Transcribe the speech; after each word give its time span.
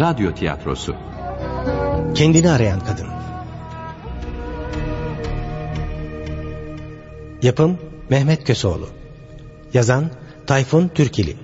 radyo 0.00 0.34
tiyatrosu. 0.34 0.96
Kendini 2.14 2.50
arayan 2.50 2.80
kadın. 2.80 3.06
Yapım 7.42 7.78
Mehmet 8.10 8.44
Köseoğlu. 8.44 8.88
Yazan 9.74 10.10
Tayfun 10.46 10.88
Türkili. 10.88 11.36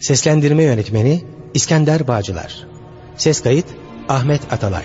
Seslendirme 0.00 0.62
yönetmeni 0.62 1.24
İskender 1.54 2.08
Bağcılar. 2.08 2.66
Ses 3.16 3.42
kayıt 3.42 3.66
Ahmet 4.08 4.52
Atalay. 4.52 4.84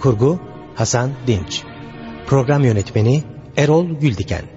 Kurgu 0.00 0.40
Hasan 0.74 1.10
Dinç. 1.26 1.62
Program 2.26 2.64
yönetmeni 2.64 3.22
Erol 3.56 3.86
Güldiken. 3.86 4.53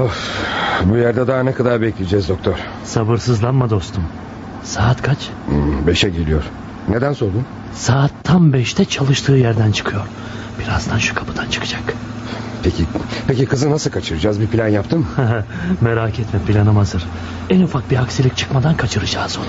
Of, 0.00 0.40
bu 0.84 0.96
yerde 0.96 1.26
daha 1.26 1.42
ne 1.42 1.52
kadar 1.52 1.80
bekleyeceğiz 1.82 2.28
doktor? 2.28 2.54
Sabırsızlanma 2.84 3.70
dostum. 3.70 4.04
Saat 4.62 5.02
kaç? 5.02 5.18
Hmm, 5.46 5.86
beşe 5.86 6.08
geliyor. 6.10 6.42
Neden 6.88 7.12
sordun? 7.12 7.44
Saat 7.74 8.10
tam 8.24 8.52
beşte 8.52 8.84
çalıştığı 8.84 9.32
yerden 9.32 9.72
çıkıyor. 9.72 10.02
Birazdan 10.60 10.98
şu 10.98 11.14
kapıdan 11.14 11.46
çıkacak. 11.46 11.82
Peki, 12.62 12.84
peki 13.26 13.46
kızı 13.46 13.70
nasıl 13.70 13.90
kaçıracağız? 13.90 14.40
Bir 14.40 14.46
plan 14.46 14.68
yaptın 14.68 14.98
mı? 14.98 15.06
Merak 15.80 16.18
etme 16.18 16.40
planım 16.46 16.76
hazır. 16.76 17.04
En 17.50 17.60
ufak 17.60 17.90
bir 17.90 17.96
aksilik 17.96 18.36
çıkmadan 18.36 18.76
kaçıracağız 18.76 19.38
onu. 19.38 19.46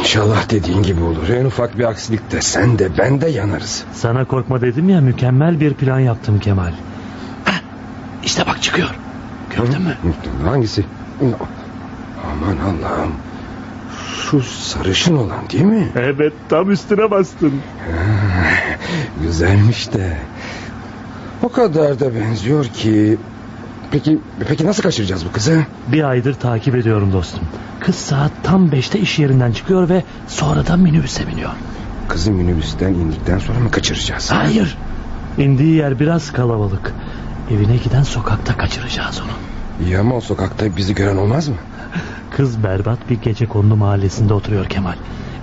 İnşallah 0.00 0.50
dediğin 0.50 0.82
gibi 0.82 1.02
olur. 1.02 1.28
En 1.28 1.44
ufak 1.44 1.78
bir 1.78 1.84
aksilikte 1.84 2.42
sen 2.42 2.78
de 2.78 2.98
ben 2.98 3.20
de 3.20 3.28
yanarız. 3.28 3.84
Sana 3.94 4.24
korkma 4.24 4.60
dedim 4.60 4.88
ya 4.88 5.00
mükemmel 5.00 5.60
bir 5.60 5.74
plan 5.74 6.00
yaptım 6.00 6.38
Kemal. 6.38 6.72
Heh, 7.44 7.60
işte 8.24 8.46
bak 8.46 8.62
çıkıyor. 8.62 8.94
Gördün 9.56 9.82
mü? 9.82 9.96
Hangisi? 10.44 10.84
Aman 12.32 12.56
Allah'ım. 12.56 13.12
Şu 14.30 14.42
sarışın 14.42 15.16
olan 15.16 15.50
değil 15.52 15.64
mi? 15.64 15.88
Evet 15.96 16.32
tam 16.48 16.70
üstüne 16.70 17.10
bastın. 17.10 17.52
Güzelmiş 19.22 19.92
de. 19.92 20.16
O 21.42 21.48
kadar 21.48 22.00
da 22.00 22.14
benziyor 22.14 22.64
ki. 22.64 23.18
Peki 23.90 24.18
peki 24.48 24.66
nasıl 24.66 24.82
kaçıracağız 24.82 25.26
bu 25.26 25.32
kızı? 25.32 25.64
Bir 25.88 26.04
aydır 26.04 26.34
takip 26.34 26.76
ediyorum 26.76 27.12
dostum. 27.12 27.42
Kız 27.80 27.94
saat 27.94 28.32
tam 28.42 28.72
beşte 28.72 28.98
iş 28.98 29.18
yerinden 29.18 29.52
çıkıyor 29.52 29.88
ve 29.88 30.04
sonra 30.28 30.66
da 30.66 30.76
minibüse 30.76 31.26
biniyor. 31.26 31.50
Kızı 32.08 32.30
minibüsten 32.30 32.94
indikten 32.94 33.38
sonra 33.38 33.58
mı 33.58 33.70
kaçıracağız? 33.70 34.30
Hayır. 34.30 34.78
İndiği 35.38 35.74
yer 35.74 36.00
biraz 36.00 36.32
kalabalık. 36.32 36.94
Evine 37.50 37.76
giden 37.76 38.02
sokakta 38.02 38.56
kaçıracağız 38.56 39.20
onu. 39.20 39.32
İyi 39.86 39.98
ama 39.98 40.16
o 40.16 40.20
sokakta 40.20 40.76
bizi 40.76 40.94
gören 40.94 41.16
olmaz 41.16 41.48
mı? 41.48 41.54
Kız 42.30 42.62
berbat 42.62 43.10
bir 43.10 43.20
gece 43.20 43.46
kondu 43.46 43.76
mahallesinde 43.76 44.34
oturuyor 44.34 44.66
Kemal. 44.66 44.94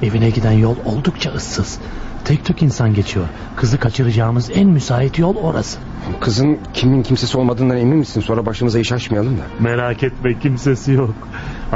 Evine 0.04 0.30
giden 0.30 0.52
yol 0.52 0.76
oldukça 0.86 1.32
ıssız. 1.32 1.80
Tek 2.26 2.46
tük 2.46 2.62
insan 2.62 2.94
geçiyor. 2.94 3.26
Kızı 3.56 3.78
kaçıracağımız 3.80 4.50
en 4.56 4.70
müsait 4.70 5.20
yol 5.20 5.36
orası. 5.36 5.80
Kızın 6.20 6.60
kimin 6.74 7.04
kimsesi 7.04 7.38
olmadığından 7.38 7.78
emin 7.78 7.98
misin? 7.98 8.22
Sonra 8.22 8.46
başımıza 8.46 8.80
iş 8.80 8.92
açmayalım 8.92 9.38
da. 9.38 9.42
Merak 9.60 10.04
etme 10.04 10.40
kimsesi 10.40 10.92
yok. 10.92 11.16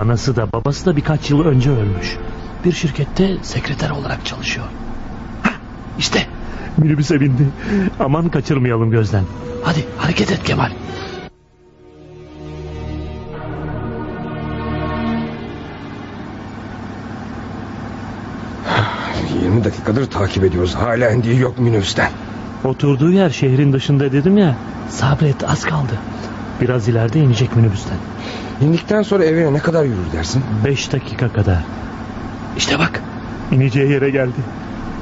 Anası 0.01 0.35
da 0.35 0.51
babası 0.53 0.85
da 0.85 0.95
birkaç 0.95 1.29
yıl 1.29 1.45
önce 1.45 1.71
ölmüş. 1.71 2.17
Bir 2.65 2.71
şirkette 2.71 3.37
sekreter 3.41 3.89
olarak 3.89 4.25
çalışıyor. 4.25 4.65
Hah, 5.43 5.53
işte 5.99 6.27
minibüse 6.77 7.21
bindi. 7.21 7.47
Aman 7.99 8.29
kaçırmayalım 8.29 8.91
gözden. 8.91 9.23
Hadi 9.63 9.85
hareket 9.97 10.31
et 10.31 10.43
Kemal. 10.43 10.71
20 19.43 19.63
dakikadır 19.63 20.05
takip 20.05 20.43
ediyoruz. 20.43 20.75
Hala 20.75 21.11
indiği 21.11 21.39
yok 21.39 21.59
minibüsten. 21.59 22.11
Oturduğu 22.63 23.11
yer 23.11 23.29
şehrin 23.29 23.73
dışında 23.73 24.11
dedim 24.11 24.37
ya. 24.37 24.55
Sabret 24.89 25.49
az 25.49 25.63
kaldı. 25.63 25.93
Biraz 26.61 26.87
ileride 26.87 27.19
inecek 27.19 27.55
minibüsten. 27.55 27.97
İndikten 28.61 29.01
sonra 29.01 29.25
evine 29.25 29.53
ne 29.53 29.59
kadar 29.59 29.83
yürür 29.83 30.11
dersin? 30.13 30.43
Beş 30.65 30.91
dakika 30.91 31.33
kadar. 31.33 31.57
İşte 32.57 32.79
bak 32.79 33.01
ineceği 33.51 33.91
yere 33.91 34.09
geldi. 34.09 34.41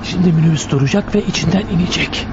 Şimdi 0.04 0.32
minibüs 0.32 0.70
duracak 0.72 1.16
ve 1.16 1.26
içinden 1.26 1.64
inecek. 1.74 2.28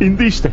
İndi 0.00 0.24
işte. 0.24 0.52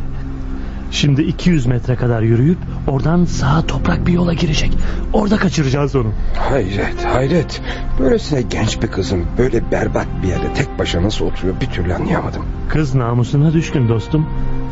Şimdi 0.91 1.21
200 1.21 1.65
metre 1.65 1.95
kadar 1.95 2.21
yürüyüp 2.21 2.57
oradan 2.87 3.25
sağa 3.25 3.61
toprak 3.61 4.07
bir 4.07 4.13
yola 4.13 4.33
girecek. 4.33 4.71
Orada 5.13 5.37
kaçıracağız 5.37 5.95
onu. 5.95 6.11
Hayret 6.37 7.05
hayret. 7.05 7.61
Böylesine 7.99 8.41
genç 8.41 8.81
bir 8.81 8.87
kızın 8.87 9.25
böyle 9.37 9.71
berbat 9.71 10.07
bir 10.23 10.27
yerde 10.27 10.53
tek 10.53 10.79
başına 10.79 11.03
nasıl 11.03 11.25
oturuyor 11.25 11.61
bir 11.61 11.65
türlü 11.65 11.93
anlayamadım. 11.93 12.45
Kız 12.69 12.95
namusuna 12.95 13.53
düşkün 13.53 13.89
dostum. 13.89 14.29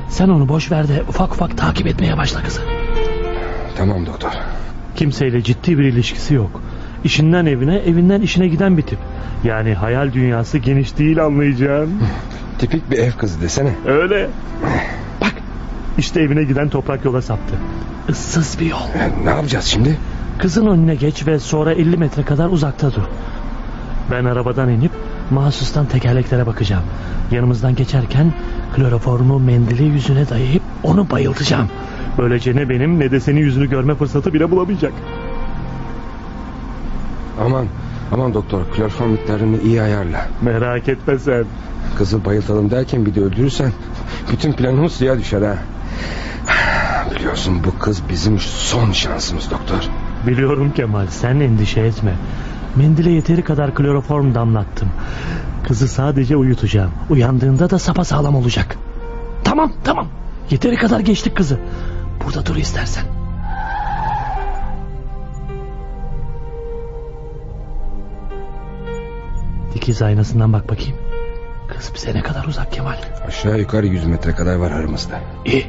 Sen 0.09 0.29
onu 0.29 0.49
boş 0.49 0.71
ver 0.71 0.87
de 0.87 1.03
ufak 1.09 1.33
ufak 1.33 1.57
takip 1.57 1.87
etmeye 1.87 2.17
başla 2.17 2.43
kızı. 2.43 2.61
Tamam 3.77 4.05
doktor. 4.05 4.31
Kimseyle 4.95 5.41
ciddi 5.43 5.77
bir 5.77 5.83
ilişkisi 5.83 6.33
yok. 6.33 6.61
İşinden 7.03 7.45
evine, 7.45 7.75
evinden 7.77 8.21
işine 8.21 8.47
giden 8.47 8.77
bir 8.77 8.81
tip. 8.81 8.99
Yani 9.43 9.73
hayal 9.73 10.13
dünyası 10.13 10.57
geniş 10.57 10.97
değil 10.97 11.25
anlayacağın. 11.25 11.89
Tipik 12.59 12.91
bir 12.91 12.97
ev 12.97 13.11
kızı 13.11 13.41
desene. 13.41 13.71
Öyle. 13.85 14.29
Bak 15.21 15.33
işte 15.97 16.21
evine 16.21 16.43
giden 16.43 16.69
toprak 16.69 17.05
yola 17.05 17.21
saptı. 17.21 17.55
Issız 18.09 18.59
bir 18.59 18.65
yol. 18.65 18.79
Ne 19.23 19.29
yapacağız 19.29 19.65
şimdi? 19.65 19.97
Kızın 20.37 20.67
önüne 20.67 20.95
geç 20.95 21.27
ve 21.27 21.39
sonra 21.39 21.73
50 21.73 21.97
metre 21.97 22.23
kadar 22.23 22.49
uzakta 22.49 22.93
dur. 22.93 23.03
Ben 24.11 24.25
arabadan 24.25 24.69
inip 24.69 24.91
mahsustan 25.31 25.85
tekerleklere 25.85 26.47
bakacağım. 26.47 26.83
Yanımızdan 27.31 27.75
geçerken 27.75 28.33
kloroformu 28.75 29.39
mendili 29.39 29.83
yüzüne 29.83 30.29
dayayıp 30.29 30.63
onu 30.83 31.09
bayıltacağım. 31.09 31.69
Böylece 32.17 32.55
ne 32.55 32.69
benim 32.69 32.99
ne 32.99 33.11
de 33.11 33.19
senin 33.19 33.39
yüzünü 33.39 33.69
görme 33.69 33.95
fırsatı 33.95 34.33
bile 34.33 34.51
bulamayacak. 34.51 34.93
Aman 37.45 37.65
aman 38.11 38.33
doktor 38.33 38.61
kloroform 38.75 39.11
miktarını 39.11 39.61
iyi 39.61 39.81
ayarla. 39.81 40.27
Merak 40.41 40.89
etme 40.89 41.19
sen. 41.19 41.45
Kızı 41.97 42.25
bayıltalım 42.25 42.71
derken 42.71 43.05
bir 43.05 43.15
de 43.15 43.21
öldürürsen 43.21 43.71
bütün 44.31 44.53
planımız 44.53 44.91
suya 44.91 45.19
düşer 45.19 45.41
ha. 45.41 45.57
Biliyorsun 47.15 47.63
bu 47.63 47.79
kız 47.79 48.01
bizim 48.09 48.39
son 48.39 48.91
şansımız 48.91 49.51
doktor. 49.51 49.89
Biliyorum 50.27 50.71
Kemal 50.75 51.07
sen 51.07 51.39
endişe 51.39 51.81
etme. 51.81 52.13
Mendile 52.75 53.11
yeteri 53.11 53.41
kadar 53.41 53.75
kloroform 53.75 54.35
damlattım. 54.35 54.89
Kızı 55.67 55.87
sadece 55.87 56.35
uyutacağım. 56.35 56.91
Uyandığında 57.09 57.69
da 57.69 57.79
sapasağlam 57.79 58.35
olacak. 58.35 58.77
Tamam 59.43 59.71
tamam. 59.83 60.07
Yeteri 60.49 60.75
kadar 60.75 60.99
geçtik 60.99 61.37
kızı. 61.37 61.59
Burada 62.25 62.45
dur 62.45 62.55
istersen. 62.55 63.03
Dikiz 69.73 70.01
aynasından 70.01 70.53
bak 70.53 70.69
bakayım. 70.69 70.97
Kız 71.67 71.91
bize 71.95 72.13
ne 72.13 72.21
kadar 72.21 72.45
uzak 72.45 72.71
Kemal. 72.71 72.97
Aşağı 73.27 73.59
yukarı 73.59 73.87
100 73.87 74.05
metre 74.05 74.31
kadar 74.31 74.55
var 74.55 74.71
aramızda. 74.71 75.19
İyi. 75.45 75.67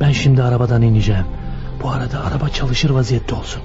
Ben 0.00 0.12
şimdi 0.12 0.42
arabadan 0.42 0.82
ineceğim. 0.82 1.26
Bu 1.82 1.90
arada 1.90 2.24
araba 2.24 2.48
çalışır 2.48 2.90
vaziyette 2.90 3.34
olsun. 3.34 3.62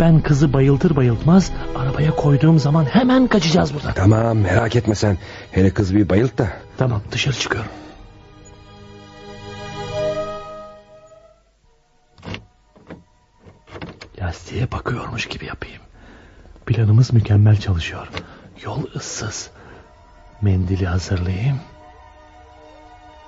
Ben 0.00 0.20
kızı 0.20 0.52
bayıltır 0.52 0.96
bayıltmaz 0.96 1.52
arabaya 1.76 2.10
koyduğum 2.10 2.58
zaman 2.58 2.84
hemen 2.84 3.26
kaçacağız 3.26 3.74
buradan. 3.74 3.92
Tamam 3.94 4.38
merak 4.38 4.76
etme 4.76 4.94
sen. 4.94 5.18
Hele 5.52 5.70
kız 5.70 5.94
bir 5.94 6.08
bayılt 6.08 6.38
da. 6.38 6.48
Tamam 6.78 7.00
dışarı 7.12 7.34
çıkıyorum. 7.34 7.70
Lastiğe 14.26 14.72
bakıyormuş 14.72 15.26
gibi 15.26 15.46
yapayım. 15.46 15.82
Planımız 16.66 17.12
mükemmel 17.12 17.56
çalışıyor. 17.60 18.08
Yol 18.64 18.82
ıssız. 18.96 19.50
Mendili 20.42 20.86
hazırlayayım. 20.86 21.60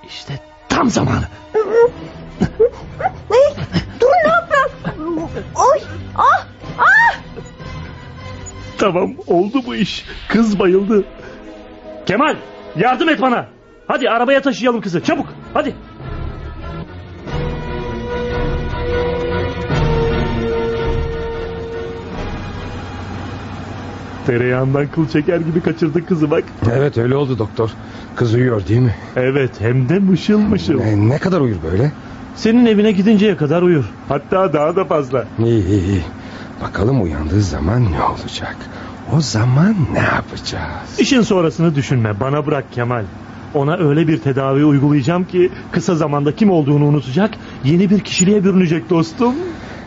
İşte 0.07 0.39
tam 0.69 0.89
zamanı. 0.89 1.27
Dur 3.99 4.11
ne 4.25 4.29
yapıyorsun? 4.29 5.29
Oy! 5.55 5.79
Ah! 6.15 6.45
Ah! 6.79 7.15
Tamam 8.77 9.15
oldu 9.27 9.61
bu 9.65 9.75
iş. 9.75 10.05
Kız 10.29 10.59
bayıldı. 10.59 11.03
Kemal 12.05 12.35
yardım 12.75 13.09
et 13.09 13.21
bana. 13.21 13.47
Hadi 13.87 14.09
arabaya 14.09 14.41
taşıyalım 14.41 14.81
kızı 14.81 15.03
çabuk 15.03 15.27
hadi. 15.53 15.75
Tereyağından 24.25 24.87
kıl 24.87 25.07
çeker 25.07 25.37
gibi 25.39 25.61
kaçırdık 25.61 26.07
kızı 26.07 26.31
bak. 26.31 26.43
Evet 26.73 26.97
öyle 26.97 27.15
oldu 27.15 27.37
doktor. 27.39 27.69
Kız 28.15 28.33
uyuyor 28.33 28.67
değil 28.67 28.81
mi? 28.81 28.95
Evet 29.15 29.51
hem 29.59 29.89
de 29.89 29.99
mışıl 29.99 30.39
mışıl. 30.39 30.79
E, 30.79 31.09
ne 31.09 31.17
kadar 31.17 31.41
uyur 31.41 31.57
böyle? 31.71 31.91
Senin 32.35 32.65
evine 32.65 32.91
gidinceye 32.91 33.37
kadar 33.37 33.61
uyur. 33.61 33.85
Hatta 34.09 34.53
daha 34.53 34.75
da 34.75 34.85
fazla. 34.85 35.25
İyi 35.39 35.67
iyi 35.67 35.85
iyi. 35.85 36.01
Bakalım 36.61 37.03
uyandığı 37.03 37.41
zaman 37.41 37.91
ne 37.91 38.01
olacak? 38.03 38.57
O 39.17 39.21
zaman 39.21 39.75
ne 39.93 39.99
yapacağız? 39.99 40.99
İşin 40.99 41.21
sonrasını 41.21 41.75
düşünme 41.75 42.19
bana 42.19 42.45
bırak 42.45 42.65
Kemal. 42.71 43.03
Ona 43.53 43.77
öyle 43.77 44.07
bir 44.07 44.17
tedavi 44.21 44.65
uygulayacağım 44.65 45.25
ki 45.25 45.51
kısa 45.71 45.95
zamanda 45.95 46.35
kim 46.35 46.51
olduğunu 46.51 46.85
unutacak, 46.85 47.31
yeni 47.63 47.89
bir 47.89 47.99
kişiliğe 47.99 48.43
bürünecek 48.43 48.89
dostum. 48.89 49.35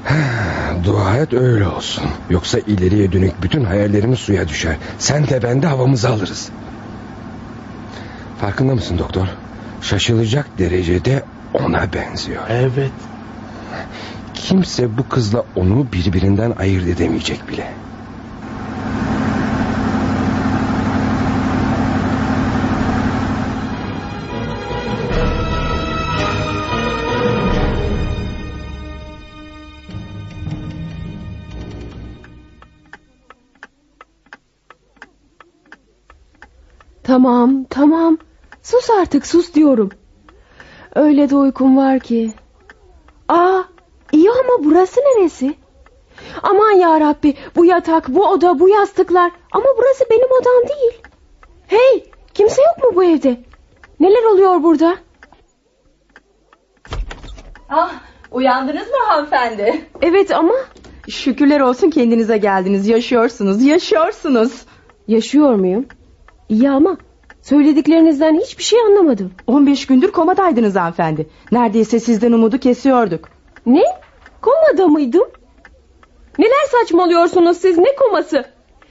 Dua 0.85 1.17
et 1.17 1.33
öyle 1.33 1.69
olsun. 1.69 2.05
Yoksa 2.31 2.59
ileriye 2.59 3.13
dönük 3.13 3.43
bütün 3.43 3.65
hayallerimiz 3.65 4.19
suya 4.19 4.49
düşer. 4.49 4.77
Sen 4.99 5.29
de 5.29 5.43
ben 5.43 5.63
de 5.63 5.67
havamızı 5.67 6.09
alırız. 6.09 6.49
Farkında 8.41 8.75
mısın 8.75 8.99
doktor? 8.99 9.27
Şaşılacak 9.83 10.59
derecede 10.59 11.25
ona 11.55 11.93
benziyor. 11.93 12.43
Evet. 12.49 12.93
Kimse 14.35 14.99
bu 14.99 15.09
kızla 15.09 15.45
onu 15.57 15.87
birbirinden 15.93 16.53
ayırt 16.59 16.89
edemeyecek 16.89 17.49
bile. 17.49 17.73
Tamam 37.23 37.65
tamam. 37.71 38.19
Sus 38.63 38.91
artık 38.91 39.27
sus 39.27 39.55
diyorum. 39.55 39.91
Öyle 40.95 41.31
de 41.31 41.37
uykum 41.37 41.77
var 41.77 42.01
ki. 42.01 42.33
Aa 43.29 43.63
iyi 44.13 44.31
ama 44.31 44.65
burası 44.65 45.01
neresi? 45.01 45.55
Aman 46.43 46.71
ya 46.71 47.01
Rabbi 47.01 47.35
bu 47.57 47.65
yatak 47.65 48.09
bu 48.09 48.27
oda 48.29 48.59
bu 48.59 48.69
yastıklar 48.69 49.33
ama 49.53 49.65
burası 49.79 50.05
benim 50.11 50.27
odam 50.27 50.69
değil. 50.69 51.03
Hey 51.67 52.11
kimse 52.35 52.63
yok 52.63 52.85
mu 52.85 52.97
bu 52.97 53.05
evde? 53.05 53.41
Neler 54.01 54.25
oluyor 54.25 54.63
burada? 54.63 54.97
Ah, 57.71 57.93
uyandınız 58.31 58.87
mı 58.89 58.97
hanımefendi? 59.07 59.85
Evet 60.03 60.31
ama 60.31 60.55
Şükürler 61.09 61.61
olsun 61.61 61.91
kendinize 61.91 62.37
geldiniz. 62.37 62.89
Yaşıyorsunuz, 62.89 63.63
yaşıyorsunuz. 63.63 64.67
yaşıyor 65.09 65.55
muyum? 65.55 65.87
İyi 66.49 66.71
ama 66.71 66.97
söylediklerinizden 67.43 68.41
hiçbir 68.41 68.63
şey 68.63 68.81
anlamadım. 68.81 69.33
15 69.47 69.87
gündür 69.87 70.11
komadaydınız 70.13 70.77
hanımefendi. 70.77 71.27
Neredeyse 71.53 72.01
sizden 72.01 72.33
umudu 72.33 72.59
kesiyorduk. 72.59 73.29
Ne? 73.67 73.83
Komada 74.41 74.89
mıydım? 74.89 75.29
Neler 76.39 76.67
saçmalıyorsunuz 76.71 77.57
siz 77.57 77.79
ne 77.79 77.97
koması? 77.97 78.45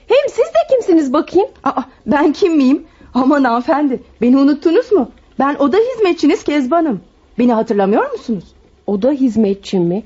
Hem 0.08 0.30
siz 0.30 0.46
de 0.46 0.60
kimsiniz 0.70 1.14
bakayım? 1.14 1.50
Aa, 1.64 1.82
ben 2.06 2.34
kim 2.34 2.56
miyim? 2.58 2.88
Aman 3.14 3.44
hanımefendi, 3.44 4.04
beni 4.22 4.38
unuttunuz 4.38 4.92
mu? 4.92 5.12
Ben 5.40 5.56
oda 5.56 5.78
hizmetçiniz 5.78 6.44
Kezban'ım. 6.44 7.02
Beni 7.40 7.54
hatırlamıyor 7.54 8.12
musunuz? 8.12 8.44
O 8.88 9.02
da 9.02 9.12
hizmetçim 9.12 9.84
mi? 9.84 10.04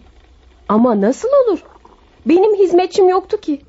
Ama 0.69 1.01
nasıl 1.01 1.27
olur? 1.27 1.59
Benim 2.25 2.55
hizmetçim 2.55 3.09
yoktu 3.09 3.37
ki. 3.37 3.61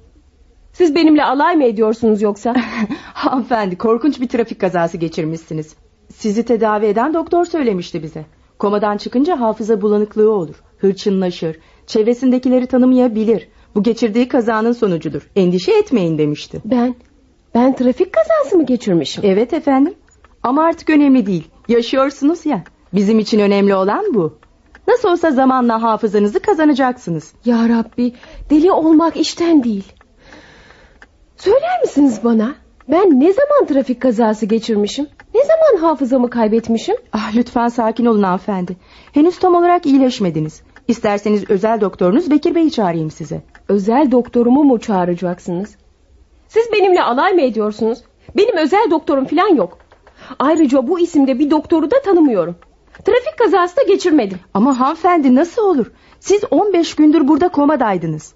Siz 0.77 0.95
benimle 0.95 1.25
alay 1.25 1.57
mı 1.57 1.65
ediyorsunuz 1.65 2.23
yoksa? 2.23 2.55
hanımefendi, 3.15 3.79
korkunç 3.79 4.21
bir 4.21 4.29
trafik 4.29 4.61
kazası 4.61 4.97
geçirmişsiniz. 4.97 5.75
Sizi 6.15 6.45
tedavi 6.45 6.87
eden 6.87 7.15
doktor 7.15 7.45
söylemişti 7.45 8.03
bize. 8.03 8.25
Komadan 8.59 8.97
çıkınca 8.97 9.41
hafıza 9.41 9.81
bulanıklığı 9.81 10.31
olur. 10.31 10.55
Hırçınlaşır. 10.79 11.59
Çevresindekileri 11.87 12.67
tanımayabilir. 12.67 13.49
Bu 13.75 13.83
geçirdiği 13.83 14.29
kazanın 14.29 14.73
sonucudur. 14.73 15.31
Endişe 15.37 15.73
etmeyin 15.73 16.19
demişti. 16.19 16.61
Ben, 16.65 16.95
ben 17.55 17.77
trafik 17.77 18.13
kazası 18.13 18.57
mı 18.57 18.67
geçirmişim? 18.67 19.25
Evet 19.27 19.53
efendim. 19.53 19.95
Ama 20.43 20.65
artık 20.65 20.91
önemli 20.91 21.27
değil. 21.27 21.49
Yaşıyorsunuz 21.69 22.47
ya. 22.47 22.65
Bizim 22.95 23.19
için 23.19 23.39
önemli 23.41 23.75
olan 23.75 24.15
bu. 24.15 24.39
Nasıl 24.89 25.09
olsa 25.09 25.31
zamanla 25.31 25.83
hafızanızı 25.83 26.41
kazanacaksınız. 26.41 27.33
Ya 27.45 27.69
Rabbi, 27.69 28.13
deli 28.51 28.73
olmak 28.73 29.17
işten 29.17 29.65
değil. 29.65 29.93
Söyler 31.37 31.81
misiniz 31.83 32.21
bana? 32.25 32.55
Ben 32.89 33.21
ne 33.21 33.33
zaman 33.33 33.67
trafik 33.69 34.03
kazası 34.03 34.47
geçirmişim? 34.47 35.07
Ne 35.35 35.41
zaman 35.41 35.89
hafızamı 35.89 36.31
kaybetmişim? 36.31 36.97
Ah 37.13 37.37
lütfen 37.37 37.69
sakin 37.69 38.07
olun 38.07 38.23
hanımefendi. 38.23 38.77
Henüz 39.13 39.39
tam 39.39 39.55
olarak 39.55 39.87
iyileşmediniz. 39.87 40.63
İsterseniz 40.89 41.51
özel 41.51 41.81
doktorunuz 41.81 42.31
Bekir 42.31 42.55
Bey'i 42.55 42.71
çağırayım 42.71 43.11
size. 43.11 43.43
Özel 43.69 44.11
doktorumu 44.11 44.65
mu 44.65 44.81
çağıracaksınız? 44.81 45.77
Siz 46.49 46.73
benimle 46.73 47.03
alay 47.03 47.33
mı 47.33 47.41
ediyorsunuz? 47.41 47.99
Benim 48.37 48.57
özel 48.57 48.91
doktorum 48.91 49.25
falan 49.25 49.55
yok. 49.55 49.79
Ayrıca 50.39 50.89
bu 50.89 51.01
isimde 51.01 51.39
bir 51.39 51.51
doktoru 51.51 51.91
da 51.91 52.03
tanımıyorum. 52.05 52.57
Trafik 53.05 53.39
kazası 53.39 53.77
da 53.77 53.83
geçirmedim. 53.83 54.39
Ama 54.55 54.81
hanımefendi 54.81 55.35
nasıl 55.35 55.63
olur? 55.63 55.87
Siz 56.21 56.41
15 56.51 56.95
gündür 56.95 57.29
burada 57.29 57.49
komadaydınız. 57.49 58.35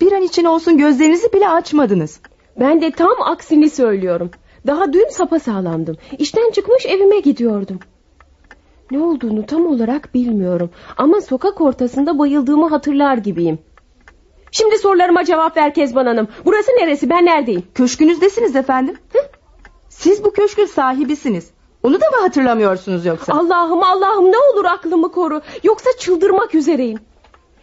Bir 0.00 0.12
an 0.12 0.22
için 0.22 0.44
olsun 0.44 0.78
gözlerinizi 0.78 1.32
bile 1.32 1.48
açmadınız. 1.48 2.20
Ben 2.60 2.82
de 2.82 2.90
tam 2.90 3.22
aksini 3.22 3.70
söylüyorum. 3.70 4.30
Daha 4.66 4.92
dün 4.92 5.08
sapasağlamdım. 5.08 5.96
İşten 6.18 6.50
çıkmış 6.50 6.86
evime 6.86 7.20
gidiyordum. 7.20 7.78
Ne 8.90 8.98
olduğunu 9.02 9.46
tam 9.46 9.66
olarak 9.66 10.14
bilmiyorum. 10.14 10.70
Ama 10.96 11.20
sokak 11.20 11.60
ortasında 11.60 12.18
bayıldığımı 12.18 12.68
hatırlar 12.68 13.16
gibiyim. 13.16 13.58
Şimdi 14.52 14.78
sorularıma 14.78 15.24
cevap 15.24 15.56
ver 15.56 15.74
Kezban 15.74 16.06
Hanım. 16.06 16.28
Burası 16.44 16.70
neresi 16.70 17.10
ben 17.10 17.26
neredeyim? 17.26 17.62
Köşkünüzdesiniz 17.74 18.56
efendim. 18.56 18.96
Hı? 19.12 19.18
Siz 19.88 20.24
bu 20.24 20.32
köşkün 20.32 20.66
sahibisiniz. 20.66 21.50
Onu 21.82 22.00
da 22.00 22.10
mı 22.10 22.16
hatırlamıyorsunuz 22.20 23.06
yoksa? 23.06 23.32
Allah'ım 23.32 23.82
Allah'ım 23.82 24.32
ne 24.32 24.38
olur 24.38 24.64
aklımı 24.64 25.12
koru. 25.12 25.40
Yoksa 25.62 25.90
çıldırmak 25.98 26.54
üzereyim. 26.54 26.98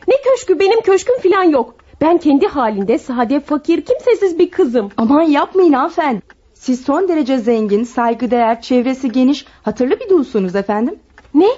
Ne 0.08 0.16
köşkü 0.22 0.60
benim 0.60 0.82
köşküm 0.82 1.20
filan 1.20 1.44
yok. 1.44 1.76
Ben 2.02 2.18
kendi 2.18 2.48
halinde 2.48 2.98
sade 2.98 3.40
fakir 3.40 3.82
kimsesiz 3.82 4.40
bir 4.40 4.52
kızım. 4.52 4.90
Aman 4.98 5.22
yapmayın 5.22 5.74
hanımefendi. 5.74 6.22
Siz 6.54 6.82
son 6.82 7.08
derece 7.08 7.38
zengin, 7.38 7.84
saygıdeğer, 7.84 8.62
çevresi 8.62 9.12
geniş, 9.12 9.46
hatırlı 9.64 10.00
bir 10.00 10.10
dulsunuz 10.10 10.56
efendim. 10.56 11.00
Ne? 11.34 11.50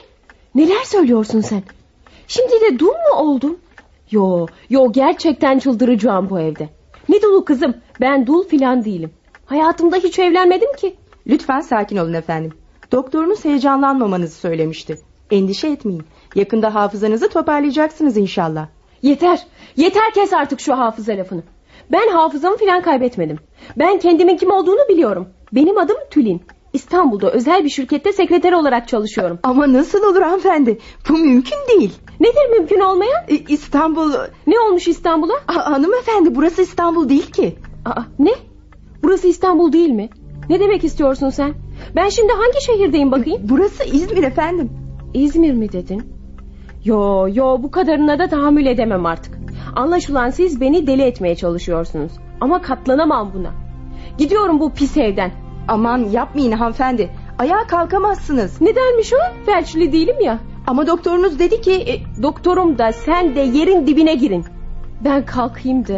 Neler 0.56 0.84
söylüyorsun 0.86 1.42
sen? 1.42 1.64
Şimdi 2.28 2.52
de 2.52 2.80
dul 2.80 2.88
mu 2.88 3.16
oldum? 3.18 3.58
Yo, 4.12 4.46
yo 4.70 4.92
gerçekten 4.92 5.60
çıldıracağım 5.60 6.30
bu 6.30 6.40
evde. 6.40 6.70
Ne 7.10 7.22
dulu 7.22 7.46
kızım? 7.46 7.74
Ben 8.02 8.28
dul 8.28 8.44
filan 8.48 8.86
değilim. 8.86 9.12
Hayatımda 9.46 9.96
hiç 9.96 10.20
evlenmedim 10.20 10.76
ki. 10.76 10.96
Lütfen 11.28 11.62
sakin 11.62 11.98
olun 11.98 12.14
efendim. 12.14 12.52
Doktorunuz 12.92 13.46
heyecanlanmamanızı 13.46 14.36
söylemişti. 14.36 15.00
Endişe 15.32 15.68
etmeyin. 15.68 16.04
Yakında 16.36 16.76
hafızanızı 16.76 17.30
toparlayacaksınız 17.30 18.18
inşallah. 18.18 18.68
Yeter. 19.02 19.40
Yeter 19.76 20.14
kes 20.14 20.34
artık 20.34 20.60
şu 20.60 20.74
hafıza 20.78 21.14
lafını. 21.14 21.44
Ben 21.92 22.10
hafızamı 22.10 22.58
filan 22.58 22.82
kaybetmedim. 22.82 23.38
Ben 23.78 24.00
kendimin 24.00 24.38
kim 24.38 24.52
olduğunu 24.52 24.88
biliyorum. 24.90 25.28
Benim 25.54 25.78
adım 25.78 25.98
Tülin. 26.12 26.42
İstanbul'da 26.74 27.32
özel 27.32 27.64
bir 27.64 27.70
şirkette 27.70 28.14
sekreter 28.14 28.52
olarak 28.54 28.88
çalışıyorum. 28.88 29.40
Ama 29.44 29.74
nasıl 29.74 30.04
olur 30.04 30.22
hanımefendi? 30.22 30.78
Bu 31.10 31.14
mümkün 31.14 31.58
değil. 31.70 31.94
Nedir 32.20 32.50
mümkün 32.60 32.80
olmayan? 32.80 33.24
E, 33.28 33.36
İstanbul... 33.36 34.14
Ne 34.48 34.60
olmuş 34.60 34.88
İstanbul'a? 34.88 35.34
Hanımefendi 35.48 36.36
burası 36.36 36.62
İstanbul 36.62 37.10
değil 37.10 37.32
ki. 37.32 37.56
Aa, 37.86 38.02
ne? 38.20 38.32
Burası 39.04 39.28
İstanbul 39.28 39.74
değil 39.74 39.90
mi? 39.90 40.10
Ne 40.50 40.60
demek 40.60 40.84
istiyorsun 40.84 41.30
sen? 41.30 41.54
Ben 41.96 42.10
şimdi 42.10 42.34
hangi 42.34 42.66
şehirdeyim 42.66 43.12
bakayım? 43.12 43.42
Burası 43.44 43.84
İzmir 43.84 44.24
efendim. 44.24 44.70
İzmir 45.14 45.54
mi 45.54 45.72
dedin? 45.72 46.17
Yo 46.88 47.28
yo 47.34 47.64
bu 47.64 47.72
kadarına 47.72 48.20
da 48.20 48.28
tahammül 48.28 48.66
edemem 48.66 49.06
artık. 49.06 49.38
Anlaşılan 49.76 50.30
siz 50.30 50.62
beni 50.62 50.88
deli 50.88 51.02
etmeye 51.02 51.36
çalışıyorsunuz. 51.36 52.12
Ama 52.42 52.62
katlanamam 52.62 53.32
buna. 53.34 53.52
Gidiyorum 54.18 54.60
bu 54.60 54.74
pis 54.74 54.98
evden. 54.98 55.32
Aman 55.68 55.98
yapmayın 55.98 56.52
hanımefendi. 56.52 57.10
Ayağa 57.40 57.68
kalkamazsınız. 57.68 58.62
Nedenmiş 58.62 59.14
o? 59.14 59.46
Felçli 59.46 59.92
değilim 59.92 60.16
ya. 60.22 60.40
Ama 60.68 60.88
doktorunuz 60.88 61.40
dedi 61.40 61.62
ki... 61.62 61.74
E, 61.74 62.24
doktorum 62.24 62.78
da 62.78 62.92
sen 62.92 63.36
de 63.36 63.40
yerin 63.40 63.88
dibine 63.88 64.16
girin. 64.16 64.46
Ben 65.04 65.26
kalkayım 65.26 65.88
da. 65.88 65.94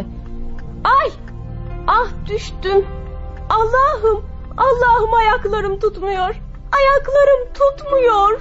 Ay! 0.84 1.10
Ah 1.86 2.08
düştüm. 2.26 2.86
Allah'ım! 3.50 4.24
Allah'ım 4.56 5.14
ayaklarım 5.14 5.78
tutmuyor. 5.78 6.34
Ayaklarım 6.72 7.52
tutmuyor. 7.54 8.40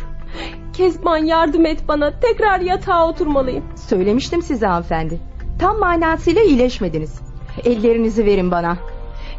Kezban 0.80 1.18
yardım 1.18 1.66
et 1.66 1.88
bana. 1.88 2.20
Tekrar 2.20 2.60
yatağa 2.60 3.08
oturmalıyım. 3.08 3.64
Söylemiştim 3.76 4.42
size 4.42 4.66
hanımefendi. 4.66 5.20
Tam 5.60 5.80
manasıyla 5.80 6.42
iyileşmediniz. 6.42 7.22
Ellerinizi 7.66 8.26
verin 8.26 8.52
bana. 8.52 8.78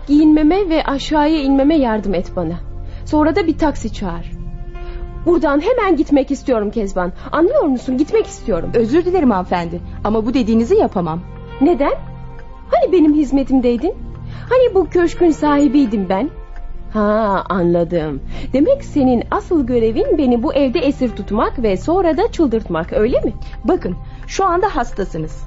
Giyinmeme 0.07 0.69
ve 0.69 0.85
aşağıya 0.85 1.43
inmeme 1.43 1.77
yardım 1.79 2.15
et 2.15 2.33
bana. 2.37 2.61
Sonra 3.05 3.37
da 3.37 3.47
bir 3.47 3.59
taksi 3.59 3.93
çağır. 3.93 4.31
Buradan 5.27 5.61
hemen 5.61 5.97
gitmek 5.97 6.31
istiyorum 6.31 6.71
Kezban. 6.71 7.13
Anlıyor 7.33 7.63
musun? 7.63 7.97
Gitmek 7.97 8.27
istiyorum. 8.27 8.71
Özür 8.75 9.05
dilerim 9.05 9.31
hanımefendi 9.31 9.81
ama 10.05 10.27
bu 10.27 10.35
dediğinizi 10.35 10.75
yapamam. 10.75 11.21
Neden? 11.61 11.93
Hani 12.71 12.93
benim 12.93 13.15
hizmetimdeydin? 13.15 13.95
Hani 14.49 14.75
bu 14.75 14.91
köşkün 14.91 15.31
sahibiydim 15.31 16.09
ben? 16.09 16.31
Ha 16.93 17.45
anladım. 17.49 18.21
Demek 18.53 18.85
senin 18.85 19.25
asıl 19.31 19.67
görevin 19.67 20.19
beni 20.19 20.43
bu 20.43 20.55
evde 20.55 20.79
esir 20.79 21.17
tutmak 21.17 21.63
ve 21.63 21.77
sonra 21.77 22.17
da 22.17 22.33
çıldırtmak 22.33 22.93
öyle 22.93 23.21
mi? 23.21 23.35
Bakın 23.65 23.97
şu 24.27 24.45
anda 24.45 24.77
hastasınız. 24.77 25.43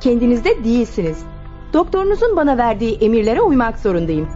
Kendinizde 0.00 0.64
değilsiniz. 0.64 1.24
Doktorunuzun 1.72 2.36
bana 2.36 2.58
verdiği 2.58 2.98
emirlere 3.00 3.40
uymak 3.40 3.78
zorundayım. 3.78 4.28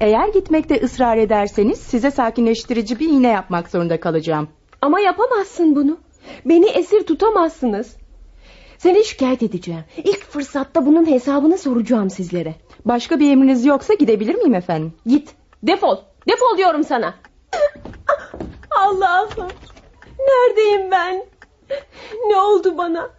Eğer 0.00 0.28
gitmekte 0.28 0.80
ısrar 0.84 1.16
ederseniz 1.16 1.78
size 1.78 2.10
sakinleştirici 2.10 3.00
bir 3.00 3.08
iğne 3.08 3.28
yapmak 3.28 3.70
zorunda 3.70 4.00
kalacağım. 4.00 4.48
Ama 4.82 5.00
yapamazsın 5.00 5.76
bunu. 5.76 5.98
Beni 6.44 6.66
esir 6.68 7.06
tutamazsınız. 7.06 7.96
Seni 8.78 9.04
şikayet 9.04 9.42
edeceğim. 9.42 9.84
İlk 10.04 10.22
fırsatta 10.22 10.86
bunun 10.86 11.06
hesabını 11.06 11.58
soracağım 11.58 12.10
sizlere. 12.10 12.54
Başka 12.84 13.20
bir 13.20 13.32
emriniz 13.32 13.64
yoksa 13.64 13.94
gidebilir 13.94 14.34
miyim 14.34 14.54
efendim? 14.54 14.92
Git. 15.06 15.34
Defol. 15.62 15.98
Defol 16.28 16.56
diyorum 16.56 16.84
sana. 16.84 17.14
Allah'ım. 18.70 19.48
Neredeyim 20.18 20.90
ben? 20.90 21.26
Ne 22.28 22.36
oldu 22.36 22.78
bana? 22.78 23.10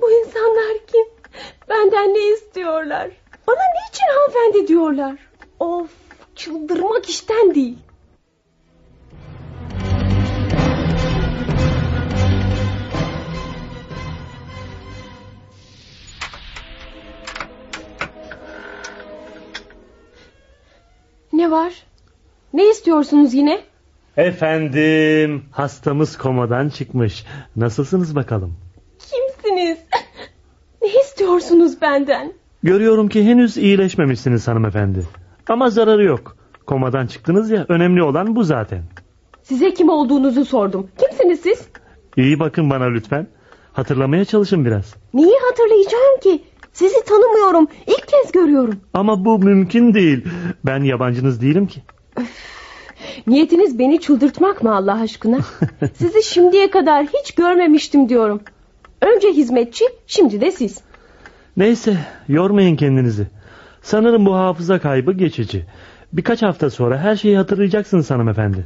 Bu 0.00 0.10
insanlar 0.10 0.86
kim? 0.92 1.06
Benden 1.68 2.14
ne 2.14 2.28
istiyorlar? 2.28 3.10
Bana 3.46 3.58
niçin 3.58 4.06
hanımefendi 4.06 4.68
diyorlar? 4.68 5.18
Of 5.60 5.90
çıldırmak 6.36 7.08
işten 7.08 7.54
değil. 7.54 7.78
Ne 21.42 21.50
var? 21.50 21.72
Ne 22.52 22.70
istiyorsunuz 22.70 23.34
yine? 23.34 23.60
Efendim 24.16 25.42
hastamız 25.50 26.18
komadan 26.18 26.68
çıkmış. 26.68 27.24
Nasılsınız 27.56 28.16
bakalım? 28.16 28.54
Kimsiniz? 28.98 29.78
Ne 30.82 30.88
istiyorsunuz 30.88 31.80
benden? 31.80 32.32
Görüyorum 32.62 33.08
ki 33.08 33.24
henüz 33.24 33.56
iyileşmemişsiniz 33.56 34.48
hanımefendi. 34.48 35.06
Ama 35.48 35.70
zararı 35.70 36.04
yok. 36.04 36.36
Komadan 36.66 37.06
çıktınız 37.06 37.50
ya 37.50 37.66
önemli 37.68 38.02
olan 38.02 38.36
bu 38.36 38.44
zaten. 38.44 38.82
Size 39.42 39.74
kim 39.74 39.88
olduğunuzu 39.88 40.44
sordum. 40.44 40.88
Kimsiniz 40.98 41.40
siz? 41.40 41.68
İyi 42.16 42.40
bakın 42.40 42.70
bana 42.70 42.84
lütfen. 42.84 43.26
Hatırlamaya 43.72 44.24
çalışın 44.24 44.64
biraz. 44.64 44.94
Neyi 45.14 45.34
hatırlayacağım 45.50 46.20
ki? 46.22 46.42
Sizi 46.72 47.04
tanımıyorum. 47.04 47.68
İlk 47.86 48.08
kez 48.08 48.32
görüyorum. 48.32 48.80
Ama 48.94 49.24
bu 49.24 49.38
mümkün 49.38 49.94
değil. 49.94 50.24
Ben 50.66 50.82
yabancınız 50.82 51.42
değilim 51.42 51.66
ki. 51.66 51.82
Niyetiniz 53.26 53.78
beni 53.78 54.00
çıldırtmak 54.00 54.62
mı 54.62 54.74
Allah 54.74 55.00
aşkına? 55.00 55.38
Sizi 55.94 56.22
şimdiye 56.22 56.70
kadar 56.70 57.06
hiç 57.06 57.34
görmemiştim 57.34 58.08
diyorum. 58.08 58.40
Önce 59.00 59.28
hizmetçi, 59.28 59.84
şimdi 60.06 60.40
de 60.40 60.50
siz. 60.52 60.80
Neyse 61.56 61.96
yormayın 62.28 62.76
kendinizi. 62.76 63.26
Sanırım 63.82 64.26
bu 64.26 64.34
hafıza 64.34 64.78
kaybı 64.78 65.12
geçici. 65.12 65.66
Birkaç 66.12 66.42
hafta 66.42 66.70
sonra 66.70 66.98
her 66.98 67.16
şeyi 67.16 67.36
hatırlayacaksınız 67.36 68.10
hanımefendi. 68.10 68.64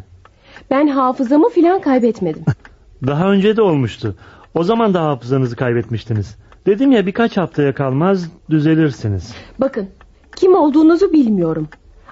Ben 0.70 0.86
hafızamı 0.86 1.48
filan 1.48 1.80
kaybetmedim. 1.80 2.44
Daha 3.06 3.30
önce 3.30 3.56
de 3.56 3.62
olmuştu. 3.62 4.16
O 4.54 4.64
zaman 4.64 4.94
da 4.94 5.02
hafızanızı 5.02 5.56
kaybetmiştiniz. 5.56 6.36
Dedim 6.66 6.92
ya 6.92 7.06
birkaç 7.06 7.36
haftaya 7.36 7.74
kalmaz 7.74 8.30
düzelirsiniz. 8.50 9.34
Bakın, 9.58 9.88
kim 10.36 10.54
olduğunuzu 10.54 11.12
bilmiyorum. 11.12 11.68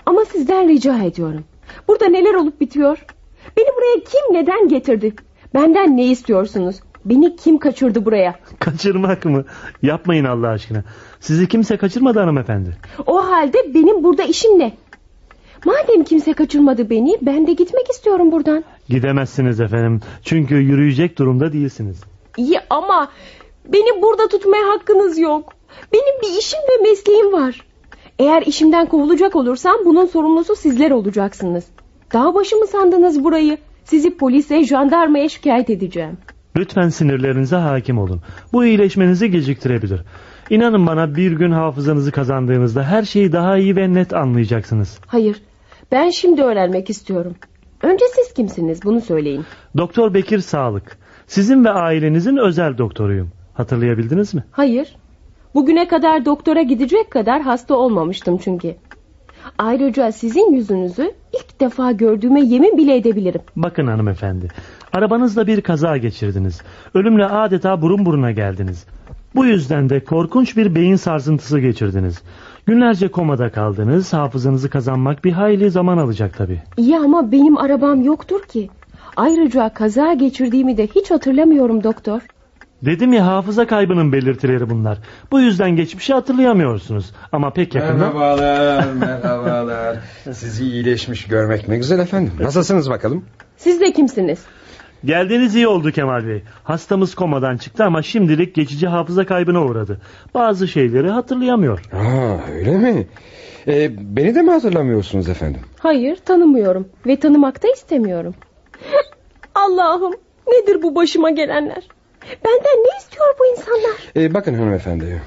Ama 0.07 0.25
sizden 0.25 0.69
rica 0.69 1.03
ediyorum. 1.03 1.45
Burada 1.89 2.07
neler 2.07 2.35
olup 2.35 2.61
bitiyor? 2.61 3.05
Beni 3.57 3.67
buraya 3.77 4.05
kim 4.05 4.43
neden 4.43 4.69
getirdi? 4.69 5.15
Benden 5.55 5.97
ne 5.97 6.07
istiyorsunuz? 6.07 6.77
Beni 7.05 7.37
kim 7.37 7.59
kaçırdı 7.59 8.05
buraya? 8.05 8.35
Kaçırmak 8.59 9.25
mı? 9.25 9.45
Yapmayın 9.83 10.25
Allah 10.25 10.49
aşkına. 10.49 10.85
Sizi 11.21 11.49
kimse 11.49 11.77
kaçırmadı 11.77 12.19
hanımefendi. 12.21 12.77
O 13.07 13.27
halde 13.31 13.59
benim 13.75 14.05
burada 14.05 14.23
işim 14.23 14.59
ne? 14.59 14.73
Madem 15.65 16.05
kimse 16.05 16.33
kaçırmadı 16.33 16.91
beni, 16.91 17.17
ben 17.23 17.47
de 17.47 17.53
gitmek 17.53 17.91
istiyorum 17.91 18.33
buradan. 18.33 18.65
Gidemezsiniz 18.89 19.61
efendim. 19.61 20.01
Çünkü 20.23 20.55
yürüyecek 20.55 21.19
durumda 21.19 21.53
değilsiniz. 21.53 22.01
İyi 22.37 22.61
ama 22.71 23.09
beni 23.65 24.03
burada 24.03 24.29
tutmaya 24.29 24.69
hakkınız 24.69 25.19
yok. 25.19 25.53
Benim 25.93 26.21
bir 26.23 26.39
işim 26.39 26.61
ve 26.61 26.89
mesleğim 26.89 27.33
var. 27.33 27.61
Eğer 28.19 28.43
işimden 28.43 28.87
kovulacak 28.87 29.37
olursam 29.37 29.77
bunun 29.85 30.07
sorumlusu 30.07 30.57
sizler 30.57 30.91
olacaksınız. 30.91 31.65
Dağ 32.13 32.35
başı 32.35 32.57
mı 32.57 32.67
sandınız 32.67 33.25
burayı? 33.25 33.59
Sizi 33.85 34.17
polise, 34.17 34.65
jandarmaya 34.65 35.29
şikayet 35.29 35.71
edeceğim. 35.71 36.19
Lütfen 36.57 36.89
sinirlerinize 36.89 37.57
hakim 37.57 37.99
olun. 37.99 38.21
Bu 38.53 38.65
iyileşmenizi 38.65 39.31
geciktirebilir. 39.31 40.01
İnanın 40.51 40.87
bana 40.87 41.17
bir 41.17 41.33
gün 41.33 41.51
hafızanızı 41.51 42.13
kazandığınızda 42.13 42.83
her 42.83 43.03
şeyi 43.03 43.33
daha 43.33 43.59
iyi 43.59 43.77
ve 43.77 43.95
net 43.95 44.15
anlayacaksınız. 44.15 44.99
Hayır, 45.07 45.43
ben 45.93 46.11
şimdi 46.11 46.43
öğrenmek 46.43 46.91
istiyorum. 46.91 47.35
Önce 47.83 48.05
siz 48.15 48.35
kimsiniz 48.35 48.85
bunu 48.85 49.01
söyleyin. 49.01 49.45
Doktor 49.77 50.15
Bekir 50.15 50.39
Sağlık. 50.39 50.99
Sizin 51.27 51.65
ve 51.65 51.71
ailenizin 51.71 52.37
özel 52.37 52.79
doktoruyum. 52.79 53.31
Hatırlayabildiniz 53.55 54.35
mi? 54.35 54.45
Hayır, 54.51 54.97
bugüne 55.55 55.89
kadar 55.89 56.25
doktora 56.25 56.63
gidecek 56.63 57.11
kadar 57.11 57.43
hasta 57.43 57.75
olmamıştım 57.75 58.39
çünkü. 58.39 58.77
Ayrıca 59.59 60.13
sizin 60.13 60.53
yüzünüzü 60.53 61.13
ilk 61.33 61.61
defa 61.61 61.93
gördüğüme 61.93 62.41
yemin 62.41 62.79
bile 62.79 62.97
edebilirim. 62.97 63.41
Bakın 63.57 63.87
hanımefendi. 63.87 64.49
Arabanızla 64.93 65.47
bir 65.47 65.61
kaza 65.61 65.97
geçirdiniz. 65.97 66.63
Ölümle 66.95 67.27
adeta 67.27 67.83
burun 67.83 68.07
buruna 68.07 68.31
geldiniz. 68.31 68.87
Bu 69.35 69.45
yüzden 69.45 69.89
de 69.91 70.05
korkunç 70.05 70.57
bir 70.57 70.75
beyin 70.75 70.97
sarsıntısı 70.97 71.59
geçirdiniz. 71.59 72.23
Günlerce 72.67 73.09
komada 73.09 73.51
kaldınız. 73.51 74.13
Hafızanızı 74.13 74.71
kazanmak 74.71 75.25
bir 75.25 75.33
hayli 75.33 75.71
zaman 75.71 75.99
alacak 75.99 76.39
tabii. 76.39 76.63
İyi 76.77 76.99
ama 76.99 77.33
benim 77.33 77.59
arabam 77.59 78.03
yoktur 78.03 78.43
ki. 78.43 78.71
Ayrıca 79.17 79.69
kaza 79.69 80.13
geçirdiğimi 80.13 80.77
de 80.77 80.87
hiç 80.87 81.11
hatırlamıyorum 81.11 81.85
doktor. 81.85 82.21
Dedim 82.85 83.13
ya 83.13 83.27
hafıza 83.27 83.67
kaybının 83.67 84.13
belirtileri 84.13 84.71
bunlar. 84.71 84.99
Bu 85.33 85.41
yüzden 85.41 85.77
geçmişi 85.77 86.15
hatırlayamıyorsunuz. 86.15 87.13
Ama 87.33 87.51
pek 87.53 87.75
yakında... 87.75 88.07
Merhabalar, 88.07 88.93
merhabalar. 89.01 89.99
Sizi 90.33 90.65
iyileşmiş 90.65 91.27
görmek 91.27 91.69
ne 91.69 91.77
güzel 91.77 91.99
efendim. 91.99 92.33
Nasılsınız 92.41 92.91
bakalım? 92.91 93.25
Siz 93.57 93.81
de 93.81 93.93
kimsiniz? 93.93 94.39
Geldiğiniz 95.05 95.55
iyi 95.55 95.69
oldu 95.69 95.93
Kemal 95.93 96.27
Bey. 96.27 96.43
Hastamız 96.65 97.15
komadan 97.15 97.57
çıktı 97.57 97.85
ama 97.85 98.03
şimdilik 98.03 98.55
geçici 98.55 98.87
hafıza 98.87 99.27
kaybına 99.27 99.65
uğradı. 99.65 100.01
Bazı 100.35 100.69
şeyleri 100.69 101.11
hatırlayamıyor. 101.11 101.83
Aa, 101.93 102.53
öyle 102.55 102.79
mi? 102.79 103.07
Ee, 103.67 103.91
beni 104.17 104.35
de 104.35 104.43
mi 104.43 104.51
hatırlamıyorsunuz 104.51 105.29
efendim? 105.29 105.61
Hayır 105.79 106.17
tanımıyorum 106.17 106.89
ve 107.07 107.17
tanımak 107.21 107.63
da 107.63 107.69
istemiyorum. 107.75 108.35
Allah'ım 109.55 110.13
nedir 110.53 110.83
bu 110.83 110.95
başıma 110.95 111.31
gelenler? 111.31 111.89
Benden 112.45 112.85
ne 112.85 112.99
istiyor 112.99 113.27
bu 113.39 113.47
insanlar? 113.47 113.97
Ee, 114.17 114.35
bakın 114.35 114.55
hanımefendi. 114.55 115.23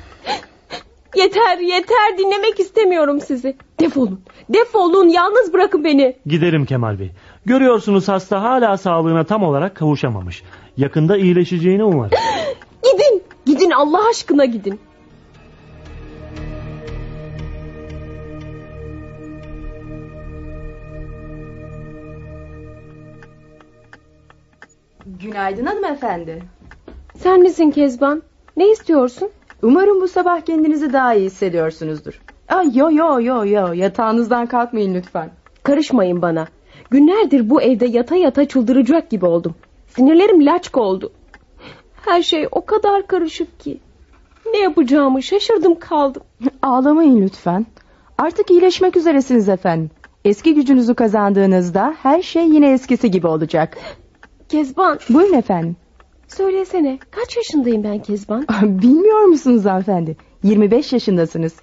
Yeter 1.15 1.57
yeter 1.57 2.17
dinlemek 2.17 2.59
istemiyorum 2.59 3.21
sizi. 3.21 3.57
Defolun 3.79 4.21
defolun 4.49 5.07
yalnız 5.07 5.53
bırakın 5.53 5.83
beni. 5.83 6.15
Giderim 6.25 6.65
Kemal 6.65 6.99
Bey. 6.99 7.11
Görüyorsunuz 7.45 8.07
hasta 8.07 8.43
hala 8.43 8.77
sağlığına 8.77 9.23
tam 9.23 9.43
olarak 9.43 9.75
kavuşamamış. 9.75 10.43
Yakında 10.77 11.17
iyileşeceğini 11.17 11.83
umarım. 11.83 12.11
Gidin 12.83 13.23
gidin 13.45 13.71
Allah 13.71 14.09
aşkına 14.09 14.45
gidin. 14.45 14.79
Günaydın 25.05 25.65
hanımefendi. 25.65 26.43
Sen 27.27 27.41
misin 27.41 27.71
Kezban? 27.71 28.23
Ne 28.57 28.71
istiyorsun? 28.71 29.29
Umarım 29.61 30.01
bu 30.01 30.07
sabah 30.07 30.41
kendinizi 30.41 30.93
daha 30.93 31.13
iyi 31.13 31.25
hissediyorsunuzdur. 31.25 32.21
Ay 32.47 32.77
yo 32.77 32.91
yo 32.91 33.21
yo 33.21 33.45
yo 33.45 33.73
yatağınızdan 33.73 34.45
kalkmayın 34.45 34.95
lütfen. 34.95 35.29
Karışmayın 35.63 36.21
bana. 36.21 36.47
Günlerdir 36.89 37.49
bu 37.49 37.61
evde 37.61 37.85
yata 37.85 38.15
yata 38.15 38.47
çıldıracak 38.47 39.09
gibi 39.09 39.25
oldum. 39.25 39.55
Sinirlerim 39.87 40.45
laçka 40.45 40.81
oldu. 40.81 41.11
Her 42.05 42.21
şey 42.21 42.47
o 42.51 42.65
kadar 42.65 43.07
karışık 43.07 43.59
ki. 43.59 43.79
Ne 44.53 44.57
yapacağımı 44.57 45.23
şaşırdım 45.23 45.79
kaldım. 45.79 46.23
Ağlamayın 46.61 47.21
lütfen. 47.21 47.65
Artık 48.17 48.51
iyileşmek 48.51 48.97
üzeresiniz 48.97 49.49
efendim. 49.49 49.89
Eski 50.25 50.53
gücünüzü 50.53 50.95
kazandığınızda 50.95 51.95
her 52.03 52.21
şey 52.21 52.49
yine 52.49 52.71
eskisi 52.71 53.11
gibi 53.11 53.27
olacak. 53.27 53.77
Kezban 54.49 54.99
Buyurun 55.09 55.33
efendim. 55.33 55.75
Söylesene 56.27 56.99
kaç 57.11 57.37
yaşındayım 57.37 57.83
ben 57.83 57.99
Kezban? 58.01 58.45
Bilmiyor 58.61 59.23
musunuz 59.23 59.65
hanımefendi? 59.65 60.17
25 60.43 60.93
yaşındasınız. 60.93 61.55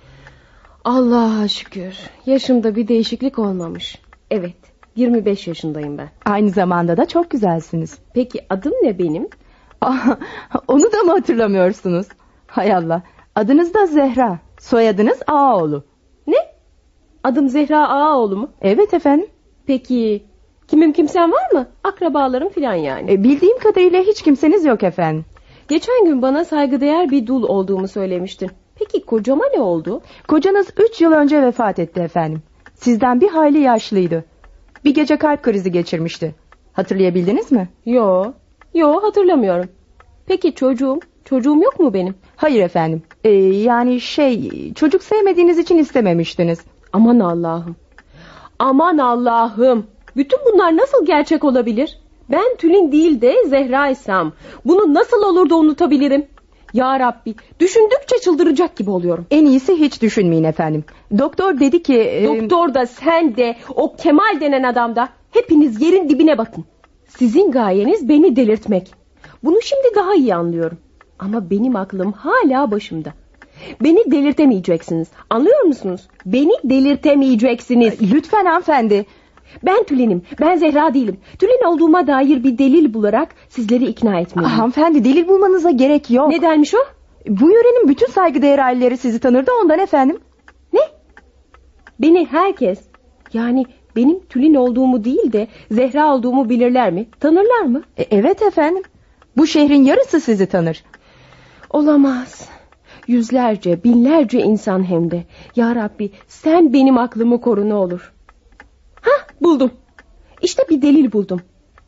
Allah'a 0.84 1.48
şükür 1.48 1.94
yaşımda 2.26 2.76
bir 2.76 2.88
değişiklik 2.88 3.38
olmamış. 3.38 3.98
Evet 4.30 4.56
25 4.96 5.48
yaşındayım 5.48 5.98
ben. 5.98 6.08
Aynı 6.24 6.50
zamanda 6.50 6.96
da 6.96 7.06
çok 7.08 7.30
güzelsiniz. 7.30 7.98
Peki 8.14 8.46
adım 8.50 8.72
ne 8.82 8.98
benim? 8.98 9.28
Ah, 9.80 10.16
Onu 10.68 10.92
da 10.92 11.02
mı 11.02 11.10
hatırlamıyorsunuz? 11.12 12.06
Hay 12.46 12.74
Allah. 12.74 13.02
Adınız 13.34 13.74
da 13.74 13.86
Zehra. 13.86 14.38
Soyadınız 14.60 15.18
Ağaoğlu. 15.26 15.84
Ne? 16.26 16.36
Adım 17.24 17.48
Zehra 17.48 17.88
Ağaoğlu 17.88 18.36
mu? 18.36 18.50
Evet 18.60 18.94
efendim. 18.94 19.26
Peki 19.66 20.24
kimim 20.68 20.92
kimsen 20.92 21.32
var 21.32 21.52
mı? 21.52 21.66
Akrabalarım 21.84 22.48
filan 22.48 22.74
yani. 22.74 23.12
E, 23.12 23.24
bildiğim 23.24 23.58
kadarıyla 23.58 24.00
hiç 24.00 24.22
kimseniz 24.22 24.64
yok 24.64 24.82
efendim. 24.82 25.24
Geçen 25.68 26.04
gün 26.04 26.22
bana 26.22 26.44
saygıdeğer 26.44 27.10
bir 27.10 27.26
dul 27.26 27.42
olduğumu 27.42 27.88
söylemiştin. 27.88 28.50
Peki 28.74 29.06
kocama 29.06 29.44
ne 29.54 29.60
oldu? 29.60 30.02
Kocanız 30.28 30.66
3 30.90 31.00
yıl 31.00 31.12
önce 31.12 31.42
vefat 31.42 31.78
etti 31.78 32.00
efendim. 32.00 32.42
Sizden 32.74 33.20
bir 33.20 33.28
hayli 33.28 33.60
yaşlıydı. 33.60 34.24
Bir 34.84 34.94
gece 34.94 35.16
kalp 35.16 35.42
krizi 35.42 35.72
geçirmişti. 35.72 36.34
Hatırlayabildiniz 36.72 37.52
mi? 37.52 37.68
Yo, 37.86 38.32
yo 38.74 39.02
hatırlamıyorum. 39.02 39.68
Peki 40.26 40.54
çocuğum, 40.54 41.00
çocuğum 41.24 41.62
yok 41.62 41.80
mu 41.80 41.94
benim? 41.94 42.14
Hayır 42.36 42.64
efendim. 42.64 43.02
E, 43.24 43.30
yani 43.30 44.00
şey 44.00 44.50
çocuk 44.74 45.02
sevmediğiniz 45.02 45.58
için 45.58 45.78
istememiştiniz. 45.78 46.60
Aman 46.92 47.20
Allah'ım. 47.20 47.76
Aman 48.58 48.98
Allah'ım. 48.98 49.86
Bütün 50.16 50.38
bunlar 50.52 50.76
nasıl 50.76 51.06
gerçek 51.06 51.44
olabilir? 51.44 51.98
Ben 52.30 52.56
Tülin 52.58 52.92
değil 52.92 53.20
de 53.20 53.34
Zehra'ysam. 53.46 54.32
Bunu 54.64 54.94
nasıl 54.94 55.22
olur 55.22 55.50
da 55.50 55.56
unutabilirim? 55.56 56.26
Ya 56.72 57.00
Rabbi, 57.00 57.34
düşündükçe 57.60 58.18
çıldıracak 58.24 58.76
gibi 58.76 58.90
oluyorum. 58.90 59.26
En 59.30 59.46
iyisi 59.46 59.74
hiç 59.74 60.02
düşünmeyin 60.02 60.44
efendim. 60.44 60.84
Doktor 61.18 61.60
dedi 61.60 61.82
ki... 61.82 61.98
e, 62.00 62.24
Doktor 62.24 62.74
da 62.74 62.86
sen 62.86 63.36
de 63.36 63.56
o 63.74 63.96
Kemal 63.96 64.40
denen 64.40 64.62
adam 64.62 64.96
da 64.96 65.08
hepiniz 65.30 65.82
yerin 65.82 66.08
dibine 66.08 66.38
batın. 66.38 66.64
Sizin 67.08 67.50
gayeniz 67.50 68.08
beni 68.08 68.36
delirtmek. 68.36 68.94
Bunu 69.44 69.62
şimdi 69.62 69.94
daha 69.96 70.14
iyi 70.14 70.34
anlıyorum. 70.34 70.78
Ama 71.18 71.50
benim 71.50 71.76
aklım 71.76 72.12
hala 72.12 72.70
başımda. 72.70 73.12
Beni 73.82 74.10
delirtemeyeceksiniz. 74.10 75.08
Anlıyor 75.30 75.62
musunuz? 75.62 76.00
Beni 76.26 76.52
delirtemeyeceksiniz. 76.64 78.12
Lütfen 78.12 78.44
hanımefendi. 78.44 79.06
Ben 79.62 79.84
Tülin'im. 79.84 80.22
Ben 80.40 80.56
Zehra 80.56 80.94
değilim. 80.94 81.16
Tülin 81.38 81.64
olduğuma 81.64 82.06
dair 82.06 82.44
bir 82.44 82.58
delil 82.58 82.94
bularak 82.94 83.28
sizleri 83.48 83.84
ikna 83.84 84.20
etmeliyim. 84.20 84.56
Hanımefendi 84.56 85.04
delil 85.04 85.28
bulmanıza 85.28 85.70
gerek 85.70 86.10
yok. 86.10 86.28
Ne 86.28 86.42
dermiş 86.42 86.74
o? 86.74 86.78
Bu 87.28 87.50
yörenin 87.50 87.88
bütün 87.88 88.06
saygıdeğer 88.06 88.58
aileleri 88.58 88.96
sizi 88.96 89.18
tanır 89.18 89.46
da 89.46 89.52
ondan 89.62 89.78
efendim. 89.78 90.18
Ne? 90.72 90.80
Beni 92.00 92.26
herkes 92.30 92.80
yani 93.32 93.64
benim 93.96 94.20
Tülin 94.26 94.54
olduğumu 94.54 95.04
değil 95.04 95.32
de 95.32 95.48
Zehra 95.70 96.14
olduğumu 96.14 96.48
bilirler 96.48 96.92
mi? 96.92 97.06
Tanırlar 97.20 97.62
mı? 97.62 97.82
E, 97.96 98.02
evet 98.10 98.42
efendim. 98.42 98.82
Bu 99.36 99.46
şehrin 99.46 99.84
yarısı 99.84 100.20
sizi 100.20 100.46
tanır. 100.46 100.84
Olamaz. 101.70 102.48
Yüzlerce, 103.06 103.84
binlerce 103.84 104.40
insan 104.40 104.90
hem 104.90 105.10
de. 105.10 105.24
Ya 105.56 105.74
Rabbi 105.74 106.10
sen 106.28 106.72
benim 106.72 106.98
aklımı 106.98 107.40
koru 107.40 107.68
ne 107.68 107.74
olur. 107.74 108.13
Buldum. 109.44 109.70
İşte 110.42 110.62
bir 110.70 110.82
delil 110.82 111.12
buldum. 111.12 111.40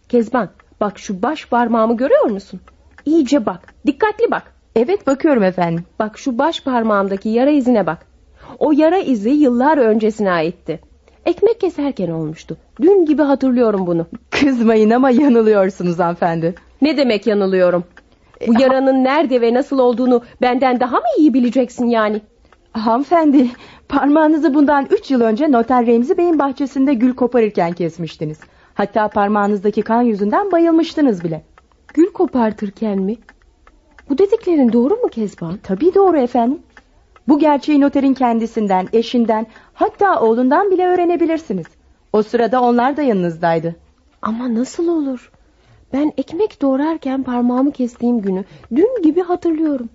Kezban 0.09 0.49
bak 0.81 0.99
şu 0.99 1.23
baş 1.23 1.47
parmağımı 1.47 1.97
görüyor 1.97 2.25
musun? 2.25 2.61
İyice 3.05 3.47
bak. 3.47 3.75
Dikkatli 3.87 4.31
bak. 4.31 4.43
Evet 4.77 5.07
bakıyorum 5.07 5.43
efendim. 5.43 5.85
Bak 5.99 6.19
şu 6.19 6.39
baş 6.39 6.61
parmağımdaki 6.61 7.29
yara 7.29 7.51
izine 7.51 7.87
bak. 7.87 8.07
O 8.59 8.73
yara 8.73 8.99
izi 8.99 9.31
yıllar 9.31 9.79
öncesine 9.79 10.31
aitti. 10.31 10.81
Ekmek 11.27 11.61
keserken 11.61 12.09
olmuştu. 12.09 12.57
Dün 12.83 13.05
gibi 13.05 13.23
hatırlıyorum 13.23 13.87
bunu. 13.87 14.07
Kızmayın 14.31 14.91
ama 14.91 15.11
yanılıyorsunuz 15.11 15.99
hanımefendi. 15.99 16.55
Ne 16.83 16.97
demek 16.97 17.27
yanılıyorum? 17.27 17.85
Bu 18.47 18.61
yaranın 18.61 19.05
nerede 19.05 19.41
ve 19.41 19.55
nasıl 19.55 19.79
olduğunu 19.79 20.23
benden 20.43 20.81
daha 20.81 20.97
mı 20.97 21.07
iyi 21.19 21.35
bileceksin 21.35 21.87
yani? 21.87 22.21
Hanımefendi 22.77 23.51
parmağınızı 23.89 24.55
bundan 24.55 24.87
3 24.91 25.11
yıl 25.11 25.21
önce 25.21 25.53
Noter 25.53 25.87
Remzi 25.87 26.19
Bey'in 26.19 26.39
bahçesinde 26.39 26.95
gül 26.95 27.15
koparırken 27.15 27.73
kesmiştiniz. 27.73 28.41
Hatta 28.75 29.09
parmağınızdaki 29.09 29.83
kan 29.83 30.03
yüzünden 30.03 30.53
bayılmıştınız 30.53 31.25
bile. 31.25 31.45
Gül 31.95 32.13
kopartırken 32.13 32.99
mi? 32.99 33.17
Bu 34.11 34.19
dediklerin 34.19 34.73
doğru 34.73 34.95
mu 34.95 35.09
Kezban? 35.09 35.59
Tabii 35.63 35.95
doğru 35.95 36.19
efendim. 36.19 36.59
Bu 37.29 37.39
gerçeği 37.39 37.81
noterin 37.81 38.15
kendisinden, 38.15 38.89
eşinden, 38.93 39.47
hatta 39.75 40.21
oğlundan 40.21 40.71
bile 40.71 40.87
öğrenebilirsiniz. 40.87 41.67
O 42.13 42.23
sırada 42.23 42.63
onlar 42.63 42.97
da 42.97 43.03
yanınızdaydı. 43.03 43.77
Ama 44.23 44.55
nasıl 44.55 44.89
olur? 44.89 45.33
Ben 45.93 46.13
ekmek 46.17 46.63
doğrarken 46.63 47.23
parmağımı 47.23 47.73
kestiğim 47.73 48.21
günü 48.21 48.45
dün 48.75 49.03
gibi 49.03 49.23
hatırlıyorum. 49.23 49.89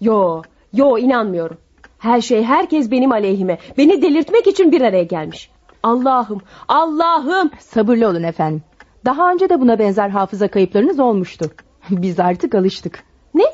Yo, 0.00 0.42
yo 0.72 0.98
inanmıyorum. 0.98 1.56
Her 2.04 2.20
şey 2.20 2.42
herkes 2.42 2.90
benim 2.90 3.12
aleyhime. 3.12 3.58
Beni 3.78 4.02
delirtmek 4.02 4.46
için 4.46 4.72
bir 4.72 4.80
araya 4.80 5.02
gelmiş. 5.02 5.50
Allah'ım, 5.82 6.40
Allah'ım. 6.68 7.50
Sabırlı 7.58 8.08
olun 8.08 8.22
efendim. 8.22 8.62
Daha 9.04 9.32
önce 9.32 9.48
de 9.48 9.60
buna 9.60 9.78
benzer 9.78 10.08
hafıza 10.08 10.48
kayıplarınız 10.48 11.00
olmuştu. 11.00 11.50
Biz 11.90 12.20
artık 12.20 12.54
alıştık. 12.54 13.04
Ne? 13.34 13.44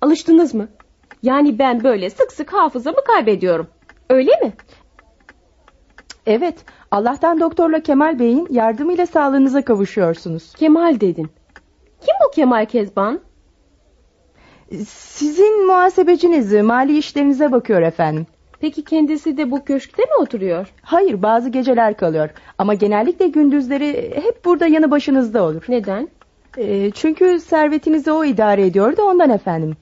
Alıştınız 0.00 0.54
mı? 0.54 0.68
Yani 1.22 1.58
ben 1.58 1.84
böyle 1.84 2.10
sık 2.10 2.32
sık 2.32 2.52
hafızamı 2.52 3.04
kaybediyorum. 3.06 3.66
Öyle 4.10 4.30
mi? 4.30 4.52
Evet, 6.26 6.64
Allah'tan 6.90 7.40
doktorla 7.40 7.80
Kemal 7.80 8.18
Bey'in 8.18 8.46
yardımıyla 8.50 9.06
sağlığınıza 9.06 9.62
kavuşuyorsunuz. 9.62 10.54
Kemal 10.54 11.00
dedin. 11.00 11.30
Kim 12.00 12.14
bu 12.26 12.30
Kemal 12.30 12.66
Kezban? 12.66 13.20
Sizin 14.88 15.66
muhasebeciniz 15.66 16.52
mali 16.52 16.98
işlerinize 16.98 17.52
bakıyor 17.52 17.82
efendim. 17.82 18.26
Peki 18.60 18.84
kendisi 18.84 19.36
de 19.36 19.50
bu 19.50 19.64
köşkte 19.64 20.02
mi 20.02 20.14
oturuyor? 20.20 20.72
Hayır 20.82 21.22
bazı 21.22 21.48
geceler 21.48 21.96
kalıyor 21.96 22.30
ama 22.58 22.74
genellikle 22.74 23.28
gündüzleri 23.28 24.12
hep 24.14 24.44
burada 24.44 24.66
yanı 24.66 24.90
başınızda 24.90 25.42
olur. 25.42 25.64
Neden? 25.68 26.08
Ee, 26.58 26.90
çünkü 26.90 27.40
servetinizi 27.40 28.12
o 28.12 28.24
idare 28.24 28.66
ediyor 28.66 28.96
da 28.96 29.04
ondan 29.04 29.30
efendim. 29.30 29.76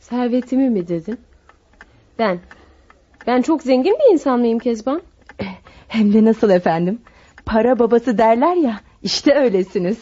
Servetimi 0.00 0.70
mi 0.70 0.88
dedin? 0.88 1.18
Ben. 2.18 2.38
Ben 3.26 3.42
çok 3.42 3.62
zengin 3.62 3.94
bir 3.94 4.12
insan 4.12 4.40
mıyım 4.40 4.58
Kezban? 4.58 5.02
Hem 5.88 6.12
de 6.12 6.24
nasıl 6.24 6.50
efendim? 6.50 7.00
Para 7.46 7.78
babası 7.78 8.18
derler 8.18 8.56
ya 8.56 8.80
işte 9.02 9.34
öylesiniz. 9.34 9.98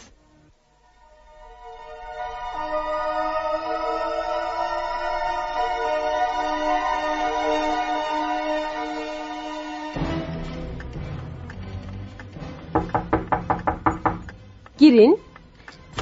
Girin. 14.87 15.19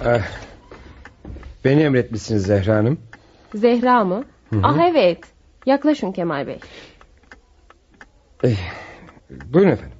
Ah, 0.05 0.21
beni 1.65 1.83
emretmişsiniz 1.83 2.47
Zehra 2.47 2.77
Hanım. 2.77 2.99
Zehra 3.55 4.05
mı? 4.05 4.25
Hı 4.51 4.57
hı. 4.57 4.61
Ah 4.65 4.79
evet. 4.91 5.19
Yaklaşın 5.67 6.13
Kemal 6.13 6.47
Bey. 6.47 6.59
Eh, 8.45 8.57
buyurun 9.31 9.71
efendim. 9.71 9.97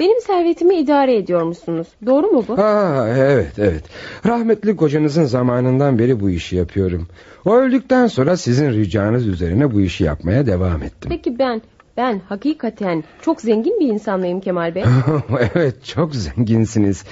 Benim 0.00 0.20
servetimi 0.20 0.74
idare 0.74 1.16
ediyormuşsunuz. 1.16 1.88
Doğru 2.06 2.26
mu 2.26 2.44
bu? 2.48 2.58
Ha, 2.58 3.06
evet 3.16 3.58
evet. 3.58 3.84
Rahmetli 4.26 4.76
kocanızın 4.76 5.24
zamanından 5.24 5.98
beri 5.98 6.20
bu 6.20 6.30
işi 6.30 6.56
yapıyorum. 6.56 7.08
O 7.44 7.54
öldükten 7.54 8.06
sonra 8.06 8.36
sizin 8.36 8.70
ricanız 8.70 9.26
üzerine 9.26 9.72
bu 9.72 9.80
işi 9.80 10.04
yapmaya 10.04 10.46
devam 10.46 10.82
ettim. 10.82 11.08
Peki 11.08 11.38
ben, 11.38 11.62
ben 11.96 12.20
hakikaten 12.28 13.04
çok 13.22 13.40
zengin 13.40 13.80
bir 13.80 13.88
insan 13.88 14.20
mıyım 14.20 14.40
Kemal 14.40 14.74
Bey? 14.74 14.84
evet 15.54 15.84
çok 15.84 16.14
zenginsiniz. 16.14 17.04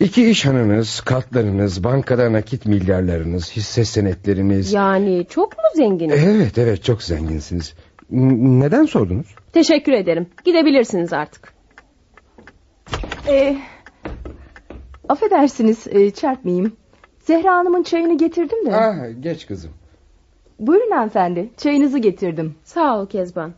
İki 0.00 0.30
iş 0.30 0.46
hanınız, 0.46 1.00
katlarınız, 1.00 1.84
bankada 1.84 2.32
nakit 2.32 2.66
milyarlarınız, 2.66 3.52
hisse 3.56 3.84
senetleriniz. 3.84 4.72
yani 4.72 5.26
çok 5.30 5.52
mu 5.52 5.64
zenginim? 5.74 6.16
Evet 6.24 6.58
evet 6.58 6.84
çok 6.84 7.02
zenginsiniz. 7.02 7.74
N- 8.10 8.60
neden 8.60 8.84
sordunuz? 8.84 9.26
Teşekkür 9.52 9.92
ederim. 9.92 10.26
Gidebilirsiniz 10.44 11.12
artık. 11.12 11.52
Ee, 13.28 13.56
affedersiniz 15.08 15.86
e, 15.90 16.10
çarpmayayım. 16.10 16.72
Zehra 17.20 17.56
Hanım'ın 17.56 17.82
çayını 17.82 18.18
getirdim 18.18 18.66
de. 18.66 18.76
Ah, 18.76 18.94
geç 19.20 19.46
kızım. 19.46 19.70
Buyurun 20.58 20.90
hanımefendi. 20.90 21.50
Çayınızı 21.56 21.98
getirdim. 21.98 22.54
Sağ 22.64 22.98
ol 23.00 23.06
Kezban. 23.08 23.52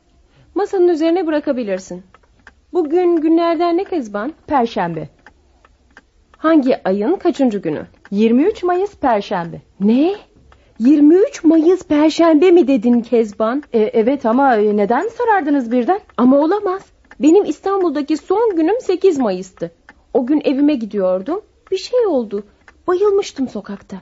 Masanın 0.55 0.89
üzerine 0.89 1.27
bırakabilirsin. 1.27 2.03
Bugün 2.73 3.17
günlerden 3.17 3.77
ne 3.77 3.85
Kezban? 3.85 4.33
Perşembe. 4.47 5.09
Hangi 6.41 6.89
ayın 6.89 7.17
kaçıncı 7.17 7.59
günü? 7.59 7.87
23 8.11 8.63
Mayıs 8.63 8.97
Perşembe. 8.97 9.61
Ne? 9.81 10.15
23 10.79 11.45
Mayıs 11.45 11.83
Perşembe 11.83 12.51
mi 12.51 12.69
dedin 12.69 13.01
Kezban? 13.01 13.63
E, 13.73 13.79
evet 13.79 14.27
ama 14.27 14.57
e, 14.57 14.77
neden 14.77 15.09
sorardınız 15.09 15.73
birden? 15.73 16.01
Ama 16.17 16.39
olamaz. 16.39 16.83
Benim 17.21 17.45
İstanbul'daki 17.45 18.17
son 18.17 18.57
günüm 18.57 18.81
8 18.81 19.19
Mayıs'tı. 19.19 19.71
O 20.15 20.27
gün 20.27 20.41
evime 20.45 20.75
gidiyordum. 20.75 21.41
Bir 21.71 21.79
şey 21.79 22.07
oldu. 22.07 22.45
Bayılmıştım 22.87 23.49
sokakta. 23.49 23.97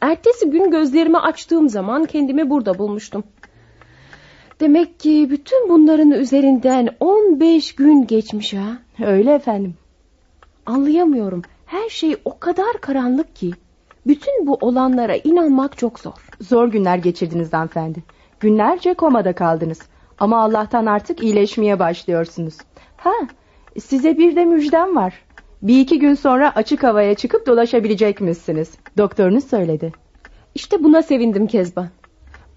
Ertesi 0.00 0.50
gün 0.50 0.70
gözlerimi 0.70 1.18
açtığım 1.18 1.68
zaman 1.68 2.04
kendimi 2.04 2.50
burada 2.50 2.78
bulmuştum. 2.78 3.24
Demek 4.60 5.00
ki 5.00 5.26
bütün 5.30 5.68
bunların 5.68 6.10
üzerinden 6.10 6.88
15 7.00 7.74
gün 7.74 8.06
geçmiş 8.06 8.54
ha. 8.54 8.78
Öyle 9.06 9.34
efendim. 9.34 9.74
Anlayamıyorum. 10.68 11.42
Her 11.66 11.88
şey 11.88 12.16
o 12.24 12.38
kadar 12.38 12.80
karanlık 12.80 13.36
ki. 13.36 13.50
Bütün 14.06 14.46
bu 14.46 14.54
olanlara 14.54 15.16
inanmak 15.16 15.78
çok 15.78 16.00
zor. 16.00 16.28
Zor 16.40 16.68
günler 16.68 16.96
geçirdiniz 16.96 17.52
hanımefendi. 17.52 18.02
Günlerce 18.40 18.94
komada 18.94 19.32
kaldınız. 19.32 19.80
Ama 20.18 20.42
Allah'tan 20.42 20.86
artık 20.86 21.22
iyileşmeye 21.22 21.78
başlıyorsunuz. 21.78 22.54
Ha, 22.96 23.12
size 23.80 24.18
bir 24.18 24.36
de 24.36 24.44
müjdem 24.44 24.96
var. 24.96 25.14
Bir 25.62 25.80
iki 25.80 25.98
gün 25.98 26.14
sonra 26.14 26.52
açık 26.54 26.82
havaya 26.82 27.14
çıkıp 27.14 27.46
dolaşabilecekmişsiniz. 27.46 28.70
Doktorunuz 28.98 29.44
söyledi. 29.44 29.92
İşte 30.54 30.84
buna 30.84 31.02
sevindim 31.02 31.46
Kezban. 31.46 31.88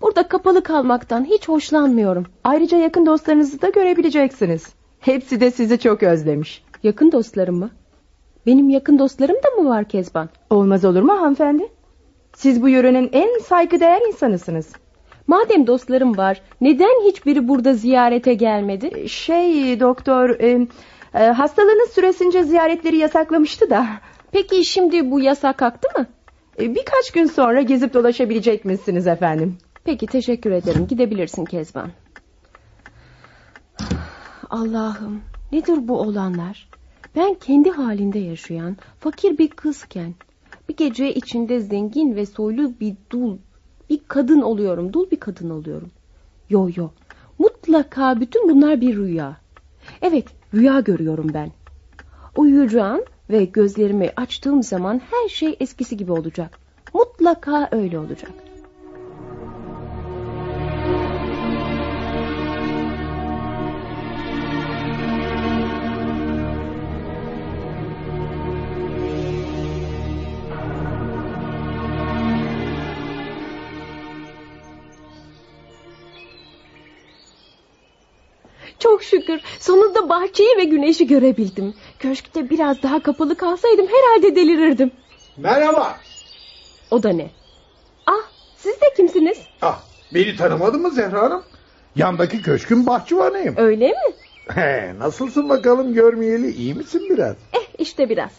Burada 0.02 0.28
kapalı 0.28 0.64
kalmaktan 0.64 1.26
hiç 1.26 1.48
hoşlanmıyorum. 1.48 2.26
Ayrıca 2.44 2.78
yakın 2.78 3.06
dostlarınızı 3.06 3.62
da 3.62 3.70
görebileceksiniz. 3.70 4.70
Hepsi 5.00 5.40
de 5.40 5.52
sizi 5.52 5.80
çok 5.80 6.04
özlemiş. 6.04 6.64
Yakın 6.84 7.12
dostlarım 7.12 7.60
mı? 7.60 7.70
Benim 8.46 8.70
yakın 8.70 9.00
dostlarım 9.00 9.36
da 9.36 9.62
mı 9.62 9.70
var 9.70 9.86
Kezban? 9.86 10.30
Olmaz 10.50 10.86
olur 10.86 11.02
mu 11.02 11.14
hanımefendi? 11.14 11.68
Siz 12.36 12.62
bu 12.62 12.70
yörenin 12.70 13.10
en 13.14 13.40
saygıdeğer 13.40 14.02
insanısınız. 14.08 14.74
Madem 15.28 15.68
dostlarım 15.68 16.18
var, 16.18 16.42
neden 16.62 17.08
hiçbiri 17.08 17.48
burada 17.48 17.74
ziyarete 17.74 18.34
gelmedi? 18.34 19.10
Şey 19.10 19.80
doktor, 19.80 20.30
e, 20.30 20.68
e, 21.14 21.20
hastalığınız 21.20 21.90
süresince 21.90 22.44
ziyaretleri 22.44 22.98
yasaklamıştı 22.98 23.70
da. 23.70 23.88
Peki 24.32 24.66
şimdi 24.66 25.12
bu 25.12 25.20
yasak 25.20 25.58
kalktı 25.58 26.00
mı? 26.00 26.06
E, 26.60 26.76
birkaç 26.76 27.12
gün 27.14 27.26
sonra 27.26 27.62
gezip 27.62 27.94
dolaşabilecek 27.94 28.66
misiniz 28.66 29.08
efendim? 29.08 29.58
Peki 29.84 30.08
teşekkür 30.08 30.52
ederim. 30.52 30.88
Gidebilirsin 30.88 31.46
Kezban. 31.46 31.90
Allah'ım 34.50 35.22
nedir 35.52 35.88
bu 35.88 36.00
olanlar? 36.00 36.71
Ben 37.16 37.34
kendi 37.34 37.70
halinde 37.70 38.20
yaşayan 38.20 38.78
fakir 39.00 39.38
bir 39.38 39.50
kızken 39.50 40.14
bir 40.70 40.76
gece 40.76 41.14
içinde 41.14 41.60
zengin 41.60 42.16
ve 42.16 42.26
soylu 42.26 42.80
bir 42.80 42.96
dul 43.10 43.38
bir 43.90 44.00
kadın 44.08 44.42
oluyorum. 44.42 44.94
Dul 44.94 45.12
bir 45.12 45.20
kadın 45.20 45.50
oluyorum. 45.50 45.92
Yo 46.50 46.70
yo. 46.76 46.90
Mutlaka 47.40 48.20
bütün 48.20 48.50
bunlar 48.50 48.82
bir 48.82 48.96
rüya. 48.96 49.38
Evet 50.02 50.26
rüya 50.54 50.80
görüyorum 50.80 51.28
ben. 51.34 51.52
Uyuyacağım 52.38 53.02
ve 53.30 53.46
gözlerimi 53.46 54.10
açtığım 54.16 54.64
zaman 54.64 55.02
her 55.12 55.30
şey 55.30 55.56
eskisi 55.60 55.98
gibi 55.98 56.12
olacak. 56.12 56.60
Mutlaka 56.94 57.70
öyle 57.72 58.00
olacak. 58.00 58.32
Çok 79.02 79.10
şükür 79.10 79.40
sonunda 79.60 80.10
bahçeyi 80.10 80.58
ve 80.58 80.64
güneşi 80.64 81.08
görebildim. 81.08 81.74
Köşkte 82.00 82.50
biraz 82.50 82.84
daha 82.84 83.04
kapalı 83.04 83.36
kalsaydım 83.36 83.88
herhalde 83.88 84.36
delirirdim. 84.36 84.92
Merhaba. 85.38 85.98
O 86.92 87.04
da 87.04 87.10
ne? 87.10 87.30
Ah 88.06 88.30
siz 88.58 88.74
de 88.82 88.86
kimsiniz? 88.98 89.38
Ah, 89.62 89.80
beni 90.14 90.36
tanımadın 90.36 90.82
mı 90.82 90.92
Zehra 90.92 91.22
Hanım? 91.22 91.44
Yandaki 91.96 92.42
köşkün 92.42 92.88
bahçıvanıyım. 92.88 93.54
Öyle 93.58 93.88
mi? 93.88 94.14
He, 94.56 94.94
nasılsın 95.00 95.50
bakalım 95.50 95.94
görmeyeli 95.94 96.52
iyi 96.52 96.74
misin 96.74 97.02
biraz? 97.10 97.36
Eh 97.54 97.66
işte 97.78 98.10
biraz. 98.10 98.32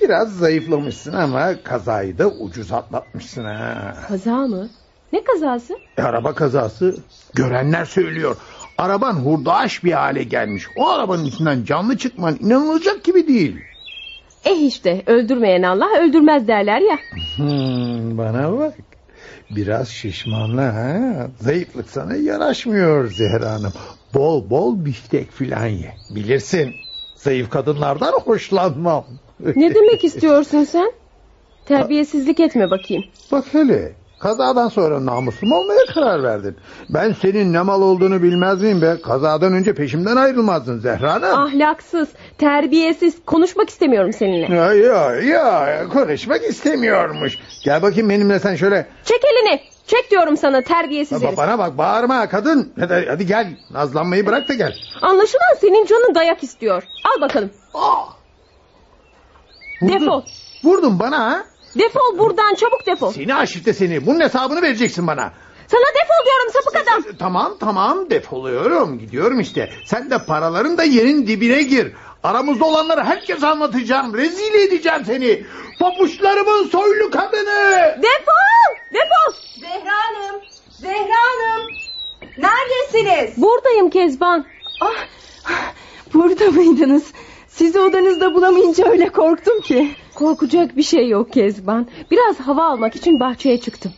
Biraz 0.00 0.36
zayıflamışsın 0.38 1.12
ama 1.12 1.62
kazayı 1.62 2.18
da 2.18 2.28
ucuz 2.28 2.72
atlatmışsın 2.72 3.44
ha. 3.44 3.96
Kaza 4.08 4.36
mı? 4.36 4.68
Ne 5.12 5.24
kazası? 5.24 5.74
E, 5.98 6.02
araba 6.02 6.34
kazası. 6.34 6.96
Görenler 7.34 7.84
söylüyor. 7.84 8.36
Araban 8.80 9.12
hurdaş 9.14 9.84
bir 9.84 9.92
hale 9.92 10.22
gelmiş. 10.22 10.64
O 10.76 10.88
arabanın 10.88 11.24
içinden 11.24 11.64
canlı 11.64 11.98
çıkman 11.98 12.36
inanılacak 12.40 13.04
gibi 13.04 13.28
değil. 13.28 13.56
Eh 14.44 14.60
işte 14.66 15.02
öldürmeyen 15.06 15.62
Allah 15.62 15.88
öldürmez 16.00 16.48
derler 16.48 16.80
ya. 16.80 16.98
Hmm, 17.36 18.18
bana 18.18 18.58
bak. 18.58 18.74
Biraz 19.50 19.88
şişmanla 19.88 20.74
ha. 20.74 20.98
Zayıflık 21.40 21.90
sana 21.90 22.16
yaraşmıyor 22.16 23.10
Zehra 23.10 23.50
Hanım. 23.50 23.72
Bol 24.14 24.50
bol 24.50 24.84
biftek 24.84 25.32
filan 25.32 25.66
ye. 25.66 25.94
Bilirsin. 26.10 26.74
Zayıf 27.16 27.50
kadınlardan 27.50 28.12
hoşlanmam. 28.12 29.04
Ne 29.56 29.74
demek 29.74 30.04
istiyorsun 30.10 30.64
sen? 30.64 30.92
Terbiyesizlik 31.66 32.40
etme 32.40 32.70
bakayım. 32.70 33.04
Bak 33.32 33.44
hele. 33.52 33.92
Kazadan 34.20 34.68
sonra 34.68 35.06
namusum 35.06 35.52
olmaya 35.52 35.86
karar 35.94 36.22
verdin. 36.22 36.56
Ben 36.88 37.12
senin 37.22 37.52
ne 37.52 37.62
mal 37.62 37.82
olduğunu 37.82 38.22
bilmez 38.22 38.62
miyim 38.62 38.82
be? 38.82 38.96
Kazadan 39.02 39.52
önce 39.52 39.74
peşimden 39.74 40.16
ayrılmazdın 40.16 40.78
Zehra 40.78 41.12
Hanım. 41.12 41.38
Ahlaksız, 41.38 42.08
terbiyesiz 42.38 43.14
konuşmak 43.26 43.70
istemiyorum 43.70 44.12
seninle. 44.12 44.54
Ya 44.56 44.72
ya 44.72 45.16
ya 45.16 45.88
konuşmak 45.88 46.42
istemiyormuş. 46.44 47.38
Gel 47.64 47.82
bakayım 47.82 48.08
benimle 48.08 48.38
sen 48.38 48.56
şöyle. 48.56 48.86
Çek 49.04 49.20
elini. 49.24 49.60
Çek 49.86 50.10
diyorum 50.10 50.36
sana 50.36 50.62
terbiyesiz 50.62 51.22
Ba- 51.22 51.26
herif. 51.26 51.36
bana 51.38 51.58
bak 51.58 51.78
bağırma 51.78 52.28
kadın. 52.28 52.72
Hadi, 52.80 53.06
hadi 53.08 53.26
gel 53.26 53.46
nazlanmayı 53.70 54.26
bırak 54.26 54.48
da 54.48 54.54
gel. 54.54 54.74
Anlaşılan 55.02 55.56
senin 55.60 55.86
canın 55.86 56.14
dayak 56.14 56.42
istiyor. 56.42 56.82
Al 57.04 57.20
bakalım. 57.20 57.50
Aa! 57.74 58.04
Vurdun. 59.82 60.00
Defol. 60.00 60.22
Vurdun 60.64 60.98
bana 60.98 61.18
ha? 61.18 61.44
Defol 61.78 62.18
buradan 62.18 62.54
çabuk 62.54 62.86
defol. 62.86 63.12
Seni 63.12 63.34
aşifte 63.34 63.72
seni. 63.72 64.06
Bunun 64.06 64.20
hesabını 64.20 64.62
vereceksin 64.62 65.06
bana. 65.06 65.32
Sana 65.68 65.84
defol 65.94 66.24
diyorum 66.24 66.52
sapık 66.52 66.76
adam. 66.82 67.16
Tamam 67.18 67.56
tamam 67.60 68.10
defoluyorum. 68.10 68.98
Gidiyorum 68.98 69.40
işte. 69.40 69.70
Sen 69.86 70.10
de 70.10 70.18
paraların 70.18 70.78
da 70.78 70.84
yerin 70.84 71.26
dibine 71.26 71.62
gir. 71.62 71.92
Aramızda 72.22 72.64
olanları 72.64 73.04
herkes 73.04 73.42
anlatacağım. 73.44 74.14
Rezil 74.16 74.54
edeceğim 74.54 75.02
seni. 75.06 75.44
Papuçlarımın 75.80 76.68
soylu 76.68 77.10
kadını. 77.10 77.96
Defol. 78.02 78.74
Defol. 78.94 79.34
Zehra 79.60 79.92
Hanım! 79.92 80.40
Zehra 80.70 81.16
Hanım! 81.22 81.66
Neredesiniz? 82.38 83.42
Buradayım 83.42 83.90
Kezban. 83.90 84.44
Ah, 84.82 85.06
burada 86.14 86.50
mıydınız? 86.50 87.02
Sizi 87.48 87.80
odanızda 87.80 88.34
bulamayınca 88.34 88.90
öyle 88.90 89.08
korktum 89.08 89.60
ki. 89.60 89.96
Korkacak 90.20 90.76
bir 90.76 90.82
şey 90.82 91.08
yok 91.08 91.32
Kezban. 91.32 91.86
Biraz 92.10 92.40
hava 92.40 92.64
almak 92.64 92.96
için 92.96 93.20
bahçeye 93.20 93.60
çıktım. 93.60 93.92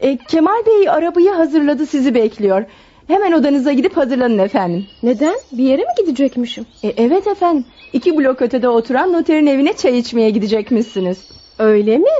E, 0.00 0.16
Kemal 0.16 0.66
Bey 0.66 0.90
arabayı 0.90 1.30
hazırladı 1.30 1.86
sizi 1.86 2.14
bekliyor. 2.14 2.64
Hemen 3.06 3.32
odanıza 3.32 3.72
gidip 3.72 3.96
hazırlanın 3.96 4.38
efendim. 4.38 4.86
Neden? 5.02 5.34
Bir 5.52 5.64
yere 5.64 5.82
mi 5.82 5.88
gidecekmişim? 5.98 6.66
E, 6.82 6.88
evet 6.96 7.26
efendim. 7.26 7.64
İki 7.92 8.18
blok 8.18 8.42
ötede 8.42 8.68
oturan 8.68 9.12
noterin 9.12 9.46
evine 9.46 9.72
çay 9.76 9.98
içmeye 9.98 10.30
gidecekmişsiniz. 10.30 11.28
Öyle 11.58 11.98
mi? 11.98 12.14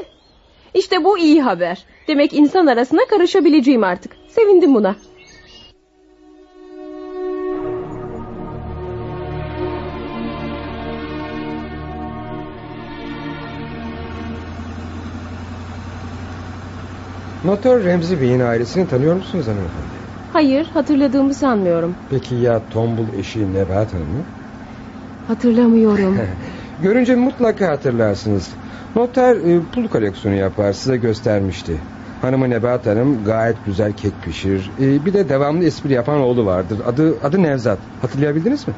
İşte 0.74 1.04
bu 1.04 1.18
iyi 1.18 1.42
haber. 1.42 1.84
Demek 2.08 2.32
insan 2.32 2.66
arasına 2.66 3.00
karışabileceğim 3.10 3.84
artık. 3.84 4.16
Sevindim 4.28 4.74
buna. 4.74 4.96
Noter 17.44 17.84
Remzi 17.84 18.20
Bey'in 18.20 18.40
ailesini 18.40 18.88
tanıyor 18.88 19.16
musunuz 19.16 19.46
hanımefendi? 19.46 19.94
Hayır, 20.32 20.70
hatırladığımı 20.74 21.34
sanmıyorum. 21.34 21.96
Peki 22.10 22.34
ya 22.34 22.62
tombul 22.70 23.06
eşi 23.18 23.54
Nebahat 23.54 23.94
Hanım'ı? 23.94 24.24
Hatırlamıyorum. 25.28 26.18
Görünce 26.82 27.14
mutlaka 27.14 27.68
hatırlarsınız. 27.68 28.50
Noter 28.96 29.36
e, 29.36 29.60
pul 29.74 29.88
koleksiyonu 29.88 30.36
yapar 30.36 30.72
size 30.72 30.96
göstermişti. 30.96 31.80
Hanımı 32.22 32.50
Nebahat 32.50 32.86
Hanım 32.86 33.24
gayet 33.24 33.56
güzel 33.66 33.92
kek 33.92 34.12
pişirir. 34.22 34.70
Ee, 34.80 35.04
bir 35.06 35.12
de 35.12 35.28
devamlı 35.28 35.64
espri 35.64 35.92
yapan 35.92 36.20
oğlu 36.20 36.46
vardır. 36.46 36.78
Adı 36.86 37.14
adı 37.22 37.42
Nevzat. 37.42 37.78
Hatırlayabildiniz 38.02 38.68
mi? 38.68 38.74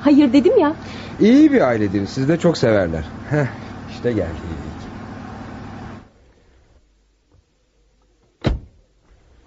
Hayır 0.00 0.32
dedim 0.32 0.58
ya. 0.60 0.74
İyi 1.20 1.52
bir 1.52 1.60
ailedir. 1.60 2.06
Sizi 2.06 2.28
de 2.28 2.38
çok 2.38 2.58
severler. 2.58 3.04
Heh, 3.30 3.46
işte 3.90 4.12
geldik. 4.12 4.75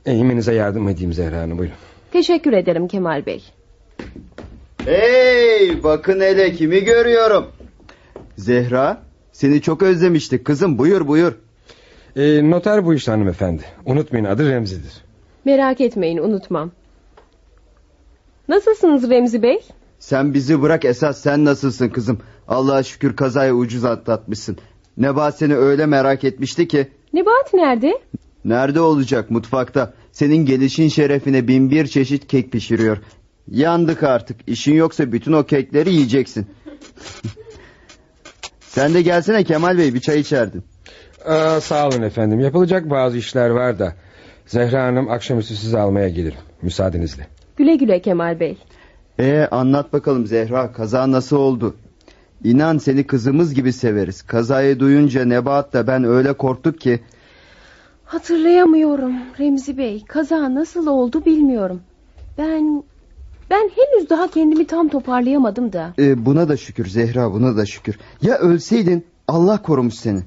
Eğiminize 0.10 0.54
yardım 0.54 0.88
edeyim 0.90 1.14
Zehra 1.14 1.42
Hanım 1.42 1.58
buyurun. 1.58 1.76
Teşekkür 2.12 2.54
ederim 2.54 2.88
Kemal 2.88 3.26
Bey. 3.26 3.44
Hey 4.86 5.84
bakın 5.84 6.20
hele 6.20 6.52
kimi 6.52 6.84
görüyorum. 6.84 7.46
Zehra 8.38 9.02
seni 9.32 9.62
çok 9.62 9.82
özlemiştik 9.84 10.46
kızım 10.46 10.78
buyur 10.78 11.08
buyur. 11.08 11.34
Ee, 12.16 12.50
noter 12.50 12.86
bu 12.86 12.94
işte 12.94 13.12
hanımefendi. 13.12 13.64
Unutmayın 13.86 14.26
adı 14.26 14.50
Remzi'dir. 14.52 14.94
Merak 15.46 15.82
etmeyin 15.82 16.18
unutmam. 16.18 16.72
Nasılsınız 18.48 19.10
Remzi 19.10 19.44
Bey? 19.44 19.60
Sen 20.00 20.34
bizi 20.34 20.62
bırak 20.62 20.86
esas 20.86 21.22
sen 21.22 21.46
nasılsın 21.46 21.90
kızım. 21.90 22.20
Allah'a 22.48 22.84
şükür 22.84 23.16
kazayı 23.16 23.54
ucuz 23.54 23.86
atlatmışsın. 23.86 24.58
Nebahat 24.98 25.38
seni 25.38 25.56
öyle 25.56 25.86
merak 25.86 26.24
etmişti 26.24 26.68
ki. 26.68 26.88
Nebahat 27.14 27.54
nerede? 27.54 28.00
Nerede 28.46 28.82
olacak 28.82 29.32
mutfakta. 29.32 29.94
Senin 30.12 30.46
gelişin 30.46 30.88
şerefine 30.88 31.48
bin 31.48 31.72
bir 31.72 31.88
çeşit 31.88 32.28
kek 32.28 32.52
pişiriyor. 32.52 32.98
Yandık 33.52 34.04
artık. 34.04 34.38
İşin 34.48 34.76
yoksa 34.76 35.12
bütün 35.12 35.34
o 35.34 35.46
kekleri 35.46 35.94
yiyeceksin. 35.94 36.48
Sen 38.60 38.94
de 38.94 39.02
gelsene 39.02 39.44
Kemal 39.44 39.78
Bey 39.78 39.94
bir 39.94 40.00
çay 40.00 40.20
içerdin. 40.20 40.64
Aa, 41.26 41.62
sağ 41.62 41.88
olun 41.88 42.02
efendim. 42.02 42.40
Yapılacak 42.40 42.90
bazı 42.90 43.18
işler 43.18 43.50
var 43.50 43.80
da. 43.80 43.96
Zehra 44.46 44.84
Hanım 44.84 45.10
akşamüstü 45.10 45.56
sizi 45.56 45.80
almaya 45.80 46.10
gelir. 46.10 46.34
Müsaadenizle. 46.62 47.28
Güle 47.58 47.76
güle 47.76 48.02
Kemal 48.02 48.40
Bey. 48.40 48.58
Ee 49.20 49.48
anlat 49.52 49.94
bakalım 49.94 50.28
Zehra 50.28 50.72
kaza 50.72 51.12
nasıl 51.12 51.38
oldu? 51.38 51.76
İnan 52.44 52.78
seni 52.78 53.04
kızımız 53.04 53.54
gibi 53.54 53.74
severiz. 53.74 54.22
Kazayı 54.22 54.80
duyunca 54.80 55.26
Nebahat 55.26 55.74
da 55.74 55.88
ben 55.88 56.04
öyle 56.04 56.34
korktuk 56.34 56.82
ki. 56.82 57.00
Hatırlayamıyorum 58.10 59.14
Remzi 59.40 59.78
Bey. 59.78 60.04
Kaza 60.08 60.56
nasıl 60.56 60.88
oldu 60.88 61.26
bilmiyorum. 61.26 61.82
Ben 62.38 62.84
ben 63.50 63.70
henüz 63.76 64.10
daha 64.10 64.28
kendimi 64.28 64.68
tam 64.68 64.88
toparlayamadım 64.90 65.74
da. 65.74 65.94
e, 66.00 66.26
buna 66.26 66.50
da 66.50 66.58
şükür 66.58 66.86
Zehra 66.86 67.34
buna 67.34 67.58
da 67.58 67.66
şükür. 67.66 68.00
Ya 68.22 68.38
ölseydin 68.38 69.06
Allah 69.28 69.62
korumuş 69.62 69.94
seni. 69.94 70.20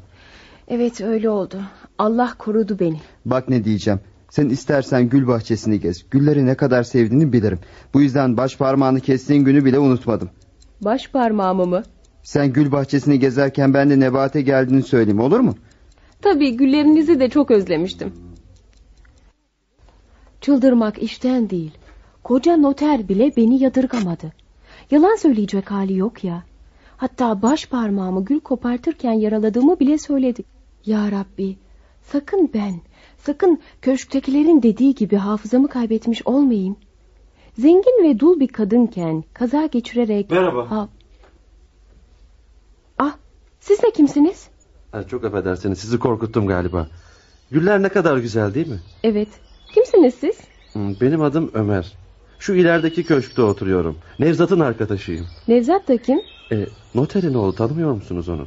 Evet 0.69 1.01
öyle 1.01 1.31
oldu. 1.31 1.61
Allah 1.99 2.35
korudu 2.39 2.79
beni. 2.81 3.01
Bak 3.27 3.49
ne 3.49 3.65
diyeceğim. 3.65 4.01
Sen 4.31 4.49
istersen 4.49 5.09
gül 5.09 5.27
bahçesini 5.27 5.81
gez. 5.81 6.11
Gülleri 6.11 6.47
ne 6.47 6.55
kadar 6.55 6.83
sevdiğini 6.83 7.33
bilirim. 7.33 7.59
Bu 7.95 8.01
yüzden 8.01 8.37
baş 8.37 8.57
parmağını 8.57 9.01
kestiğin 9.01 9.45
günü 9.45 9.65
bile 9.65 9.79
unutmadım. 9.79 10.31
Baş 10.81 11.09
parmağımı 11.09 11.67
mı? 11.67 11.83
Sen 12.23 12.53
gül 12.53 12.73
bahçesini 12.73 13.19
gezerken 13.19 13.75
ben 13.75 13.91
de 13.91 14.01
Nebahat'e 14.01 14.43
geldiğini 14.43 14.83
söyleyeyim 14.83 15.21
olur 15.21 15.41
mu? 15.41 15.55
Tabii 16.23 16.57
güllerinizi 16.57 17.21
de 17.21 17.29
çok 17.29 17.51
özlemiştim. 17.51 18.13
Çıldırmak 20.41 21.03
işten 21.03 21.51
değil. 21.51 21.71
Koca 22.23 22.57
noter 22.57 23.09
bile 23.09 23.37
beni 23.37 23.63
yadırgamadı. 23.63 24.33
Yalan 24.91 25.17
söyleyecek 25.17 25.71
hali 25.71 25.97
yok 25.97 26.25
ya. 26.25 26.43
Hatta 26.97 27.43
baş 27.43 27.67
parmağımı 27.67 28.25
gül 28.25 28.41
kopartırken 28.41 29.13
yaraladığımı 29.13 29.81
bile 29.81 29.99
söyledi. 29.99 30.45
Ya 30.87 31.11
Rabbi, 31.11 31.57
sakın 32.03 32.51
ben, 32.55 32.81
sakın 33.19 33.61
köşktekilerin 33.83 34.63
dediği 34.63 34.95
gibi 34.95 35.17
hafızamı 35.17 35.69
kaybetmiş 35.69 36.27
olmayayım. 36.27 36.77
Zengin 37.59 38.05
ve 38.05 38.21
dul 38.21 38.41
bir 38.41 38.49
kadınken 38.49 39.25
kaza 39.35 39.67
geçirerek... 39.67 40.31
Merhaba. 40.31 40.71
Ha... 40.71 40.89
Ah, 42.99 43.17
siz 43.61 43.83
de 43.83 43.91
kimsiniz? 43.91 44.52
Ha, 44.93 45.07
çok 45.07 45.25
affedersiniz 45.25 45.79
sizi 45.79 45.99
korkuttum 45.99 46.47
galiba. 46.47 46.89
Güller 47.51 47.83
ne 47.83 47.89
kadar 47.89 48.17
güzel 48.19 48.55
değil 48.55 48.67
mi? 48.67 48.81
Evet. 49.05 49.29
Kimsiniz 49.73 50.15
siz? 50.15 50.41
Hmm, 50.73 51.01
Benim 51.01 51.23
adım 51.23 51.51
Ömer. 51.55 51.99
Şu 52.39 52.55
ilerideki 52.55 53.05
köşkte 53.05 53.43
oturuyorum. 53.43 53.99
Nevzat'ın 54.19 54.61
arkadaşıyım. 54.61 55.27
Nevzat 55.49 55.89
da 55.89 55.97
kim? 55.97 56.23
E, 56.53 56.67
noterin 56.95 57.35
oğlu 57.35 57.55
tanımıyor 57.55 57.93
musunuz 57.93 58.29
onu? 58.29 58.47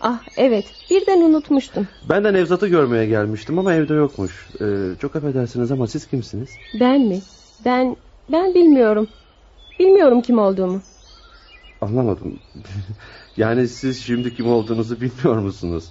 Ah 0.00 0.20
evet 0.36 0.74
birden 0.90 1.20
unutmuştum. 1.20 1.88
Ben 2.02 2.24
de 2.24 2.32
Nevzat'ı 2.32 2.66
görmeye 2.68 3.06
gelmiştim 3.06 3.58
ama 3.58 3.74
evde 3.74 3.94
yokmuş. 3.94 4.48
E, 4.60 4.64
çok 4.98 5.16
affedersiniz 5.16 5.72
ama 5.72 5.86
siz 5.86 6.06
kimsiniz? 6.06 6.58
Ben 6.74 7.00
mi? 7.00 7.22
Ben 7.64 7.96
ben 8.32 8.54
bilmiyorum. 8.54 9.08
Bilmiyorum 9.78 10.22
kim 10.22 10.38
olduğumu. 10.38 10.82
Anlamadım. 11.86 12.38
yani 13.36 13.68
siz 13.68 14.02
şimdi 14.02 14.34
kim 14.34 14.48
olduğunuzu 14.48 15.00
bilmiyor 15.00 15.38
musunuz? 15.38 15.84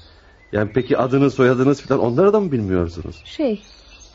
Yani 0.52 0.70
peki 0.74 0.98
adınız 0.98 1.34
soyadınız 1.34 1.82
falan 1.82 2.02
onları 2.02 2.34
da 2.34 2.40
mı 2.40 2.52
bilmiyorsunuz? 2.52 3.22
Şey 3.26 3.62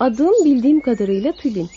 adım 0.00 0.44
bildiğim 0.44 0.80
kadarıyla 0.80 1.32
Tülin. 1.32 1.68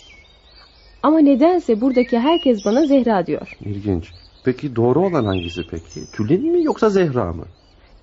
Ama 1.02 1.18
nedense 1.18 1.80
buradaki 1.80 2.18
herkes 2.18 2.64
bana 2.64 2.86
Zehra 2.86 3.26
diyor. 3.26 3.56
İlginç. 3.60 4.12
Peki 4.44 4.76
doğru 4.76 5.00
olan 5.00 5.24
hangisi 5.24 5.62
peki? 5.70 6.10
Tülin 6.12 6.52
mi 6.52 6.64
yoksa 6.64 6.90
Zehra 6.90 7.32
mı? 7.32 7.44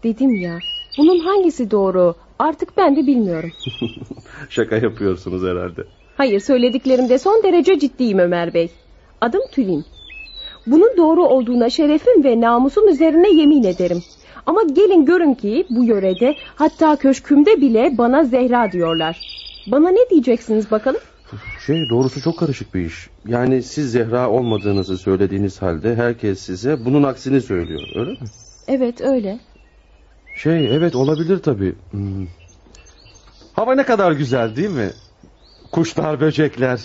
Dedim 0.04 0.36
ya 0.36 0.58
bunun 0.98 1.20
hangisi 1.20 1.72
doğru 1.72 2.16
artık 2.40 2.78
ben 2.78 2.96
de 2.96 3.08
bilmiyorum. 3.08 3.52
Şaka 4.50 4.76
yapıyorsunuz 4.76 5.44
herhalde. 5.44 5.82
Hayır 6.18 6.40
söylediklerimde 6.40 7.18
son 7.18 7.44
derece 7.44 7.80
ciddiyim 7.80 8.20
Ömer 8.20 8.54
Bey. 8.54 8.72
Adım 9.22 9.42
Tülin. 9.52 9.86
Bunun 10.68 10.98
doğru 10.98 11.26
olduğuna 11.26 11.70
şerefim 11.70 12.24
ve 12.24 12.42
namusum 12.42 12.88
üzerine 12.88 13.30
yemin 13.30 13.64
ederim. 13.64 14.04
Ama 14.46 14.64
gelin 14.64 15.06
görün 15.06 15.34
ki 15.34 15.66
bu 15.70 15.84
yörede 15.84 16.36
hatta 16.56 16.96
köşkümde 16.96 17.62
bile 17.62 17.98
bana 17.98 18.24
Zehra 18.24 18.72
diyorlar. 18.72 19.20
Bana 19.68 19.90
ne 19.90 20.10
diyeceksiniz 20.10 20.72
bakalım? 20.72 21.02
Şey 21.66 21.90
doğrusu 21.90 22.22
çok 22.22 22.38
karışık 22.40 22.74
bir 22.74 22.86
iş. 22.86 23.10
Yani 23.28 23.64
siz 23.64 23.92
Zehra 23.92 24.30
olmadığınızı 24.30 24.98
söylediğiniz 24.98 25.62
halde 25.62 25.96
herkes 25.96 26.40
size 26.40 26.86
bunun 26.86 27.04
aksini 27.04 27.42
söylüyor 27.42 27.82
öyle 27.96 28.12
mi? 28.12 28.18
Evet 28.68 29.02
öyle. 29.02 29.40
Şey 30.36 30.76
evet 30.76 30.96
olabilir 30.96 31.40
tabii. 31.40 31.76
Hmm. 31.92 32.28
Hava 33.54 33.76
ne 33.76 33.84
kadar 33.84 34.12
güzel 34.12 34.56
değil 34.56 34.70
mi? 34.70 34.90
Kuşlar, 35.72 36.22
böcekler. 36.22 36.80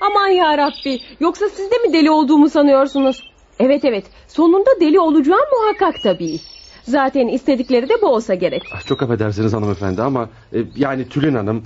Aman 0.00 0.28
ya 0.28 0.58
Rabbi 0.58 0.98
yoksa 1.20 1.48
siz 1.48 1.70
de 1.70 1.76
mi 1.88 1.92
deli 1.92 2.10
olduğumu 2.10 2.48
sanıyorsunuz? 2.50 3.30
Evet 3.60 3.84
evet 3.84 4.04
sonunda 4.28 4.70
deli 4.80 5.00
olacağım 5.00 5.40
muhakkak 5.60 6.02
tabii. 6.02 6.40
Zaten 6.82 7.28
istedikleri 7.28 7.88
de 7.88 7.94
bu 8.02 8.06
olsa 8.06 8.34
gerek. 8.34 8.62
Ah, 8.74 8.86
Çok 8.86 9.02
affedersiniz 9.02 9.52
hanımefendi 9.52 10.02
ama 10.02 10.28
e, 10.54 10.58
yani 10.76 11.08
Tülin 11.08 11.34
Hanım 11.34 11.62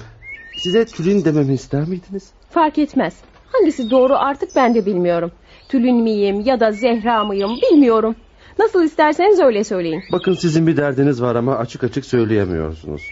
size 0.56 0.84
Tülin 0.84 1.24
dememi 1.24 1.54
ister 1.54 1.80
miydiniz? 1.88 2.30
Fark 2.50 2.78
etmez. 2.78 3.14
Hangisi 3.52 3.90
doğru 3.90 4.14
artık 4.16 4.48
ben 4.56 4.74
de 4.74 4.86
bilmiyorum. 4.86 5.32
Tülün 5.68 5.96
miyim 5.96 6.40
ya 6.40 6.60
da 6.60 6.72
Zehra 6.72 7.24
mıyım 7.24 7.50
bilmiyorum. 7.62 8.16
Nasıl 8.58 8.84
isterseniz 8.84 9.40
öyle 9.40 9.64
söyleyin. 9.64 10.02
Bakın 10.12 10.34
sizin 10.34 10.66
bir 10.66 10.76
derdiniz 10.76 11.22
var 11.22 11.34
ama 11.36 11.56
açık 11.56 11.84
açık 11.84 12.04
söyleyemiyorsunuz. 12.04 13.02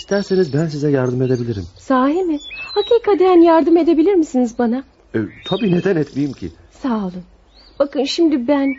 İsterseniz 0.00 0.54
ben 0.54 0.66
size 0.66 0.90
yardım 0.90 1.22
edebilirim. 1.22 1.66
Sahi 1.78 2.22
mi? 2.22 2.38
Hakikaten 2.74 3.40
yardım 3.40 3.76
edebilir 3.76 4.14
misiniz 4.14 4.54
bana? 4.58 4.84
E, 5.14 5.18
tabii 5.44 5.72
neden 5.72 5.96
etmeyeyim 5.96 6.36
ki? 6.36 6.50
Sağ 6.82 6.96
olun. 6.96 7.22
Bakın 7.78 8.04
şimdi 8.04 8.48
ben... 8.48 8.74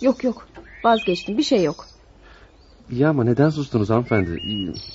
Yok 0.00 0.24
yok 0.24 0.48
vazgeçtim 0.84 1.38
bir 1.38 1.42
şey 1.42 1.64
yok. 1.64 1.86
İyi 2.90 3.06
ama 3.06 3.24
neden 3.24 3.50
sustunuz 3.50 3.90
hanımefendi? 3.90 4.42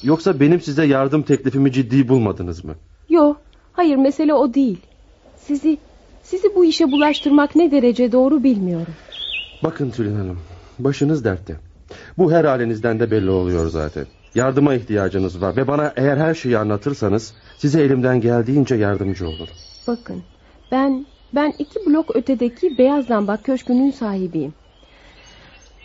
Yoksa 0.03 0.39
benim 0.39 0.61
size 0.61 0.85
yardım 0.85 1.23
teklifimi 1.23 1.71
ciddi 1.71 2.07
bulmadınız 2.07 2.63
mı? 2.63 2.75
Yok 3.09 3.41
hayır 3.73 3.95
mesele 3.95 4.33
o 4.33 4.53
değil. 4.53 4.79
Sizi 5.37 5.77
sizi 6.23 6.55
bu 6.55 6.65
işe 6.65 6.91
bulaştırmak 6.91 7.55
ne 7.55 7.71
derece 7.71 8.11
doğru 8.11 8.43
bilmiyorum. 8.43 8.93
Bakın 9.63 9.91
Tülin 9.91 10.15
Hanım, 10.15 10.39
başınız 10.79 11.23
dertte. 11.23 11.55
Bu 12.17 12.31
her 12.31 12.45
halinizden 12.45 12.99
de 12.99 13.11
belli 13.11 13.29
oluyor 13.29 13.69
zaten. 13.69 14.05
Yardıma 14.35 14.73
ihtiyacınız 14.73 15.41
var 15.41 15.55
ve 15.55 15.67
bana 15.67 15.93
eğer 15.95 16.17
her 16.17 16.33
şeyi 16.33 16.57
anlatırsanız 16.57 17.33
size 17.57 17.81
elimden 17.81 18.21
geldiğince 18.21 18.75
yardımcı 18.75 19.27
olurum. 19.27 19.53
Bakın 19.87 20.23
ben 20.71 21.05
ben 21.35 21.53
iki 21.59 21.85
blok 21.85 22.15
ötedeki 22.15 22.77
Beyaz 22.77 23.05
Zambak 23.05 23.43
Köşkü'nün 23.43 23.91
sahibiyim. 23.91 24.53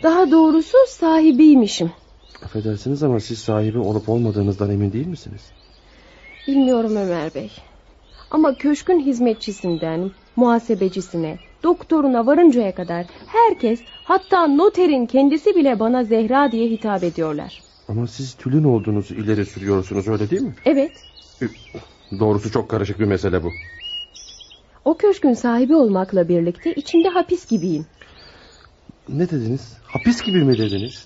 Daha 0.03 0.31
doğrusu 0.31 0.77
sahibiymişim. 0.87 1.91
Affedersiniz 2.45 3.03
ama 3.03 3.19
siz 3.19 3.39
sahibi 3.39 3.79
olup 3.79 4.09
olmadığınızdan 4.09 4.69
emin 4.69 4.91
değil 4.91 5.07
misiniz? 5.07 5.41
Bilmiyorum 6.47 6.95
Ömer 6.95 7.33
Bey. 7.35 7.51
Ama 8.31 8.55
köşkün 8.55 8.99
hizmetçisinden 8.99 10.11
muhasebecisine, 10.35 11.39
doktoruna 11.63 12.25
varıncaya 12.25 12.75
kadar 12.75 13.05
herkes 13.27 13.79
hatta 14.03 14.47
noterin 14.47 15.05
kendisi 15.05 15.55
bile 15.55 15.79
bana 15.79 16.03
Zehra 16.03 16.51
diye 16.51 16.67
hitap 16.69 17.03
ediyorlar. 17.03 17.70
Ama 17.91 18.07
siz 18.07 18.33
Tülin 18.33 18.63
olduğunuzu 18.63 19.13
ileri 19.15 19.45
sürüyorsunuz 19.45 20.07
öyle 20.07 20.29
değil 20.29 20.41
mi? 20.41 20.53
Evet, 20.65 20.91
Doğrusu 22.19 22.51
çok 22.51 22.69
karışık 22.69 22.99
bir 22.99 23.05
mesele 23.05 23.43
bu. 23.43 23.51
O 24.85 24.97
köşkün 24.97 25.33
sahibi 25.33 25.75
olmakla 25.75 26.29
birlikte 26.29 26.73
içinde 26.73 27.09
hapis 27.09 27.47
gibiyim. 27.47 27.85
Ne 29.09 29.29
dediniz? 29.29 29.77
Hapis 29.83 30.21
gibi 30.21 30.43
mi 30.43 30.57
dediniz? 30.57 31.05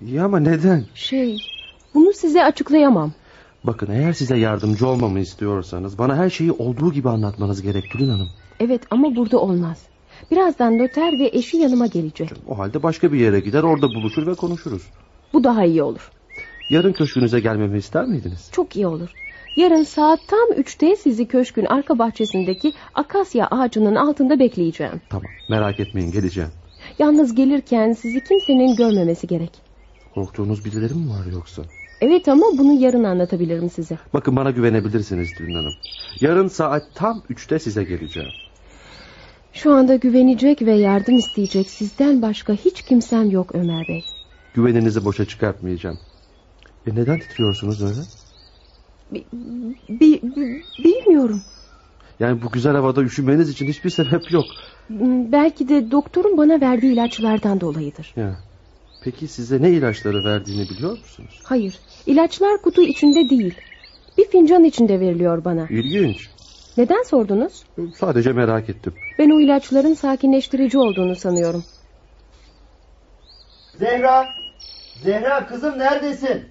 İyi 0.00 0.22
ama 0.22 0.40
neden? 0.40 0.84
Şey, 0.94 1.38
bunu 1.94 2.12
size 2.12 2.44
açıklayamam. 2.44 3.12
Bakın 3.64 3.90
eğer 3.90 4.12
size 4.12 4.36
yardımcı 4.38 4.86
olmamı 4.86 5.20
istiyorsanız 5.20 5.98
bana 5.98 6.16
her 6.16 6.30
şeyi 6.30 6.52
olduğu 6.52 6.92
gibi 6.92 7.08
anlatmanız 7.08 7.62
gerek 7.62 7.90
Tülin 7.90 8.08
Hanım. 8.08 8.28
Evet 8.60 8.82
ama 8.90 9.16
burada 9.16 9.38
olmaz. 9.38 9.82
Birazdan 10.30 10.78
noter 10.78 11.12
ve 11.18 11.30
eşi 11.32 11.56
yanıma 11.56 11.86
gelecek. 11.86 12.32
O 12.48 12.58
halde 12.58 12.82
başka 12.82 13.12
bir 13.12 13.18
yere 13.18 13.40
gider 13.40 13.62
orada 13.62 13.88
buluşur 13.88 14.26
ve 14.26 14.34
konuşuruz. 14.34 14.82
Bu 15.32 15.44
daha 15.44 15.64
iyi 15.64 15.82
olur. 15.82 16.10
Yarın 16.70 16.92
köşkünüze 16.92 17.40
gelmemi 17.40 17.78
ister 17.78 18.04
miydiniz? 18.04 18.48
Çok 18.52 18.76
iyi 18.76 18.86
olur. 18.86 19.08
Yarın 19.56 19.82
saat 19.82 20.20
tam 20.28 20.52
üçte 20.56 20.96
sizi 20.96 21.28
köşkün 21.28 21.64
arka 21.64 21.98
bahçesindeki 21.98 22.72
akasya 22.94 23.46
ağacının 23.46 23.94
altında 23.94 24.38
bekleyeceğim. 24.38 25.00
Tamam 25.08 25.30
merak 25.50 25.80
etmeyin 25.80 26.12
geleceğim. 26.12 26.50
Yalnız 26.98 27.34
gelirken 27.34 27.92
sizi 27.92 28.24
kimsenin 28.24 28.76
görmemesi 28.76 29.26
gerek. 29.26 29.50
Korktuğunuz 30.14 30.64
birileri 30.64 30.94
mi 30.94 31.10
var 31.10 31.32
yoksa? 31.32 31.62
Evet 32.00 32.28
ama 32.28 32.46
bunu 32.58 32.72
yarın 32.80 33.04
anlatabilirim 33.04 33.70
size. 33.70 33.98
Bakın 34.14 34.36
bana 34.36 34.50
güvenebilirsiniz 34.50 35.34
Tülin 35.34 35.54
Hanım. 35.54 35.72
Yarın 36.20 36.48
saat 36.48 36.82
tam 36.94 37.22
üçte 37.28 37.58
size 37.58 37.84
geleceğim. 37.84 38.30
Şu 39.52 39.72
anda 39.72 39.96
güvenecek 39.96 40.62
ve 40.62 40.72
yardım 40.74 41.16
isteyecek 41.16 41.70
sizden 41.70 42.22
başka 42.22 42.52
hiç 42.52 42.82
kimsem 42.82 43.30
yok 43.30 43.54
Ömer 43.54 43.88
Bey. 43.88 44.04
Güveninizi 44.60 45.04
boşa 45.04 45.24
çıkartmayacağım. 45.24 45.98
E 46.86 46.94
neden 46.94 47.18
titriyorsunuz 47.18 47.82
öyle? 47.82 48.00
Bi- 49.10 49.24
bi- 49.88 50.20
bi- 50.22 50.62
bilmiyorum. 50.84 51.40
Yani 52.20 52.42
bu 52.42 52.50
güzel 52.50 52.74
havada 52.76 53.02
üşümeniz 53.02 53.50
için 53.50 53.66
hiçbir 53.68 53.90
sebep 53.90 54.32
yok. 54.32 54.44
Hmm, 54.86 55.32
Belki 55.32 55.68
de 55.68 55.90
doktorun 55.90 56.36
bana 56.38 56.60
verdiği 56.60 56.92
ilaçlardan 56.92 57.60
dolayıdır. 57.60 58.12
Ya. 58.16 58.36
Peki 59.00 59.28
size 59.28 59.62
ne 59.62 59.70
ilaçları 59.70 60.24
verdiğini 60.24 60.68
biliyor 60.70 60.98
musunuz? 60.98 61.40
Hayır, 61.44 61.78
ilaçlar 62.06 62.62
kutu 62.62 62.82
içinde 62.82 63.30
değil. 63.30 63.54
Bir 64.18 64.28
fincan 64.30 64.64
içinde 64.64 65.00
veriliyor 65.00 65.44
bana. 65.44 65.66
İlginç. 65.70 66.28
Neden 66.76 67.02
sordunuz? 67.02 67.64
Sadece 67.96 68.32
merak 68.32 68.68
ettim. 68.68 68.94
Ben 69.18 69.30
o 69.30 69.40
ilaçların 69.40 69.94
sakinleştirici 69.94 70.78
olduğunu 70.78 71.16
sanıyorum. 71.16 71.64
Zehra! 73.78 74.28
Zehra 75.04 75.46
kızım 75.46 75.78
neredesin? 75.78 76.44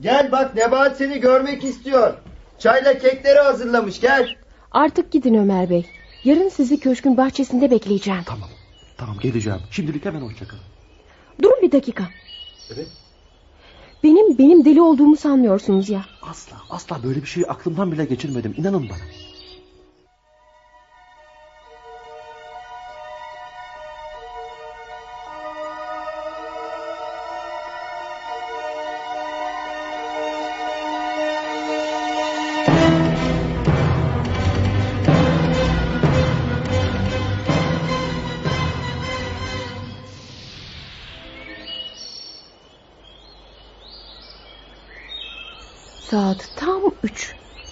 Gel 0.00 0.32
bak 0.32 0.54
Nebahat 0.54 0.96
seni 0.96 1.20
görmek 1.20 1.64
istiyor. 1.64 2.14
Çayla 2.58 2.98
kekleri 2.98 3.38
hazırlamış 3.38 4.00
gel. 4.00 4.36
Artık 4.72 5.12
gidin 5.12 5.34
Ömer 5.34 5.70
Bey. 5.70 5.86
Yarın 6.24 6.48
sizi 6.48 6.80
köşkün 6.80 7.16
bahçesinde 7.16 7.70
bekleyeceğim. 7.70 8.22
Tamam. 8.26 8.48
Tamam 8.96 9.18
geleceğim. 9.18 9.58
Şimdilik 9.70 10.04
hemen 10.04 10.20
hoşçakalın. 10.20 10.62
Durun 11.42 11.62
bir 11.62 11.72
dakika. 11.72 12.04
Evet. 12.74 12.86
Benim 14.04 14.38
benim 14.38 14.64
deli 14.64 14.80
olduğumu 14.82 15.16
sanmıyorsunuz 15.16 15.88
ya. 15.88 16.04
Asla 16.22 16.56
asla 16.70 17.02
böyle 17.02 17.22
bir 17.22 17.26
şeyi 17.26 17.46
aklımdan 17.46 17.92
bile 17.92 18.04
geçirmedim. 18.04 18.54
İnanın 18.56 18.88
bana. 18.88 18.98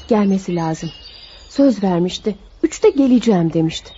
Gelmesi 0.09 0.55
lazım. 0.57 0.91
Söz 1.49 1.83
vermişti. 1.83 2.37
Üçte 2.63 2.91
geleceğim 2.91 3.53
demişti. 3.53 3.91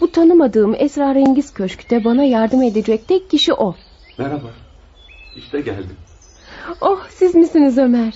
Bu 0.00 0.12
tanımadığım 0.12 0.74
esrarengiz 0.74 1.54
köşkte 1.54 2.04
bana 2.04 2.24
yardım 2.24 2.62
edecek 2.62 3.08
tek 3.08 3.30
kişi 3.30 3.52
o. 3.52 3.74
Merhaba. 4.18 4.50
İşte 5.36 5.60
geldim. 5.60 5.96
Oh 6.80 7.06
siz 7.10 7.34
misiniz 7.34 7.78
Ömer? 7.78 8.14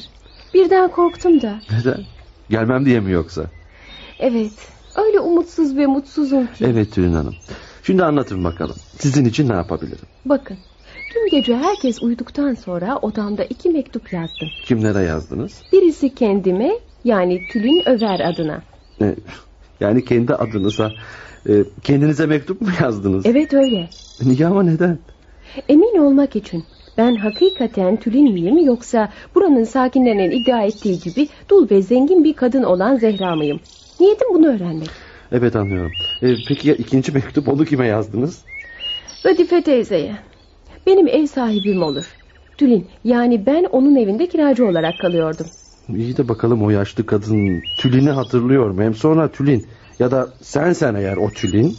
Birden 0.55 0.91
korktum 0.91 1.43
da. 1.43 1.61
Neden? 1.71 2.05
Gelmem 2.51 2.85
diye 2.87 3.01
mi 3.01 3.13
yoksa? 3.13 3.45
Evet 4.19 4.53
öyle 4.97 5.21
umutsuz 5.21 5.77
ve 5.77 5.87
mutsuzum 5.87 6.47
ki. 6.47 6.65
Evet 6.65 6.93
Tülin 6.93 7.13
Hanım. 7.13 7.35
Şimdi 7.83 8.05
anlatın 8.05 8.45
bakalım. 8.45 8.77
Sizin 8.99 9.25
için 9.25 9.49
ne 9.49 9.53
yapabilirim? 9.55 10.09
Bakın 10.25 10.57
dün 11.15 11.31
gece 11.31 11.57
herkes 11.57 12.03
uyuduktan 12.03 12.55
sonra 12.55 12.99
odamda 13.03 13.45
iki 13.45 13.71
mektup 13.71 14.13
yazdım. 14.13 14.49
Kimlere 14.65 15.03
yazdınız? 15.03 15.63
Birisi 15.73 16.15
kendime 16.15 16.71
yani 17.05 17.47
Tülin 17.49 17.83
Över 17.89 18.21
adına. 18.21 18.63
E, 19.01 19.15
yani 19.81 20.05
kendi 20.05 20.35
adınıza, 20.35 20.93
e, 21.49 21.53
kendinize 21.83 22.27
mektup 22.27 22.61
mu 22.61 22.69
yazdınız? 22.83 23.27
Evet 23.27 23.55
öyle. 23.55 23.89
Niye 24.23 24.47
ama 24.47 24.63
neden? 24.63 24.99
Emin 25.69 25.99
olmak 25.99 26.37
için. 26.37 26.65
Ben 26.99 27.15
hakikaten 27.15 27.97
Tülin 27.97 28.33
miyim 28.33 28.59
yoksa 28.59 29.09
buranın 29.35 29.65
sakinlerinin 29.65 30.31
iddia 30.31 30.63
ettiği 30.63 30.99
gibi 31.01 31.29
dul 31.49 31.71
ve 31.71 31.83
zengin 31.83 32.25
bir 32.25 32.33
kadın 32.33 32.63
olan 32.63 32.97
Zehra 32.97 33.37
mıyım? 33.37 33.61
Niyetim 34.01 34.35
bunu 34.35 34.47
öğrenmek. 34.47 34.89
Evet 35.33 35.57
anlıyorum. 35.57 35.93
E, 36.23 36.27
peki 36.49 36.69
ya 36.69 36.75
ikinci 36.75 37.13
mektup 37.13 37.49
onu 37.49 37.65
kime 37.65 37.87
yazdınız? 37.87 38.43
Radife 39.27 39.63
teyzeye. 39.63 40.17
Benim 40.87 41.09
ev 41.09 41.27
sahibim 41.27 41.83
olur. 41.83 42.05
Tülin 42.59 42.87
yani 43.05 43.47
ben 43.47 43.65
onun 43.65 43.97
evinde 43.97 44.29
kiracı 44.29 44.67
olarak 44.67 44.99
kalıyordum. 45.01 45.47
İyi 45.89 46.17
de 46.17 46.29
bakalım 46.29 46.63
o 46.63 46.71
yaşlı 46.71 47.07
kadın 47.07 47.63
Tülin'i 47.77 48.11
hatırlıyor 48.11 48.71
mu? 48.71 48.83
Hem 48.83 48.95
sonra 48.95 49.29
Tülin 49.29 49.67
ya 49.99 50.11
da 50.11 50.29
sen 50.43 50.73
sen 50.73 50.95
eğer 50.95 51.17
o 51.17 51.31
Tülin 51.31 51.77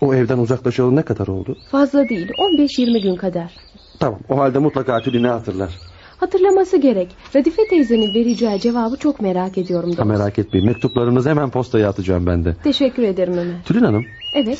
o 0.00 0.14
evden 0.14 0.38
uzaklaşalı 0.38 0.96
ne 0.96 1.02
kadar 1.02 1.26
oldu? 1.26 1.56
Fazla 1.70 2.08
değil 2.08 2.28
15-20 2.28 2.98
gün 3.00 3.16
kadar. 3.16 3.56
Tamam 3.98 4.20
o 4.28 4.38
halde 4.38 4.58
mutlaka 4.58 5.02
Tülin'i 5.02 5.26
hatırlar. 5.28 5.78
Hatırlaması 6.16 6.76
gerek. 6.76 7.16
Radife 7.36 7.68
teyzenin 7.68 8.14
vereceği 8.14 8.60
cevabı 8.60 8.96
çok 8.96 9.20
merak 9.20 9.58
ediyorum 9.58 9.92
Ha, 9.96 10.04
merak 10.04 10.38
etmeyin 10.38 10.66
mektuplarınızı 10.66 11.30
hemen 11.30 11.50
postaya 11.50 11.88
atacağım 11.88 12.26
ben 12.26 12.44
de. 12.44 12.56
Teşekkür 12.64 13.02
ederim 13.02 13.32
Ömer. 13.38 13.62
Tülin 13.64 13.84
Hanım 13.84 14.06
Evet. 14.32 14.58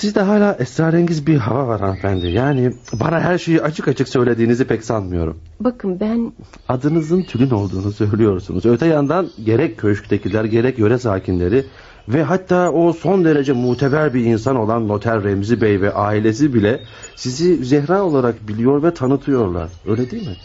Sizde 0.00 0.20
hala 0.20 0.56
esrarengiz 0.60 1.26
bir 1.26 1.36
hava 1.36 1.68
var 1.68 1.80
hanımefendi. 1.80 2.26
Yani 2.26 2.72
bana 2.92 3.20
her 3.20 3.38
şeyi 3.38 3.62
açık 3.62 3.88
açık 3.88 4.08
söylediğinizi 4.08 4.64
pek 4.66 4.84
sanmıyorum. 4.84 5.38
Bakın 5.60 6.00
ben 6.00 6.32
Adınızın 6.68 7.22
Tülin 7.22 7.50
olduğunu 7.50 7.92
söylüyorsunuz. 7.92 8.66
Öte 8.66 8.86
yandan 8.86 9.30
gerek 9.44 9.78
köşktekiler 9.78 10.44
gerek 10.44 10.78
yöre 10.78 10.98
sakinleri 10.98 11.64
ve 12.08 12.22
hatta 12.22 12.70
o 12.70 12.92
son 12.92 13.24
derece 13.24 13.52
muteber 13.52 14.14
bir 14.14 14.24
insan 14.24 14.56
olan 14.56 14.88
Noter 14.88 15.24
Remzi 15.24 15.60
Bey 15.60 15.80
ve 15.80 15.92
ailesi 15.92 16.54
bile 16.54 16.80
sizi 17.16 17.64
Zehra 17.64 18.02
olarak 18.02 18.48
biliyor 18.48 18.82
ve 18.82 18.94
tanıtıyorlar. 18.94 19.68
Öyle 19.86 20.10
değil 20.10 20.26
mi? 20.28 20.36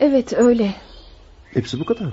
evet 0.00 0.32
öyle. 0.32 0.74
Hepsi 1.54 1.80
bu 1.80 1.84
kadar 1.84 2.04
mı? 2.04 2.12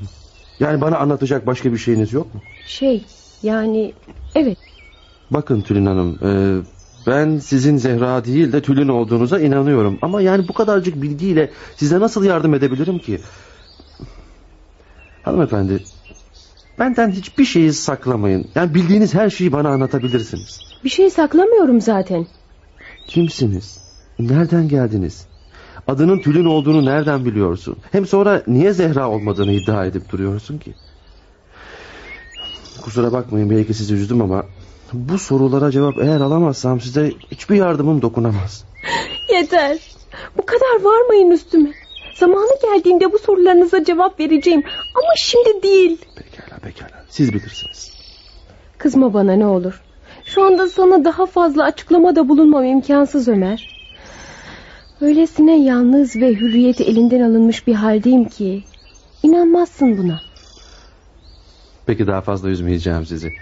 Yani 0.60 0.82
bana 0.82 0.98
anlatacak 0.98 1.48
başka 1.48 1.74
bir 1.74 1.78
şeyiniz 1.78 2.14
yok 2.14 2.34
mu? 2.36 2.42
Şey 2.68 3.04
yani 3.44 3.94
evet 4.36 4.58
Bakın 5.32 5.62
Tülin 5.62 5.86
Hanım, 5.86 6.20
e, 6.24 6.62
ben 7.08 7.38
sizin 7.40 7.78
Zehra 7.78 8.26
değil 8.26 8.52
de 8.52 8.62
Tülin 8.62 8.88
olduğunuza 8.88 9.40
inanıyorum. 9.40 10.00
Ama 10.02 10.22
yani 10.22 10.48
bu 10.48 10.54
kadarcık 10.54 11.02
bilgiyle 11.02 11.52
size 11.76 12.00
nasıl 12.00 12.24
yardım 12.24 12.54
edebilirim 12.54 13.00
ki? 13.00 13.20
Hanımefendi, 15.24 15.84
benden 16.80 17.12
hiçbir 17.12 17.46
şeyi 17.46 17.74
saklamayın. 17.74 18.48
Yani 18.56 18.74
bildiğiniz 18.74 19.14
her 19.14 19.30
şeyi 19.30 19.52
bana 19.52 19.70
anlatabilirsiniz. 19.70 20.60
bir 20.84 20.90
şey 20.90 21.10
saklamıyorum 21.10 21.82
zaten. 21.82 22.28
Kimsiniz? 23.08 23.80
Nereden 24.20 24.68
geldiniz? 24.68 25.26
Adının 25.88 26.20
Tülin 26.20 26.46
olduğunu 26.46 26.86
nereden 26.86 27.26
biliyorsun? 27.26 27.78
Hem 27.92 28.06
sonra 28.06 28.44
niye 28.48 28.74
Zehra 28.74 29.10
olmadığını 29.10 29.52
iddia 29.52 29.86
edip 29.86 30.12
duruyorsun 30.12 30.58
ki? 30.58 30.74
Kusura 32.82 33.12
bakmayın 33.12 33.50
belki 33.50 33.74
sizi 33.74 33.94
üzdüm 33.94 34.22
ama... 34.22 34.46
...bu 34.94 35.18
sorulara 35.18 35.72
cevap 35.72 35.98
eğer 35.98 36.22
alamazsam 36.22 36.82
size 36.82 37.12
hiçbir 37.32 37.56
yardımım 37.56 38.02
dokunamaz. 38.02 38.66
Yeter. 39.34 39.78
Bu 40.38 40.46
kadar 40.46 40.82
varmayın 40.84 41.32
üstüme. 41.32 41.72
Zamanı 42.16 42.52
geldiğinde 42.62 43.14
bu 43.14 43.20
sorularınıza 43.20 43.84
cevap 43.84 44.20
vereceğim. 44.20 44.64
Ama 44.96 45.14
şimdi 45.18 45.64
değil. 45.64 45.98
Pekala 46.16 46.60
pekala 46.60 47.06
siz 47.10 47.34
bilirsiniz. 47.34 47.94
Kızma 48.78 49.14
bana 49.14 49.34
ne 49.34 49.46
olur. 49.46 49.82
Şu 50.26 50.44
anda 50.44 50.70
sana 50.70 51.06
daha 51.06 51.26
fazla 51.26 51.64
açıklamada 51.64 52.30
bulunmam 52.30 52.66
imkansız 52.66 53.28
Ömer. 53.28 53.80
Öylesine 55.02 55.64
yalnız 55.64 56.16
ve 56.16 56.34
hürriyeti 56.34 56.84
elinden 56.84 57.22
alınmış 57.22 57.68
bir 57.68 57.74
haldeyim 57.74 58.26
ki... 58.26 58.64
İnanmazsın 59.24 59.98
buna. 59.98 60.20
Peki 61.86 62.08
daha 62.08 62.22
fazla 62.22 62.50
üzmeyeceğim 62.50 63.06
sizi. 63.06 63.34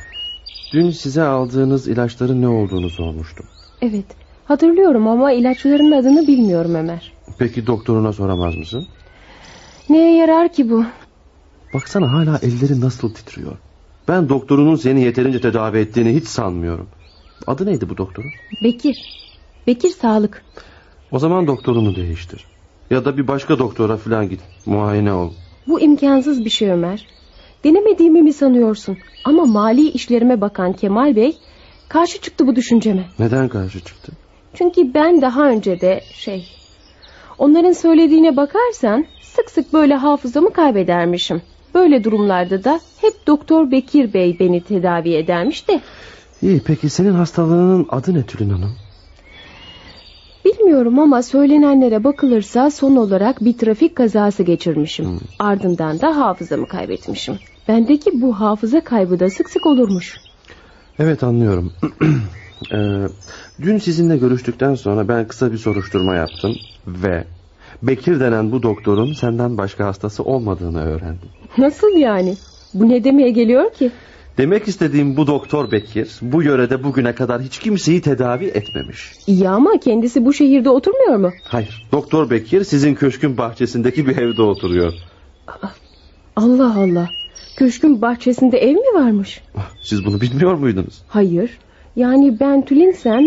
Dün 0.72 0.89
size 0.89 1.24
aldığınız 1.24 1.88
ilaçların 1.88 2.41
ne 2.41 2.47
olduğunu 2.47 2.89
sormuştum. 2.89 3.45
Evet. 3.82 4.05
Hatırlıyorum 4.45 5.07
ama 5.07 5.32
ilaçların 5.32 5.91
adını 5.91 6.28
bilmiyorum 6.28 6.76
Ömer. 6.76 7.13
Peki 7.38 7.68
doktoruna 7.68 8.13
soramaz 8.13 8.55
mısın? 8.55 8.88
Neye 9.89 10.18
yarar 10.18 10.53
ki 10.53 10.70
bu? 10.70 10.86
Baksana 11.74 12.13
hala 12.13 12.39
elleri 12.41 12.82
nasıl 12.82 13.13
titriyor. 13.13 13.57
Ben 14.07 14.30
doktorunun 14.30 14.76
seni 14.76 15.01
yeterince 15.01 15.41
tedavi 15.41 15.78
ettiğini 15.78 16.15
hiç 16.15 16.28
sanmıyorum. 16.28 16.88
Adı 17.47 17.65
neydi 17.65 17.89
bu 17.89 17.97
doktorun? 17.97 18.32
Bekir. 18.63 19.24
Bekir 19.68 19.89
sağlık. 19.89 20.43
O 21.11 21.20
zaman 21.20 21.47
doktorunu 21.47 21.95
değiştir. 21.95 22.45
Ya 22.89 23.05
da 23.05 23.18
bir 23.18 23.28
başka 23.28 23.59
doktora 23.59 23.97
falan 23.97 24.30
git. 24.30 24.39
Muayene 24.65 25.13
ol. 25.13 25.32
Bu 25.68 25.82
imkansız 25.82 26.45
bir 26.45 26.49
şey 26.49 26.72
Ömer. 26.72 27.07
Denemediğimi 27.68 28.22
mi 28.22 28.34
sanıyorsun? 28.34 28.97
Ama 29.26 29.45
mali 29.45 29.89
işlerime 29.89 30.41
bakan 30.41 30.74
Kemal 30.74 31.15
Bey 31.15 31.38
karşı 31.89 32.22
çıktı 32.22 32.47
bu 32.47 32.55
düşünceme. 32.55 33.05
Neden 33.20 33.49
karşı 33.49 33.80
çıktı? 33.80 34.11
Çünkü 34.53 34.93
ben 34.93 35.22
daha 35.22 35.49
önce 35.49 35.82
de 35.82 36.01
şey... 36.13 36.47
Onların 37.38 37.72
söylediğine 37.72 38.38
bakarsan 38.38 39.05
sık 39.22 39.49
sık 39.49 39.74
böyle 39.74 39.95
hafızamı 39.95 40.53
kaybedermişim. 40.53 41.41
Böyle 41.76 42.03
durumlarda 42.03 42.63
da 42.63 42.80
hep 43.01 43.28
Doktor 43.28 43.72
Bekir 43.72 44.13
Bey 44.13 44.38
beni 44.39 44.61
tedavi 44.63 45.13
edermiş 45.13 45.68
de. 45.68 45.82
İyi 46.41 46.61
peki 46.65 46.89
senin 46.89 47.13
hastalığının 47.13 47.86
adı 47.89 48.13
ne 48.13 48.24
Tülin 48.24 48.49
Hanım? 48.49 48.76
Bilmiyorum 50.45 50.99
ama 50.99 51.24
söylenenlere 51.24 52.03
bakılırsa 52.03 52.72
son 52.72 52.95
olarak 52.95 53.43
bir 53.45 53.57
trafik 53.57 53.95
kazası 53.95 54.43
geçirmişim. 54.43 55.20
Ardından 55.39 56.01
da 56.01 56.18
hafızamı 56.18 56.68
kaybetmişim. 56.68 57.39
Bendeki 57.68 58.22
bu 58.22 58.39
hafıza 58.39 58.82
kaybı 58.82 59.20
da 59.20 59.30
sık 59.30 59.49
sık 59.49 59.65
olurmuş. 59.65 60.15
Evet 60.99 61.24
anlıyorum. 61.24 61.74
Ee, 62.74 63.07
dün 63.61 63.78
sizinle 63.78 64.18
görüştükten 64.18 64.76
sonra 64.76 65.07
ben 65.07 65.28
kısa 65.28 65.51
bir 65.51 65.57
soruşturma 65.57 66.15
yaptım 66.15 66.55
ve 66.88 67.24
Bekir 67.84 68.20
denen 68.20 68.51
bu 68.51 68.63
doktorun 68.63 69.13
senden 69.13 69.57
başka 69.57 69.86
hastası 69.86 70.24
olmadığını 70.24 70.84
öğrendim. 70.84 71.30
Nasıl 71.57 71.97
yani? 71.97 72.36
Bu 72.74 72.89
ne 72.89 73.03
demeye 73.03 73.30
geliyor 73.30 73.74
ki? 73.74 73.91
Demek 74.38 74.68
istediğim 74.68 75.18
bu 75.18 75.28
doktor 75.28 75.72
Bekir 75.72 76.20
bu 76.22 76.43
yörede 76.43 76.84
bugüne 76.84 77.15
kadar 77.15 77.41
hiç 77.41 77.59
kimseyi 77.59 78.01
tedavi 78.01 78.45
etmemiş. 78.45 79.11
İyi 79.28 79.49
ama 79.49 79.80
kendisi 79.80 80.26
bu 80.26 80.34
şehirde 80.34 80.70
oturmuyor 80.70 81.18
mu? 81.18 81.32
Hayır, 81.43 81.88
doktor 81.91 82.30
Bekir 82.30 82.63
sizin 82.63 82.95
köşkün 82.95 83.38
bahçesindeki 83.38 84.07
bir 84.07 84.18
evde 84.18 84.41
oturuyor. 84.41 84.93
Allah 86.36 86.76
Allah. 86.80 87.09
Köşkün 87.58 88.01
bahçesinde 88.01 88.58
ev 88.58 88.76
mi 88.76 88.93
varmış? 88.93 89.41
Siz 89.82 90.05
bunu 90.05 90.22
bilmiyor 90.22 90.53
muydunuz? 90.53 91.01
Hayır. 91.08 91.58
Yani 91.95 92.39
ben 92.39 92.66
Tülinsem 92.66 93.24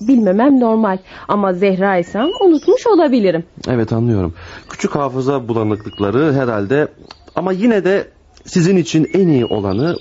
bilmemem 0.00 0.60
normal. 0.60 0.98
Ama 1.28 1.52
Zehra'ysam 1.52 2.30
unutmuş 2.44 2.86
olabilirim. 2.86 3.44
Evet 3.68 3.92
anlıyorum. 3.92 4.34
Küçük 4.68 4.94
hafıza 4.94 5.48
bulanıklıkları 5.48 6.32
herhalde 6.32 6.88
ama 7.34 7.52
yine 7.52 7.84
de 7.84 8.08
sizin 8.44 8.76
için 8.76 9.10
en 9.14 9.28
iyi 9.28 9.44
olanı 9.44 9.96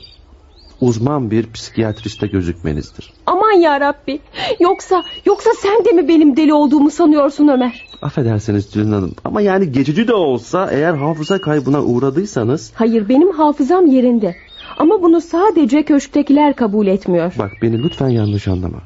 uzman 0.82 1.32
bir 1.32 1.52
psikiyatriste 1.52 2.28
gözükmenizdir. 2.28 3.14
Aman 3.26 3.52
ya 3.52 3.80
Rabbi. 3.80 4.20
Yoksa 4.60 5.04
yoksa 5.26 5.50
sen 5.62 5.86
de 5.86 5.92
mi 5.92 6.08
benim 6.08 6.38
deli 6.38 6.54
olduğumu 6.54 6.92
sanıyorsun 6.92 7.48
Ömer? 7.48 7.88
Affedersiniz 8.02 8.70
Tülin 8.70 8.92
Hanım 8.92 9.16
ama 9.26 9.42
yani 9.42 9.72
geçici 9.72 10.08
de 10.08 10.14
olsa 10.14 10.70
eğer 10.72 10.94
hafıza 10.94 11.42
kaybına 11.42 11.84
uğradıysanız... 11.84 12.72
Hayır 12.76 13.10
benim 13.10 13.32
hafızam 13.32 13.88
yerinde. 13.88 14.36
Ama 14.78 15.02
bunu 15.02 15.22
sadece 15.22 15.84
köşktekiler 15.84 16.56
kabul 16.56 16.88
etmiyor. 16.88 17.34
Bak 17.40 17.52
beni 17.62 17.84
lütfen 17.84 18.10
yanlış 18.10 18.48
anlama. 18.48 18.78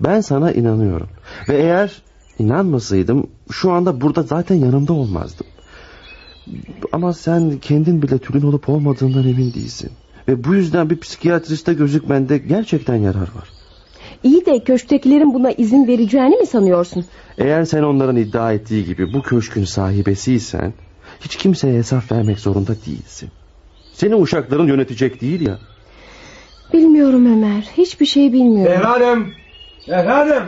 Ben 0.00 0.20
sana 0.20 0.52
inanıyorum. 0.52 1.08
Ve 1.48 1.56
eğer 1.56 2.02
inanmasaydım 2.38 3.26
şu 3.50 3.72
anda 3.72 4.00
burada 4.00 4.22
zaten 4.22 4.54
yanımda 4.54 4.92
olmazdım. 4.92 5.46
Ama 6.92 7.12
sen 7.12 7.58
kendin 7.58 8.02
bile 8.02 8.18
Tülin 8.18 8.46
olup 8.46 8.68
olmadığından 8.68 9.28
emin 9.28 9.54
değilsin. 9.54 9.90
Ve 10.28 10.44
bu 10.44 10.54
yüzden 10.54 10.90
bir 10.90 11.00
psikiyatriste 11.00 11.74
gözükmende 11.74 12.38
gerçekten 12.38 12.94
yarar 12.94 13.20
var. 13.20 13.48
İyi 14.22 14.46
de 14.46 14.64
köşktekilerin 14.64 15.34
buna 15.34 15.50
izin 15.50 15.86
vereceğini 15.86 16.36
mi 16.36 16.46
sanıyorsun? 16.46 17.04
Eğer 17.38 17.64
sen 17.64 17.82
onların 17.82 18.16
iddia 18.16 18.52
ettiği 18.52 18.84
gibi 18.84 19.12
bu 19.12 19.22
köşkün 19.22 19.64
sahibesiysen... 19.64 20.72
...hiç 21.20 21.36
kimseye 21.36 21.78
hesap 21.78 22.12
vermek 22.12 22.40
zorunda 22.40 22.72
değilsin. 22.86 23.30
Seni 23.92 24.14
uşakların 24.14 24.66
yönetecek 24.66 25.20
değil 25.20 25.40
ya. 25.40 25.58
Bilmiyorum 26.72 27.26
Ömer. 27.26 27.62
Hiçbir 27.76 28.06
şey 28.06 28.32
bilmiyorum. 28.32 28.72
Efendim. 28.72 29.34
Efendim. 29.88 30.42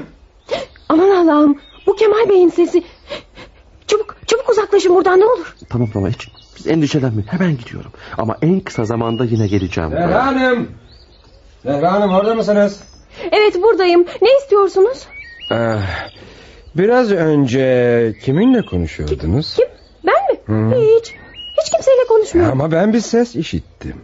Aman 0.88 1.10
Allah'ım. 1.10 1.58
Bu 1.86 1.96
Kemal 1.96 2.28
Bey'in 2.28 2.48
sesi. 2.48 2.82
Çabuk 3.86 4.16
çabuk 4.26 4.50
uzaklaşın 4.50 4.94
buradan 4.94 5.20
ne 5.20 5.24
olur. 5.24 5.56
Tamam 5.68 5.88
tamam 5.92 6.10
hiç 6.10 6.28
biz 6.58 6.66
endişelenme 6.66 7.22
hemen 7.26 7.56
gidiyorum. 7.58 7.90
Ama 8.18 8.36
en 8.42 8.60
kısa 8.60 8.84
zamanda 8.84 9.24
yine 9.24 9.46
geleceğim. 9.46 9.90
Zehra 9.90 10.26
Hanım. 10.26 10.68
Zehra 11.64 11.92
Hanım 11.92 12.10
orada 12.14 12.34
mısınız? 12.34 12.80
Evet 13.32 13.62
buradayım. 13.62 14.04
Ne 14.22 14.28
istiyorsunuz? 14.42 15.06
Ah, 15.50 16.08
biraz 16.76 17.12
önce 17.12 18.14
kiminle 18.22 18.62
konuşuyordunuz? 18.62 19.54
Kim? 19.56 19.66
Ben 20.06 20.54
mi? 20.56 20.76
Hiç. 20.76 21.14
Hiç 21.62 21.70
kimseyle 21.72 22.06
konuşmuyorum. 22.08 22.60
Ama 22.60 22.72
ben 22.72 22.92
bir 22.92 23.00
ses 23.00 23.36
işittim. 23.36 23.96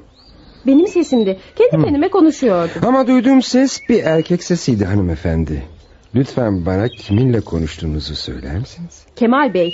Benim 0.67 0.87
sesimdi. 0.87 1.39
Kendi 1.57 1.85
kendime 1.85 2.09
konuşuyordum. 2.11 2.83
Ama 2.87 3.07
duyduğum 3.07 3.43
ses 3.43 3.81
bir 3.89 4.05
erkek 4.05 4.45
sesiydi 4.45 4.85
hanımefendi. 4.85 5.63
Lütfen 6.15 6.67
bana 6.67 6.89
kiminle 6.89 7.41
konuştuğunuzu 7.41 8.15
söyler 8.15 8.59
misiniz? 8.59 9.03
Kemal 9.17 9.55
Bey, 9.55 9.73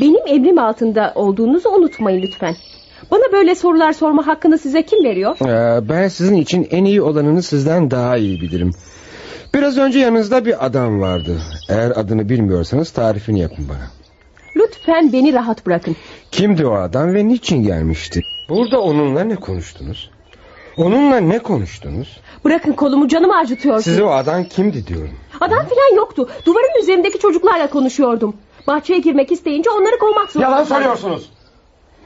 benim 0.00 0.26
emrim 0.26 0.58
altında 0.58 1.12
olduğunuzu 1.14 1.68
unutmayın 1.68 2.22
lütfen. 2.22 2.56
Bana 3.10 3.32
böyle 3.32 3.54
sorular 3.54 3.92
sorma 3.92 4.26
hakkını 4.26 4.58
size 4.58 4.82
kim 4.82 5.04
veriyor? 5.04 5.36
Ee, 5.40 5.88
ben 5.88 6.08
sizin 6.08 6.36
için 6.36 6.68
en 6.70 6.84
iyi 6.84 7.02
olanını 7.02 7.42
sizden 7.42 7.90
daha 7.90 8.16
iyi 8.16 8.40
bilirim. 8.40 8.70
Biraz 9.54 9.78
önce 9.78 9.98
yanınızda 9.98 10.44
bir 10.44 10.66
adam 10.66 11.00
vardı. 11.00 11.40
Eğer 11.68 11.90
adını 11.90 12.28
bilmiyorsanız 12.28 12.90
tarifini 12.90 13.40
yapın 13.40 13.68
bana. 13.68 13.90
Lütfen 14.56 15.12
beni 15.12 15.32
rahat 15.32 15.66
bırakın. 15.66 15.96
Kimdi 16.30 16.66
o 16.66 16.74
adam 16.74 17.14
ve 17.14 17.28
niçin 17.28 17.62
gelmişti? 17.62 18.20
Burada 18.48 18.80
onunla 18.80 19.24
ne 19.24 19.36
konuştunuz? 19.36 20.10
Onunla 20.76 21.16
ne 21.16 21.38
konuştunuz? 21.38 22.20
Bırakın 22.44 22.72
kolumu 22.72 23.08
canımı 23.08 23.36
acıtıyorsun. 23.36 23.90
Size 23.90 24.02
o 24.02 24.10
adam 24.10 24.44
kimdi 24.44 24.86
diyorum. 24.86 25.14
Adam 25.40 25.66
filan 25.66 25.96
yoktu. 25.96 26.28
Duvarın 26.46 26.82
üzerindeki 26.82 27.18
çocuklarla 27.18 27.70
konuşuyordum. 27.70 28.34
Bahçeye 28.66 28.98
girmek 28.98 29.32
isteyince 29.32 29.70
onları 29.70 29.98
kovmak 29.98 30.30
zorunda. 30.32 30.64
kaldım. 30.64 31.22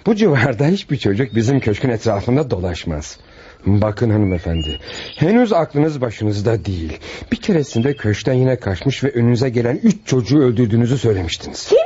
Bu 0.07 0.15
civarda 0.15 0.67
hiçbir 0.67 0.97
çocuk 0.97 1.35
bizim 1.35 1.61
köşkün 1.61 1.89
etrafında 1.89 2.51
dolaşmaz. 2.51 3.19
Bakın 3.67 4.11
hanımefendi. 4.11 4.81
Henüz 5.17 5.53
aklınız 5.53 6.01
başınızda 6.01 6.65
değil. 6.65 6.99
Bir 7.33 7.37
keresinde 7.37 7.97
köşkten 7.97 8.35
yine 8.35 8.57
kaçmış 8.57 9.05
ve 9.05 9.11
önünüze 9.11 9.49
gelen 9.49 9.81
üç 9.83 10.07
çocuğu 10.07 10.39
öldürdüğünüzü 10.39 10.99
söylemiştiniz. 10.99 11.69
Kim? 11.69 11.79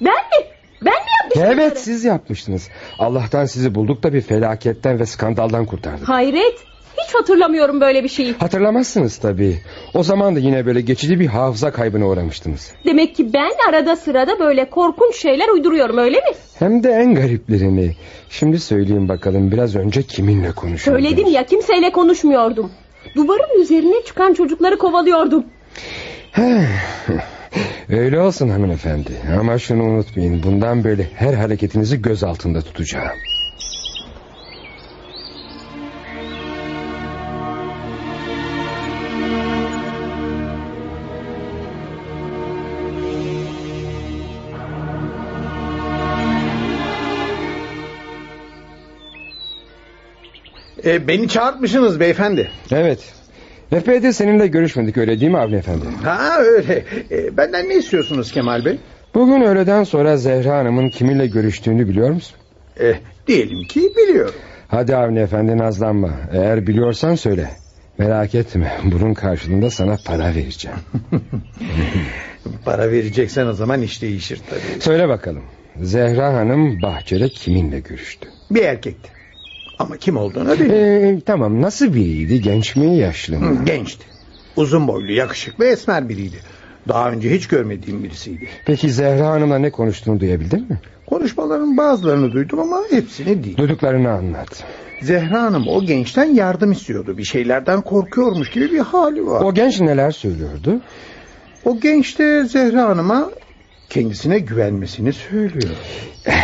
Ben 0.00 0.12
mi? 0.14 0.46
Ben 0.84 0.92
mi 0.92 0.98
yapmıştım? 1.22 1.42
Evet 1.46 1.56
bunları? 1.58 1.78
siz 1.78 2.04
yapmıştınız. 2.04 2.68
Allah'tan 2.98 3.44
sizi 3.44 3.74
bulduk 3.74 4.02
da 4.02 4.12
bir 4.12 4.20
felaketten 4.20 4.98
ve 5.00 5.06
skandaldan 5.06 5.66
kurtardık. 5.66 6.08
Hayret. 6.08 6.73
Hiç 7.02 7.14
hatırlamıyorum 7.14 7.80
böyle 7.80 8.04
bir 8.04 8.08
şeyi. 8.08 8.32
Hatırlamazsınız 8.38 9.16
tabii. 9.18 9.58
O 9.94 10.02
zaman 10.02 10.36
da 10.36 10.38
yine 10.40 10.66
böyle 10.66 10.80
geçici 10.80 11.20
bir 11.20 11.26
hafıza 11.26 11.70
kaybına 11.72 12.06
uğramıştınız. 12.08 12.72
Demek 12.84 13.16
ki 13.16 13.32
ben 13.34 13.50
arada 13.68 13.96
sırada 13.96 14.38
böyle 14.38 14.70
korkunç 14.70 15.16
şeyler 15.16 15.48
uyduruyorum 15.48 15.98
öyle 15.98 16.16
mi? 16.16 16.32
Hem 16.58 16.82
de 16.84 16.90
en 16.90 17.14
gariplerini. 17.14 17.96
Şimdi 18.30 18.58
söyleyeyim 18.60 19.08
bakalım 19.08 19.52
biraz 19.52 19.76
önce 19.76 20.02
kiminle 20.02 20.52
konuşuyordunuz? 20.52 21.08
Söyledim 21.10 21.32
ya 21.32 21.46
kimseyle 21.46 21.92
konuşmuyordum. 21.92 22.70
Duvarın 23.16 23.60
üzerine 23.60 24.02
çıkan 24.06 24.34
çocukları 24.34 24.78
kovalıyordum. 24.78 25.44
Öyle 27.88 28.20
olsun 28.20 28.48
hanımefendi. 28.48 29.10
Ama 29.40 29.58
şunu 29.58 29.82
unutmayın. 29.82 30.42
Bundan 30.42 30.84
böyle 30.84 31.06
her 31.14 31.34
hareketinizi 31.34 32.02
göz 32.02 32.24
altında 32.24 32.60
tutacağım. 32.60 33.08
E, 50.86 51.08
beni 51.08 51.28
çağırtmışsınız 51.28 52.00
beyefendi. 52.00 52.50
Evet. 52.72 52.98
Epeydir 53.72 54.12
seninle 54.12 54.46
görüşmedik 54.46 54.96
öyle 54.96 55.20
değil 55.20 55.32
mi 55.32 55.38
Avni 55.38 55.56
Efendi? 55.56 55.84
Ha 56.02 56.38
öyle. 56.40 56.84
E, 57.10 57.36
benden 57.36 57.68
ne 57.68 57.74
istiyorsunuz 57.74 58.32
Kemal 58.32 58.64
Bey? 58.64 58.78
Bugün 59.14 59.40
öğleden 59.40 59.84
sonra 59.84 60.16
Zehra 60.16 60.58
Hanım'ın 60.58 60.88
kiminle 60.88 61.26
görüştüğünü 61.26 61.88
biliyor 61.88 62.10
musun? 62.10 62.36
Eh, 62.80 62.94
diyelim 63.26 63.62
ki 63.64 63.92
biliyorum. 63.96 64.34
Hadi 64.68 64.96
Avni 64.96 65.18
Efendi 65.18 65.58
nazlanma. 65.58 66.10
Eğer 66.32 66.66
biliyorsan 66.66 67.14
söyle. 67.14 67.50
Merak 67.98 68.34
etme. 68.34 68.72
Bunun 68.84 69.14
karşılığında 69.14 69.70
sana 69.70 69.98
para 70.06 70.34
vereceğim. 70.34 70.78
Para 72.64 72.90
vereceksen 72.90 73.46
o 73.46 73.52
zaman 73.52 73.82
iş 73.82 74.02
değişir 74.02 74.40
tabii. 74.50 74.80
Söyle 74.80 75.08
bakalım. 75.08 75.42
Zehra 75.82 76.34
Hanım 76.34 76.82
bahçede 76.82 77.28
kiminle 77.28 77.80
görüştü? 77.80 78.28
Bir 78.50 78.62
erkekti. 78.62 79.10
Ama 79.78 79.96
kim 79.96 80.16
olduğunu 80.16 80.58
değil. 80.58 80.70
Ee, 80.70 81.20
tamam 81.26 81.62
nasıl 81.62 81.94
biriydi? 81.94 82.40
Genç 82.40 82.76
mi 82.76 82.96
yaşlı 82.96 83.38
mı? 83.38 83.60
Hı, 83.60 83.64
Gençti. 83.64 84.04
Uzun 84.56 84.88
boylu, 84.88 85.12
yakışıklı, 85.12 85.64
esmer 85.64 86.08
biriydi. 86.08 86.36
Daha 86.88 87.10
önce 87.10 87.30
hiç 87.30 87.48
görmediğim 87.48 88.04
birisiydi. 88.04 88.46
Peki 88.64 88.90
Zehra 88.90 89.26
Hanım'la 89.26 89.58
ne 89.58 89.70
konuştuğunu 89.70 90.20
duyabildin 90.20 90.60
mi? 90.68 90.78
Konuşmaların 91.06 91.76
bazılarını 91.76 92.32
duydum 92.32 92.60
ama 92.60 92.80
hepsini 92.90 93.44
değil. 93.44 93.56
Duyduklarını 93.56 94.10
anlat. 94.10 94.64
Zehra 95.02 95.42
Hanım 95.42 95.68
o 95.68 95.84
gençten 95.84 96.24
yardım 96.24 96.72
istiyordu. 96.72 97.18
Bir 97.18 97.24
şeylerden 97.24 97.80
korkuyormuş 97.80 98.50
gibi 98.50 98.72
bir 98.72 98.78
hali 98.78 99.26
var. 99.26 99.40
O 99.44 99.54
genç 99.54 99.80
neler 99.80 100.10
söylüyordu? 100.10 100.80
O 101.64 101.80
genç 101.80 102.18
de 102.18 102.44
Zehra 102.44 102.82
Hanım'a 102.82 103.30
kendisine 103.88 104.38
güvenmesini 104.38 105.12
söylüyor. 105.12 105.74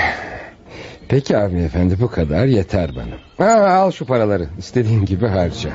Peki 1.10 1.36
Avni 1.36 1.62
Efendi 1.62 2.00
bu 2.00 2.10
kadar 2.10 2.46
yeter 2.46 2.90
bana. 2.96 3.46
Ha, 3.48 3.66
al 3.66 3.90
şu 3.90 4.06
paraları. 4.06 4.48
İstediğin 4.58 5.04
gibi 5.04 5.26
harca. 5.26 5.70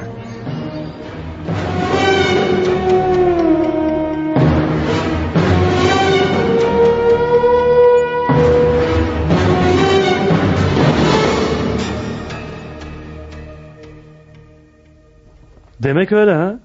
Demek 15.79 16.11
öyle 16.11 16.33
ha. 16.33 16.59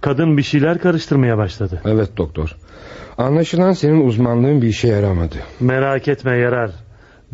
Kadın 0.00 0.36
bir 0.36 0.42
şeyler 0.42 0.78
karıştırmaya 0.78 1.38
başladı. 1.38 1.80
Evet 1.84 2.16
doktor. 2.16 2.56
Anlaşılan 3.18 3.72
senin 3.72 4.06
uzmanlığın 4.06 4.62
bir 4.62 4.68
işe 4.68 4.88
yaramadı. 4.88 5.36
Merak 5.60 6.08
etme 6.08 6.36
yarar. 6.38 6.83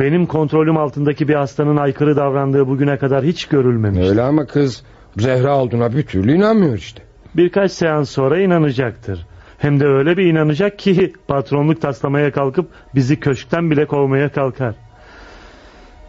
Benim 0.00 0.26
kontrolüm 0.26 0.76
altındaki 0.76 1.28
bir 1.28 1.34
hastanın 1.34 1.76
aykırı 1.76 2.16
davrandığı 2.16 2.68
bugüne 2.68 2.98
kadar 2.98 3.24
hiç 3.24 3.46
görülmemiş. 3.46 4.08
Öyle 4.08 4.22
ama 4.22 4.46
kız 4.46 4.82
Zehra 5.18 5.56
olduğuna 5.56 5.92
bir 5.92 6.02
türlü 6.02 6.32
inanmıyor 6.32 6.74
işte. 6.74 7.02
Birkaç 7.36 7.72
seans 7.72 8.10
sonra 8.10 8.40
inanacaktır. 8.40 9.26
Hem 9.58 9.80
de 9.80 9.86
öyle 9.86 10.16
bir 10.16 10.26
inanacak 10.26 10.78
ki 10.78 11.12
patronluk 11.28 11.82
taslamaya 11.82 12.32
kalkıp 12.32 12.70
bizi 12.94 13.20
köşkten 13.20 13.70
bile 13.70 13.86
kovmaya 13.86 14.32
kalkar. 14.32 14.74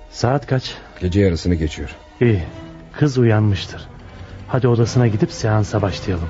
Saat 0.09 0.47
kaç? 0.47 0.75
Gece 0.99 1.21
yarısını 1.21 1.55
geçiyor. 1.55 1.95
İyi. 2.21 2.43
Kız 2.91 3.17
uyanmıştır. 3.17 3.87
Hadi 4.47 4.67
odasına 4.67 5.07
gidip 5.07 5.31
seansa 5.31 5.81
başlayalım. 5.81 6.29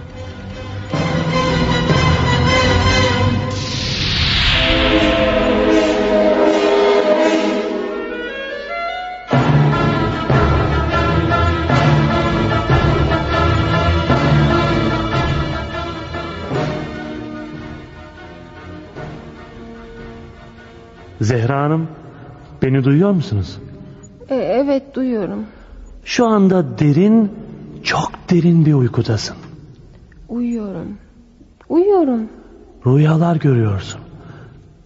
Zehra 21.21 21.63
Hanım, 21.63 21.87
beni 22.61 22.83
duyuyor 22.83 23.11
musunuz? 23.11 23.57
E, 24.29 24.35
evet 24.35 24.95
duyuyorum. 24.95 25.45
Şu 26.05 26.27
anda 26.27 26.79
derin, 26.79 27.31
çok 27.83 28.11
derin 28.29 28.65
bir 28.65 28.73
uykudasın. 28.73 29.35
Uyuyorum. 30.29 30.97
Uyuyorum. 31.69 32.29
Rüyalar 32.85 33.35
görüyorsun. 33.35 34.01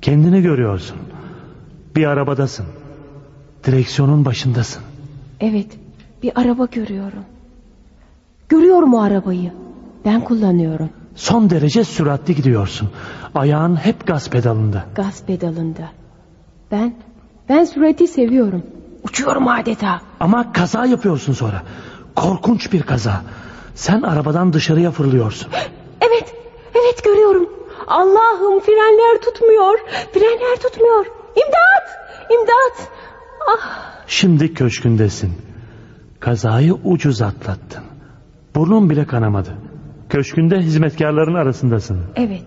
Kendini 0.01 0.41
görüyorsun. 0.41 0.97
Bir 1.95 2.05
arabadasın. 2.05 2.65
Direksiyonun 3.63 4.25
başındasın. 4.25 4.83
Evet 5.39 5.67
bir 6.23 6.31
araba 6.35 6.65
görüyorum. 6.65 7.23
Görüyorum 8.49 8.93
o 8.93 9.01
arabayı. 9.01 9.51
Ben 10.05 10.21
kullanıyorum. 10.21 10.89
Son 11.15 11.49
derece 11.49 11.83
süratli 11.83 12.35
gidiyorsun. 12.35 12.89
Ayağın 13.35 13.75
hep 13.75 14.07
gaz 14.07 14.29
pedalında. 14.29 14.85
Gaz 14.95 15.23
pedalında. 15.25 15.89
Ben, 16.71 16.93
ben 17.49 17.63
sürati 17.65 18.07
seviyorum. 18.07 18.63
Uçuyorum 19.03 19.47
adeta. 19.47 20.01
Ama 20.19 20.53
kaza 20.53 20.85
yapıyorsun 20.85 21.33
sonra. 21.33 21.61
Korkunç 22.15 22.73
bir 22.73 22.81
kaza. 22.81 23.21
Sen 23.75 24.01
arabadan 24.01 24.53
dışarıya 24.53 24.91
fırlıyorsun. 24.91 25.47
Evet, 26.01 26.35
evet 26.75 27.03
görüyorum. 27.03 27.49
Allah'ım 27.87 28.59
frenler 28.59 29.21
tutmuyor. 29.21 29.79
Frenler 30.13 30.55
tutmuyor. 30.63 31.05
İmdat! 31.35 31.87
İmdat! 32.31 32.89
Ah, 33.49 33.91
Şimdi 34.07 34.53
köşkündesin. 34.53 35.31
Kazayı 36.19 36.73
ucuz 36.73 37.21
atlattın. 37.21 37.83
Burnun 38.55 38.89
bile 38.89 39.05
kanamadı. 39.05 39.49
Köşkünde 40.09 40.57
hizmetkarların 40.59 41.33
arasındasın. 41.35 41.99
evet. 42.15 42.45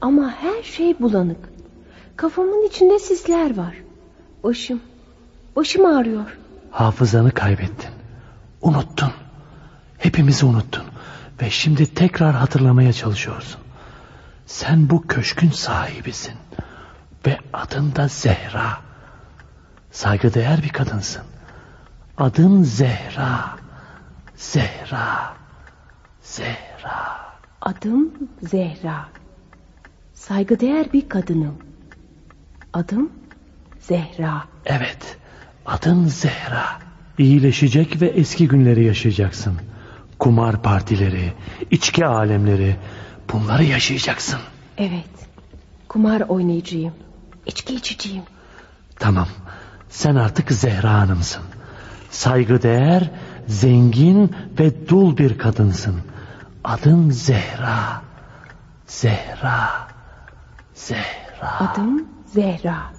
Ama 0.00 0.30
her 0.30 0.62
şey 0.62 1.00
bulanık. 1.00 1.36
Kafamın 2.16 2.66
içinde 2.66 2.98
sisler 2.98 3.56
var. 3.56 3.74
Başım, 4.44 4.80
başım 5.56 5.86
ağrıyor. 5.86 6.38
Hafızanı 6.70 7.30
kaybettin. 7.30 7.90
Unuttun. 8.62 9.12
Hepimizi 9.98 10.46
unuttun. 10.46 10.84
Ve 11.42 11.50
şimdi 11.50 11.94
tekrar 11.94 12.34
hatırlamaya 12.34 12.92
çalışıyorsun. 12.92 13.60
Sen 14.46 14.90
bu 14.90 15.06
köşkün 15.06 15.50
sahibisin. 15.50 16.34
Ve 17.26 17.38
adın 17.52 17.94
da 17.96 18.08
Zehra. 18.08 18.78
Saygıdeğer 19.90 20.62
bir 20.62 20.68
kadınsın. 20.68 21.22
Adın 22.18 22.62
Zehra. 22.62 23.56
Zehra. 24.36 25.34
Zehra. 26.22 27.20
Adım 27.60 28.14
Zehra. 28.42 29.08
Saygıdeğer 30.14 30.92
bir 30.92 31.08
kadınım. 31.08 31.58
Adım 32.74 33.10
Zehra. 33.80 34.44
Evet. 34.66 35.16
Adın 35.66 36.06
Zehra. 36.06 36.64
İyileşecek 37.18 38.02
ve 38.02 38.06
eski 38.06 38.48
günleri 38.48 38.84
yaşayacaksın. 38.84 39.54
Kumar 40.18 40.62
partileri, 40.62 41.32
içki 41.70 42.06
alemleri 42.06 42.76
bunları 43.32 43.64
yaşayacaksın. 43.64 44.40
Evet. 44.78 45.08
Kumar 45.88 46.20
oynayacağım. 46.20 46.94
İçki 47.46 47.74
içeceğim. 47.74 48.22
Tamam. 48.98 49.28
Sen 49.88 50.14
artık 50.14 50.52
Zehra 50.52 50.92
Hanım'sın. 50.92 51.42
Saygıdeğer, 52.10 53.10
zengin 53.46 54.36
ve 54.58 54.88
dul 54.88 55.16
bir 55.16 55.38
kadınsın. 55.38 56.00
Adın 56.64 57.10
Zehra. 57.10 58.02
Zehra. 58.86 59.70
Zehra. 60.74 61.60
Adım 61.60 62.13
Zehra. 62.34 62.92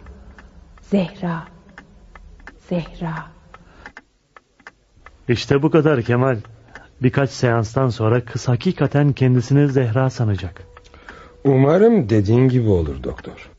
Zehra. 0.82 1.44
Zehra. 2.70 3.14
İşte 5.28 5.64
bu 5.64 5.70
kadar 5.70 6.02
Kemal. 6.02 6.38
Birkaç 7.02 7.30
seanstan 7.30 7.90
sonra 7.90 8.26
kız 8.26 8.48
hakikaten 8.48 9.14
kendisini 9.14 9.68
Zehra 9.68 10.10
sanacak. 10.10 10.62
Umarım 11.44 12.10
dediğin 12.10 12.48
gibi 12.48 12.70
olur 12.70 13.04
doktor. 13.04 13.50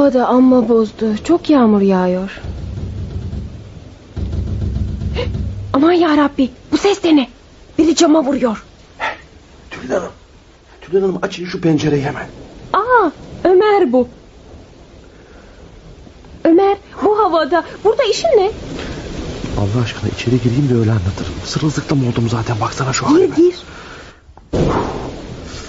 Hava 0.00 0.12
da 0.14 0.26
amma 0.28 0.68
bozdu. 0.68 1.16
Çok 1.24 1.50
yağmur 1.50 1.80
yağıyor. 1.80 2.40
Aman 5.72 5.92
ya 5.92 6.16
Rabbi, 6.16 6.50
bu 6.72 6.76
ses 6.78 7.02
de 7.02 7.16
ne? 7.16 7.28
Biri 7.78 7.94
cama 7.96 8.24
vuruyor. 8.24 8.64
Tülin 9.70 9.92
Hanım. 9.94 10.10
Tülin 10.80 11.00
Hanım 11.00 11.18
açın 11.22 11.44
şu 11.44 11.60
pencereyi 11.60 12.02
hemen. 12.04 12.26
Aa, 12.72 13.10
Ömer 13.44 13.92
bu. 13.92 14.08
Ömer, 16.44 16.76
bu 17.04 17.18
havada. 17.18 17.64
Burada 17.84 18.02
işin 18.04 18.28
ne? 18.28 18.50
Allah 19.58 19.84
aşkına 19.84 20.10
içeri 20.10 20.42
gireyim 20.42 20.68
de 20.70 20.74
öyle 20.74 20.90
anlatırım. 20.90 21.32
Sırılsıklam 21.44 22.08
oldum 22.08 22.28
zaten 22.30 22.60
baksana 22.60 22.92
şu 22.92 23.04
Gir 23.06 23.12
halime. 23.12 23.36
gir. 23.36 23.54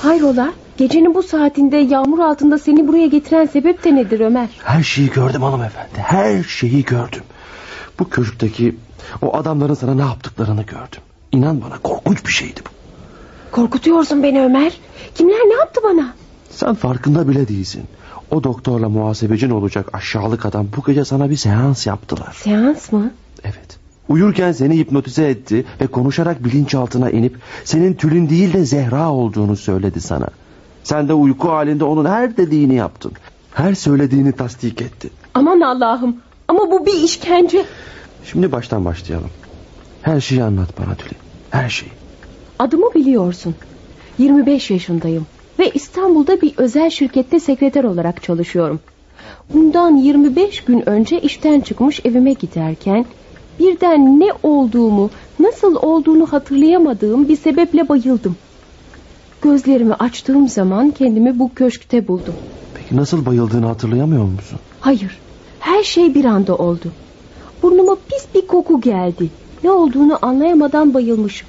Hayrola? 0.01 0.53
Gecenin 0.77 1.15
bu 1.15 1.23
saatinde 1.23 1.77
yağmur 1.77 2.19
altında 2.19 2.57
seni 2.57 2.87
buraya 2.87 3.07
getiren 3.07 3.45
sebep 3.45 3.83
de 3.83 3.95
nedir 3.95 4.19
Ömer? 4.19 4.49
Her 4.63 4.83
şeyi 4.83 5.09
gördüm 5.09 5.41
hanımefendi. 5.41 5.97
Her 5.97 6.43
şeyi 6.43 6.85
gördüm. 6.85 7.23
Bu 7.99 8.09
köşkteki 8.09 8.75
o 9.21 9.37
adamların 9.37 9.73
sana 9.73 9.93
ne 9.95 10.01
yaptıklarını 10.01 10.61
gördüm. 10.63 11.01
İnan 11.31 11.61
bana 11.61 11.77
korkunç 11.77 12.25
bir 12.25 12.31
şeydi 12.31 12.59
bu. 12.65 12.69
Korkutuyorsun 13.55 14.23
beni 14.23 14.41
Ömer. 14.41 14.73
Kimler 15.15 15.39
ne 15.39 15.53
yaptı 15.53 15.81
bana? 15.83 16.13
Sen 16.49 16.75
farkında 16.75 17.27
bile 17.27 17.47
değilsin. 17.47 17.83
O 18.31 18.43
doktorla 18.43 18.89
muhasebecin 18.89 19.49
olacak 19.49 19.89
aşağılık 19.93 20.45
adam 20.45 20.67
bu 20.77 20.83
gece 20.83 21.05
sana 21.05 21.29
bir 21.29 21.37
seans 21.37 21.87
yaptılar. 21.87 22.35
Seans 22.43 22.91
mı? 22.91 23.11
Evet. 23.43 23.77
Uyurken 24.09 24.51
seni 24.51 24.77
hipnotize 24.77 25.29
etti 25.29 25.65
ve 25.81 25.87
konuşarak 25.87 26.43
bilinçaltına 26.43 27.09
inip 27.09 27.35
senin 27.63 27.93
Tülin 27.93 28.29
değil 28.29 28.53
de 28.53 28.65
Zehra 28.65 29.11
olduğunu 29.11 29.55
söyledi 29.55 30.01
sana. 30.01 30.27
Sen 30.83 31.07
de 31.07 31.13
uyku 31.13 31.49
halinde 31.49 31.83
onun 31.83 32.05
her 32.05 32.37
dediğini 32.37 32.75
yaptın. 32.75 33.11
Her 33.53 33.73
söylediğini 33.73 34.31
tasdik 34.31 34.81
etti. 34.81 35.09
Aman 35.33 35.61
Allah'ım. 35.61 36.15
Ama 36.47 36.71
bu 36.71 36.85
bir 36.85 36.93
işkence. 36.93 37.65
Şimdi 38.25 38.51
baştan 38.51 38.85
başlayalım. 38.85 39.29
Her 40.01 40.21
şeyi 40.21 40.43
anlat 40.43 40.69
bana 40.79 40.95
Tülin. 40.95 41.17
Her 41.49 41.69
şeyi. 41.69 41.91
Adımı 42.59 42.93
biliyorsun. 42.95 43.55
25 44.17 44.71
yaşındayım. 44.71 45.25
Ve 45.59 45.69
İstanbul'da 45.69 46.41
bir 46.41 46.53
özel 46.57 46.89
şirkette 46.89 47.39
sekreter 47.39 47.83
olarak 47.83 48.23
çalışıyorum. 48.23 48.79
Bundan 49.53 49.95
25 49.95 50.63
gün 50.63 50.89
önce 50.89 51.19
işten 51.19 51.59
çıkmış 51.59 52.01
evime 52.05 52.33
giderken 52.33 53.05
birden 53.61 54.19
ne 54.19 54.29
olduğumu, 54.43 55.09
nasıl 55.39 55.75
olduğunu 55.75 56.25
hatırlayamadığım 56.33 57.27
bir 57.27 57.35
sebeple 57.35 57.89
bayıldım. 57.89 58.35
Gözlerimi 59.41 59.93
açtığım 59.93 60.47
zaman 60.47 60.91
kendimi 60.91 61.39
bu 61.39 61.53
köşkte 61.55 62.07
buldum. 62.07 62.33
Peki 62.73 62.97
nasıl 62.97 63.25
bayıldığını 63.25 63.65
hatırlayamıyor 63.65 64.23
musun? 64.23 64.59
Hayır, 64.79 65.19
her 65.59 65.83
şey 65.83 66.15
bir 66.15 66.25
anda 66.25 66.55
oldu. 66.55 66.91
Burnuma 67.63 67.97
pis 68.09 68.25
bir 68.35 68.47
koku 68.47 68.81
geldi. 68.81 69.29
Ne 69.63 69.71
olduğunu 69.71 70.19
anlayamadan 70.21 70.93
bayılmışım. 70.93 71.47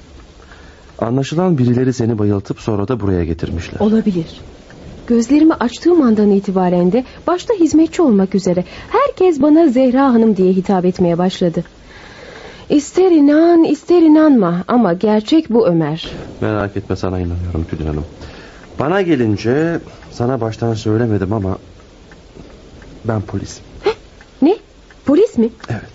Anlaşılan 0.99 1.57
birileri 1.57 1.93
seni 1.93 2.19
bayıltıp 2.19 2.59
sonra 2.59 2.87
da 2.87 2.99
buraya 2.99 3.25
getirmişler. 3.25 3.79
Olabilir. 3.79 4.41
Gözlerimi 5.07 5.53
açtığım 5.53 6.01
andan 6.01 6.31
itibaren 6.31 6.91
de 6.91 7.03
başta 7.27 7.53
hizmetçi 7.53 8.01
olmak 8.01 8.35
üzere 8.35 8.63
herkes 8.89 9.41
bana 9.41 9.67
Zehra 9.67 10.13
Hanım 10.13 10.37
diye 10.37 10.53
hitap 10.53 10.85
etmeye 10.85 11.17
başladı. 11.17 11.63
İster 12.69 13.11
inan 13.11 13.63
ister 13.63 14.01
inanma 14.01 14.63
ama 14.67 14.93
gerçek 14.93 15.49
bu 15.49 15.67
Ömer. 15.67 16.11
Merak 16.41 16.77
etme 16.77 16.95
sana 16.95 17.19
inanıyorum 17.19 17.65
Tülin 17.69 17.85
Hanım. 17.85 18.05
Bana 18.79 19.01
gelince 19.01 19.79
sana 20.11 20.41
baştan 20.41 20.73
söylemedim 20.73 21.33
ama 21.33 21.57
ben 23.05 23.21
polisim. 23.21 23.63
Ne? 24.41 24.55
Polis 25.05 25.37
mi? 25.37 25.49
Evet. 25.69 25.89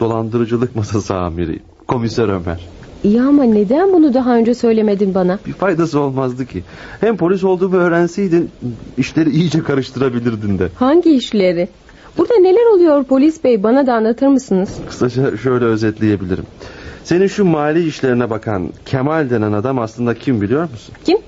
Dolandırıcılık 0.00 0.76
masası 0.76 1.14
amiriyim. 1.14 1.62
Komiser 1.88 2.28
Ömer. 2.28 2.68
İyi 3.04 3.22
ama 3.22 3.44
neden 3.44 3.92
bunu 3.92 4.14
daha 4.14 4.36
önce 4.36 4.54
söylemedin 4.54 5.14
bana? 5.14 5.38
Bir 5.46 5.52
faydası 5.52 6.00
olmazdı 6.00 6.46
ki. 6.46 6.62
Hem 7.00 7.16
polis 7.16 7.44
olduğumu 7.44 7.76
öğrenseydin 7.76 8.50
işleri 8.96 9.30
iyice 9.30 9.62
karıştırabilirdin 9.62 10.58
de. 10.58 10.68
Hangi 10.74 11.10
işleri? 11.16 11.68
Burada 12.18 12.34
neler 12.34 12.74
oluyor 12.74 13.04
polis 13.04 13.44
bey 13.44 13.62
bana 13.62 13.86
da 13.86 13.94
anlatır 13.94 14.26
mısınız? 14.26 14.70
Kısaca 14.88 15.36
şöyle 15.36 15.64
özetleyebilirim. 15.64 16.44
Senin 17.04 17.26
şu 17.26 17.44
mali 17.44 17.86
işlerine 17.88 18.30
bakan 18.30 18.68
Kemal 18.86 19.30
denen 19.30 19.52
adam 19.52 19.78
aslında 19.78 20.14
kim 20.14 20.40
biliyor 20.40 20.62
musun? 20.62 20.94
Kim? 21.04 21.18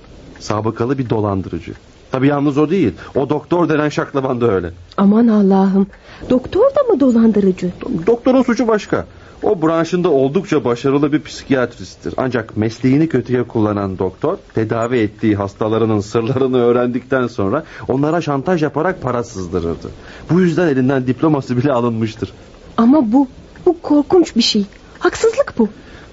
Sabıkalı 0.40 0.98
bir 0.98 1.10
dolandırıcı. 1.10 1.72
Tabii 2.12 2.26
yalnız 2.28 2.58
o 2.58 2.70
değil. 2.70 2.92
O 3.14 3.28
doktor 3.30 3.68
denen 3.68 3.88
şaklaban 3.88 4.40
da 4.40 4.50
öyle. 4.52 4.70
Aman 4.96 5.28
Allah'ım. 5.28 5.86
Doktor 6.30 6.60
da 6.60 6.82
mı 6.92 7.00
dolandırıcı? 7.00 7.70
Doktorun 8.06 8.42
suçu 8.42 8.68
başka. 8.68 9.06
O 9.42 9.62
branşında 9.62 10.08
oldukça 10.10 10.64
başarılı 10.64 11.12
bir 11.12 11.22
psikiyatristtir. 11.22 12.14
Ancak 12.16 12.56
mesleğini 12.56 13.08
kötüye 13.08 13.42
kullanan 13.42 13.98
doktor 13.98 14.36
tedavi 14.54 14.98
ettiği 14.98 15.36
hastalarının 15.36 16.00
sırlarını 16.00 16.58
öğrendikten 16.58 17.26
sonra 17.26 17.64
onlara 17.88 18.20
şantaj 18.20 18.62
yaparak 18.62 19.02
para 19.02 19.24
sızdırırdı. 19.24 19.90
Bu 20.30 20.40
yüzden 20.40 20.68
elinden 20.68 21.06
diploması 21.06 21.56
bile 21.56 21.72
alınmıştır. 21.72 22.32
Ama 22.76 23.12
bu, 23.12 23.28
bu 23.66 23.80
korkunç 23.82 24.36
bir 24.36 24.42
şey. 24.42 24.66
Haksızlık 24.98 25.54
bu. 25.58 25.68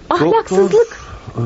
Ahlaksızlık. 0.10 0.72
Doktor, 0.72 1.42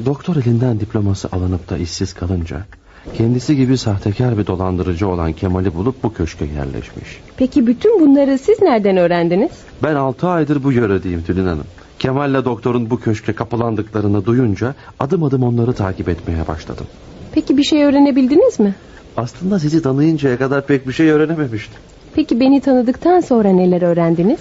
e, 0.00 0.06
doktor 0.06 0.36
elinden 0.36 0.80
diploması 0.80 1.28
alınıp 1.32 1.70
da 1.70 1.76
işsiz 1.76 2.14
kalınca 2.14 2.66
kendisi 3.14 3.56
gibi 3.56 3.78
sahtekar 3.78 4.38
bir 4.38 4.46
dolandırıcı 4.46 5.08
olan 5.08 5.32
Kemal'i 5.32 5.74
bulup 5.74 6.02
bu 6.02 6.12
köşke 6.12 6.44
yerleşmiş. 6.44 7.20
Peki 7.36 7.66
bütün 7.66 8.00
bunları 8.00 8.38
siz 8.38 8.62
nereden 8.62 8.96
öğrendiniz? 8.96 9.50
Ben 9.82 9.94
altı 9.94 10.28
aydır 10.28 10.64
bu 10.64 10.72
yöredeyim 10.72 11.22
Tülin 11.22 11.46
Hanım. 11.46 11.66
Kemal'le 11.98 12.44
doktorun 12.44 12.90
bu 12.90 13.00
köşke 13.00 13.32
kapılandıklarını 13.32 14.26
duyunca 14.26 14.74
adım 15.00 15.22
adım 15.24 15.42
onları 15.42 15.72
takip 15.72 16.08
etmeye 16.08 16.48
başladım. 16.48 16.86
Peki 17.32 17.56
bir 17.56 17.64
şey 17.64 17.84
öğrenebildiniz 17.84 18.60
mi? 18.60 18.74
Aslında 19.16 19.58
sizi 19.58 19.82
tanıyıncaya 19.82 20.38
kadar 20.38 20.66
pek 20.66 20.88
bir 20.88 20.92
şey 20.92 21.10
öğrenememiştim. 21.10 21.80
Peki 22.14 22.40
beni 22.40 22.60
tanıdıktan 22.60 23.20
sonra 23.20 23.48
neler 23.48 23.82
öğrendiniz? 23.82 24.40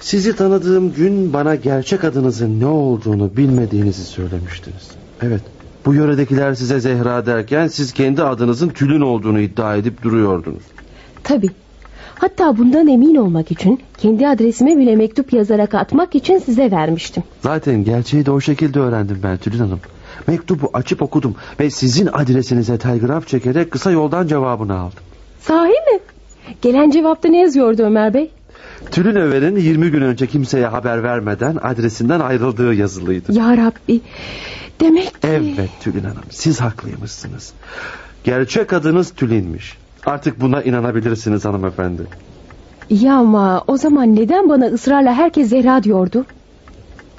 Sizi 0.00 0.36
tanıdığım 0.36 0.92
gün 0.94 1.32
bana 1.32 1.54
gerçek 1.54 2.04
adınızın 2.04 2.60
ne 2.60 2.66
olduğunu 2.66 3.36
bilmediğinizi 3.36 4.04
söylemiştiniz. 4.04 4.90
Evet, 5.22 5.42
bu 5.86 5.94
yöredekiler 5.94 6.54
size 6.54 6.80
Zehra 6.80 7.26
derken 7.26 7.66
siz 7.68 7.92
kendi 7.92 8.22
adınızın 8.22 8.68
Tülin 8.68 9.00
olduğunu 9.00 9.40
iddia 9.40 9.76
edip 9.76 10.02
duruyordunuz. 10.02 10.62
Tabii. 11.24 11.50
Hatta 12.14 12.58
bundan 12.58 12.88
emin 12.88 13.14
olmak 13.14 13.50
için 13.50 13.80
kendi 13.98 14.28
adresime 14.28 14.76
bile 14.76 14.96
mektup 14.96 15.32
yazarak 15.32 15.74
atmak 15.74 16.14
için 16.14 16.38
size 16.38 16.70
vermiştim. 16.70 17.22
Zaten 17.40 17.84
gerçeği 17.84 18.26
de 18.26 18.30
o 18.30 18.40
şekilde 18.40 18.80
öğrendim 18.80 19.20
ben 19.22 19.36
Tülin 19.36 19.58
Hanım. 19.58 19.80
Mektubu 20.26 20.70
açıp 20.72 21.02
okudum 21.02 21.34
ve 21.60 21.70
sizin 21.70 22.06
adresinize 22.12 22.78
telgraf 22.78 23.26
çekerek 23.28 23.70
kısa 23.70 23.90
yoldan 23.90 24.26
cevabını 24.26 24.78
aldım. 24.78 24.98
Sahi 25.40 25.68
mi? 25.68 26.00
Gelen 26.62 26.90
cevapta 26.90 27.28
ne 27.28 27.40
yazıyordu 27.40 27.82
Ömer 27.82 28.14
Bey? 28.14 28.30
Tülin 28.90 29.16
Över'in 29.16 29.56
20 29.56 29.90
gün 29.90 30.02
önce 30.02 30.26
kimseye 30.26 30.66
haber 30.66 31.02
vermeden 31.02 31.58
adresinden 31.62 32.20
ayrıldığı 32.20 32.74
yazılıydı. 32.74 33.32
Ya 33.32 33.56
Rabbi. 33.56 34.00
Demek 34.82 35.04
ki... 35.04 35.12
Evet 35.22 35.70
Tülin 35.80 36.04
Hanım 36.04 36.24
siz 36.30 36.60
haklıymışsınız. 36.60 37.52
Gerçek 38.24 38.72
adınız 38.72 39.10
Tülin'miş. 39.10 39.78
Artık 40.06 40.40
buna 40.40 40.62
inanabilirsiniz 40.62 41.44
hanımefendi. 41.44 42.02
Ya 42.90 43.14
ama 43.14 43.64
o 43.66 43.76
zaman 43.76 44.16
neden 44.16 44.48
bana 44.48 44.66
ısrarla 44.66 45.14
herkes 45.14 45.48
Zehra 45.48 45.82
diyordu? 45.82 46.24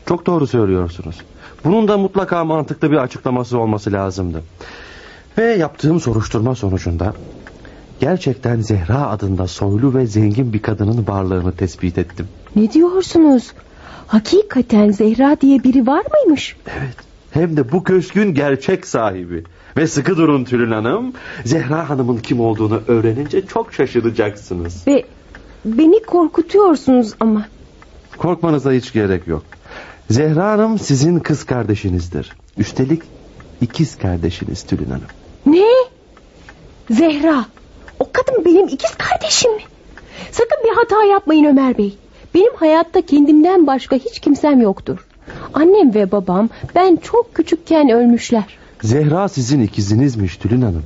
Çok 0.05 0.25
doğru 0.25 0.47
söylüyorsunuz. 0.47 1.15
Bunun 1.63 1.87
da 1.87 1.97
mutlaka 1.97 2.43
mantıklı 2.43 2.91
bir 2.91 2.97
açıklaması 2.97 3.59
olması 3.59 3.91
lazımdı. 3.91 4.43
Ve 5.37 5.43
yaptığım 5.43 5.99
soruşturma 5.99 6.55
sonucunda 6.55 7.13
gerçekten 7.99 8.61
Zehra 8.61 9.07
adında 9.07 9.47
soylu 9.47 9.93
ve 9.93 10.07
zengin 10.07 10.53
bir 10.53 10.61
kadının 10.61 11.07
varlığını 11.07 11.51
tespit 11.51 11.97
ettim. 11.97 12.27
Ne 12.55 12.71
diyorsunuz? 12.71 13.51
Hakikaten 14.07 14.91
Zehra 14.91 15.41
diye 15.41 15.63
biri 15.63 15.87
var 15.87 16.03
mıymış? 16.13 16.55
Evet. 16.79 17.12
Hem 17.33 17.57
de 17.57 17.71
bu 17.71 17.83
köşkün 17.83 18.33
gerçek 18.33 18.87
sahibi. 18.87 19.43
Ve 19.77 19.87
sıkı 19.87 20.17
durun 20.17 20.43
Tülin 20.43 20.71
Hanım. 20.71 21.13
Zehra 21.45 21.89
Hanım'ın 21.89 22.17
kim 22.17 22.39
olduğunu 22.39 22.81
öğrenince 22.87 23.45
çok 23.45 23.73
şaşıracaksınız. 23.73 24.87
Ve 24.87 25.03
beni 25.65 26.03
korkutuyorsunuz 26.03 27.13
ama. 27.19 27.45
Korkmanıza 28.17 28.71
hiç 28.71 28.93
gerek 28.93 29.27
yok. 29.27 29.43
Zehra 30.09 30.51
Hanım 30.51 30.79
sizin 30.79 31.19
kız 31.19 31.43
kardeşinizdir. 31.43 32.33
Üstelik 32.57 33.01
ikiz 33.61 33.97
kardeşiniz 33.97 34.63
Tülin 34.63 34.89
Hanım. 34.89 35.07
Ne? 35.45 35.67
Zehra. 36.89 37.45
O 37.99 38.09
kadın 38.13 38.45
benim 38.45 38.67
ikiz 38.67 38.95
kardeşim 38.95 39.55
mi? 39.55 39.61
Sakın 40.31 40.57
bir 40.63 40.75
hata 40.75 41.03
yapmayın 41.03 41.45
Ömer 41.45 41.77
Bey. 41.77 41.97
Benim 42.35 42.55
hayatta 42.55 43.01
kendimden 43.01 43.67
başka 43.67 43.95
hiç 43.95 44.19
kimsem 44.19 44.61
yoktur. 44.61 45.07
Annem 45.53 45.93
ve 45.93 46.11
babam 46.11 46.49
ben 46.75 46.95
çok 46.95 47.35
küçükken 47.35 47.89
ölmüşler. 47.89 48.57
Zehra 48.81 49.29
sizin 49.29 49.61
ikizinizmiş 49.61 50.37
Tülin 50.37 50.61
Hanım. 50.61 50.83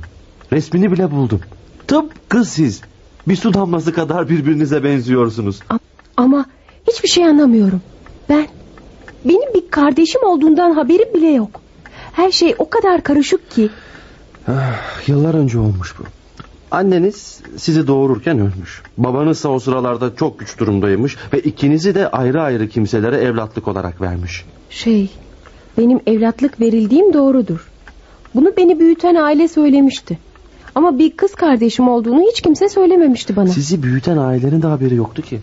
Resmini 0.52 0.92
bile 0.92 1.10
buldum. 1.10 1.40
Tıpkı 1.86 2.44
siz. 2.44 2.80
Bir 3.28 3.36
su 3.36 3.54
damlası 3.54 3.92
kadar 3.92 4.28
birbirinize 4.28 4.84
benziyorsunuz. 4.84 5.60
Ama 6.16 6.44
hiçbir 6.88 7.08
şey 7.08 7.24
anlamıyorum. 7.24 7.80
Ben, 8.28 8.46
benim 9.24 9.54
bir 9.54 9.70
kardeşim 9.70 10.24
olduğundan 10.24 10.72
haberim 10.72 11.14
bile 11.14 11.28
yok. 11.30 11.60
Her 12.12 12.30
şey 12.30 12.54
o 12.58 12.70
kadar 12.70 13.02
karışık 13.02 13.50
ki. 13.50 13.70
Ah, 14.48 15.08
yıllar 15.08 15.34
önce 15.34 15.58
olmuş 15.58 15.94
bu. 15.98 16.02
Anneniz 16.70 17.40
sizi 17.56 17.86
doğururken 17.86 18.38
ölmüş. 18.38 18.82
Babanızsa 18.98 19.48
o 19.48 19.58
sıralarda 19.58 20.16
çok 20.16 20.38
güç 20.38 20.58
durumdaymış 20.58 21.16
ve 21.32 21.40
ikinizi 21.40 21.94
de 21.94 22.08
ayrı 22.08 22.42
ayrı 22.42 22.68
kimselere 22.68 23.16
evlatlık 23.16 23.68
olarak 23.68 24.00
vermiş. 24.00 24.44
Şey, 24.70 25.10
benim 25.78 26.00
evlatlık 26.06 26.60
verildiğim 26.60 27.12
doğrudur. 27.12 27.68
Bunu 28.34 28.52
beni 28.56 28.80
büyüten 28.80 29.14
aile 29.14 29.48
söylemişti. 29.48 30.18
Ama 30.74 30.98
bir 30.98 31.10
kız 31.16 31.34
kardeşim 31.34 31.88
olduğunu 31.88 32.20
hiç 32.20 32.40
kimse 32.40 32.68
söylememişti 32.68 33.36
bana. 33.36 33.48
Sizi 33.48 33.82
büyüten 33.82 34.16
ailenin 34.16 34.62
de 34.62 34.66
haberi 34.66 34.94
yoktu 34.94 35.22
ki. 35.22 35.40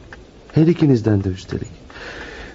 Her 0.54 0.68
ikinizden 0.68 1.24
de 1.24 1.30
üstelik. 1.30 1.68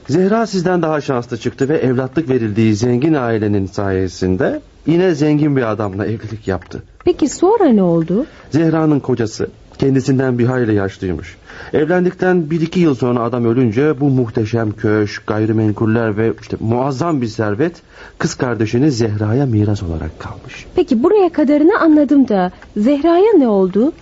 Zehra 0.08 0.46
sizden 0.46 0.82
daha 0.82 1.00
şanslı 1.00 1.38
çıktı 1.38 1.68
ve 1.68 1.78
evlatlık 1.78 2.28
verildiği 2.28 2.74
zengin 2.74 3.14
ailenin 3.14 3.66
sayesinde 3.66 4.60
yine 4.86 5.14
zengin 5.14 5.56
bir 5.56 5.70
adamla 5.70 6.06
evlilik 6.06 6.48
yaptı. 6.48 6.82
Peki 7.04 7.28
sonra 7.28 7.68
ne 7.68 7.82
oldu? 7.82 8.26
Zehra'nın 8.50 9.00
kocası 9.00 9.48
kendisinden 9.78 10.38
bir 10.38 10.46
hayli 10.46 10.74
yaşlıymış. 10.74 11.36
Evlendikten 11.72 12.50
bir 12.50 12.60
iki 12.60 12.80
yıl 12.80 12.94
sonra 12.94 13.20
adam 13.20 13.44
ölünce 13.44 14.00
bu 14.00 14.08
muhteşem 14.08 14.72
köşk, 14.72 15.26
gayrimenkuller 15.26 16.16
ve 16.16 16.32
işte 16.40 16.56
muazzam 16.60 17.20
bir 17.20 17.26
servet 17.26 17.82
kız 18.18 18.34
kardeşini 18.34 18.90
Zehra'ya 18.90 19.46
miras 19.46 19.82
olarak 19.82 20.20
kalmış. 20.20 20.66
Peki 20.74 21.02
buraya 21.02 21.32
kadarını 21.32 21.80
anladım 21.80 22.28
da 22.28 22.50
Zehra'ya 22.76 23.32
ne 23.38 23.48
oldu? 23.48 23.92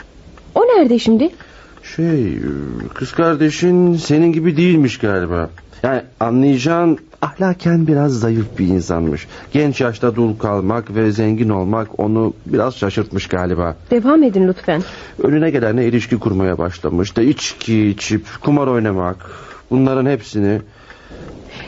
O 0.55 0.61
nerede 0.61 0.99
şimdi? 0.99 1.31
Şey 1.97 2.39
kız 2.95 3.13
kardeşin 3.13 3.95
senin 3.95 4.33
gibi 4.33 4.57
değilmiş 4.57 4.99
galiba. 4.99 5.51
Yani 5.83 6.03
anlayacağın 6.21 6.99
ahlaken 7.23 7.87
biraz 7.87 8.13
zayıf 8.13 8.59
bir 8.59 8.67
insanmış. 8.67 9.27
Genç 9.53 9.81
yaşta 9.81 10.17
dul 10.17 10.39
kalmak 10.39 10.95
ve 10.95 11.13
zengin 11.13 11.49
olmak 11.49 12.01
onu 12.01 12.33
biraz 12.47 12.77
şaşırtmış 12.77 13.27
galiba. 13.27 13.77
Devam 13.91 14.23
edin 14.23 14.49
lütfen. 14.49 14.83
Önüne 15.23 15.51
gelenle 15.51 15.89
ilişki 15.89 16.19
kurmaya 16.19 16.59
başlamış 16.59 17.17
da 17.17 17.23
içki 17.23 17.89
içip 17.89 18.27
kumar 18.41 18.67
oynamak 18.67 19.31
bunların 19.71 20.07
hepsini 20.07 20.61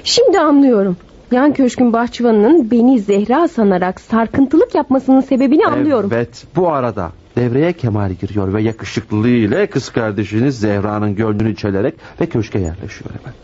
Şimdi 0.04 0.38
anlıyorum. 0.38 0.96
Yan 1.32 1.52
köşkün 1.52 1.92
bahçıvanının 1.92 2.70
beni 2.70 3.00
Zehra 3.00 3.48
sanarak 3.48 4.00
sarkıntılık 4.00 4.74
yapmasının 4.74 5.20
sebebini 5.20 5.66
anlıyorum. 5.66 6.10
Evet 6.14 6.44
bu 6.56 6.72
arada 6.72 7.10
devreye 7.36 7.72
Kemal 7.72 8.10
giriyor 8.12 8.54
ve 8.54 8.62
yakışıklılığı 8.62 9.28
ile 9.28 9.66
kız 9.66 9.90
kardeşiniz 9.90 10.60
Zehra'nın 10.60 11.14
gönlünü 11.14 11.56
çelerek 11.56 11.94
ve 12.20 12.26
köşke 12.26 12.58
yerleşiyor 12.58 13.10
hemen. 13.10 13.34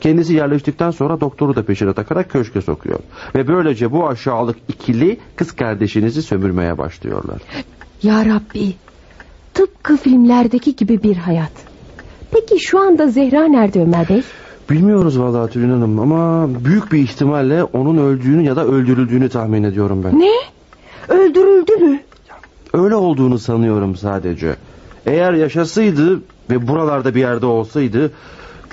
Kendisi 0.00 0.34
yerleştikten 0.34 0.90
sonra 0.90 1.20
doktoru 1.20 1.56
da 1.56 1.62
peşine 1.62 1.92
takarak 1.92 2.30
köşke 2.30 2.60
sokuyor. 2.60 2.98
Ve 3.34 3.48
böylece 3.48 3.92
bu 3.92 4.08
aşağılık 4.08 4.56
ikili 4.68 5.18
kız 5.36 5.52
kardeşinizi 5.52 6.22
sömürmeye 6.22 6.78
başlıyorlar. 6.78 7.42
Ya 8.02 8.24
Rabbi. 8.24 8.74
Tıpkı 9.54 9.96
filmlerdeki 9.96 10.76
gibi 10.76 11.02
bir 11.02 11.16
hayat. 11.16 11.52
Peki 12.30 12.60
şu 12.60 12.80
anda 12.80 13.06
Zehra 13.06 13.44
nerede 13.44 13.82
Ömer 13.82 14.08
Bey? 14.08 14.22
Bilmiyoruz 14.70 15.20
vallahi 15.20 15.52
Tülin 15.52 15.70
Hanım 15.70 15.98
ama 15.98 16.48
büyük 16.64 16.92
bir 16.92 16.98
ihtimalle 16.98 17.64
onun 17.64 17.98
öldüğünü 17.98 18.42
ya 18.42 18.56
da 18.56 18.66
öldürüldüğünü 18.66 19.28
tahmin 19.28 19.62
ediyorum 19.62 20.04
ben. 20.04 20.20
Ne? 20.20 20.32
Öldürüldü 21.08 21.76
mü? 21.76 22.00
Öyle 22.72 22.94
olduğunu 22.94 23.38
sanıyorum 23.38 23.96
sadece. 23.96 24.56
Eğer 25.06 25.32
yaşasaydı 25.32 26.20
ve 26.50 26.68
buralarda 26.68 27.14
bir 27.14 27.20
yerde 27.20 27.46
olsaydı 27.46 28.10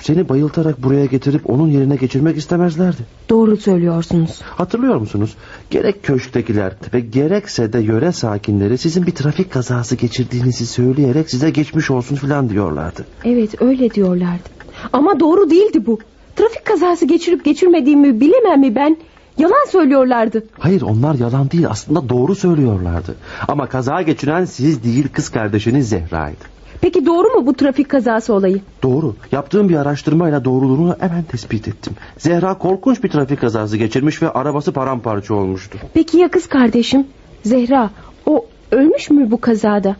seni 0.00 0.28
bayıltarak 0.28 0.82
buraya 0.82 1.06
getirip 1.06 1.50
onun 1.50 1.68
yerine 1.68 1.96
geçirmek 1.96 2.36
istemezlerdi. 2.36 3.02
Doğru 3.30 3.56
söylüyorsunuz. 3.56 4.40
Hatırlıyor 4.42 4.96
musunuz? 4.96 5.36
Gerek 5.70 6.02
köşktekiler 6.02 6.72
ve 6.94 7.00
gerekse 7.00 7.72
de 7.72 7.78
yöre 7.78 8.12
sakinleri 8.12 8.78
sizin 8.78 9.06
bir 9.06 9.12
trafik 9.12 9.52
kazası 9.52 9.96
geçirdiğinizi 9.96 10.66
söyleyerek 10.66 11.30
size 11.30 11.50
geçmiş 11.50 11.90
olsun 11.90 12.16
filan 12.16 12.48
diyorlardı. 12.50 13.04
Evet 13.24 13.62
öyle 13.62 13.90
diyorlardı. 13.90 14.48
Ama 14.92 15.20
doğru 15.20 15.50
değildi 15.50 15.86
bu. 15.86 15.98
Trafik 16.36 16.64
kazası 16.64 17.06
geçirip 17.06 17.44
geçirmediğimi 17.44 18.20
bilemem 18.20 18.60
mi 18.60 18.74
ben? 18.74 18.96
Yalan 19.38 19.66
söylüyorlardı. 19.70 20.42
Hayır 20.58 20.82
onlar 20.82 21.14
yalan 21.14 21.50
değil 21.50 21.66
aslında 21.70 22.08
doğru 22.08 22.34
söylüyorlardı. 22.34 23.14
Ama 23.48 23.66
kaza 23.66 24.02
geçiren 24.02 24.44
siz 24.44 24.84
değil 24.84 25.08
kız 25.12 25.28
kardeşiniz 25.28 25.88
Zehra'ydı. 25.88 26.44
Peki 26.80 27.06
doğru 27.06 27.28
mu 27.28 27.46
bu 27.46 27.54
trafik 27.54 27.88
kazası 27.88 28.34
olayı? 28.34 28.60
Doğru. 28.82 29.14
Yaptığım 29.32 29.68
bir 29.68 29.76
araştırmayla 29.76 30.44
doğruluğunu 30.44 30.96
hemen 31.00 31.22
tespit 31.22 31.68
ettim. 31.68 31.92
Zehra 32.18 32.54
korkunç 32.58 33.04
bir 33.04 33.08
trafik 33.08 33.40
kazası 33.40 33.76
geçirmiş 33.76 34.22
ve 34.22 34.30
arabası 34.30 34.72
paramparça 34.72 35.34
olmuştu. 35.34 35.78
Peki 35.94 36.18
ya 36.18 36.30
kız 36.30 36.46
kardeşim? 36.48 37.06
Zehra 37.42 37.90
o 38.26 38.44
ölmüş 38.72 39.10
mü 39.10 39.30
bu 39.30 39.40
kazada? 39.40 39.96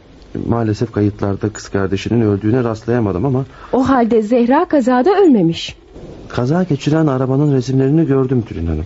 Maalesef 0.49 0.93
kayıtlarda 0.93 1.49
kız 1.49 1.69
kardeşinin 1.69 2.21
öldüğüne 2.21 2.65
rastlayamadım 2.65 3.25
ama 3.25 3.45
O 3.73 3.89
halde 3.89 4.23
Zehra 4.23 4.65
kazada 4.65 5.11
ölmemiş. 5.11 5.77
kaza 6.29 6.63
geçiren 6.63 7.07
arabanın 7.07 7.55
resimlerini 7.55 8.07
gördüm 8.07 8.43
Tülin 8.49 8.67
Hanım. 8.67 8.85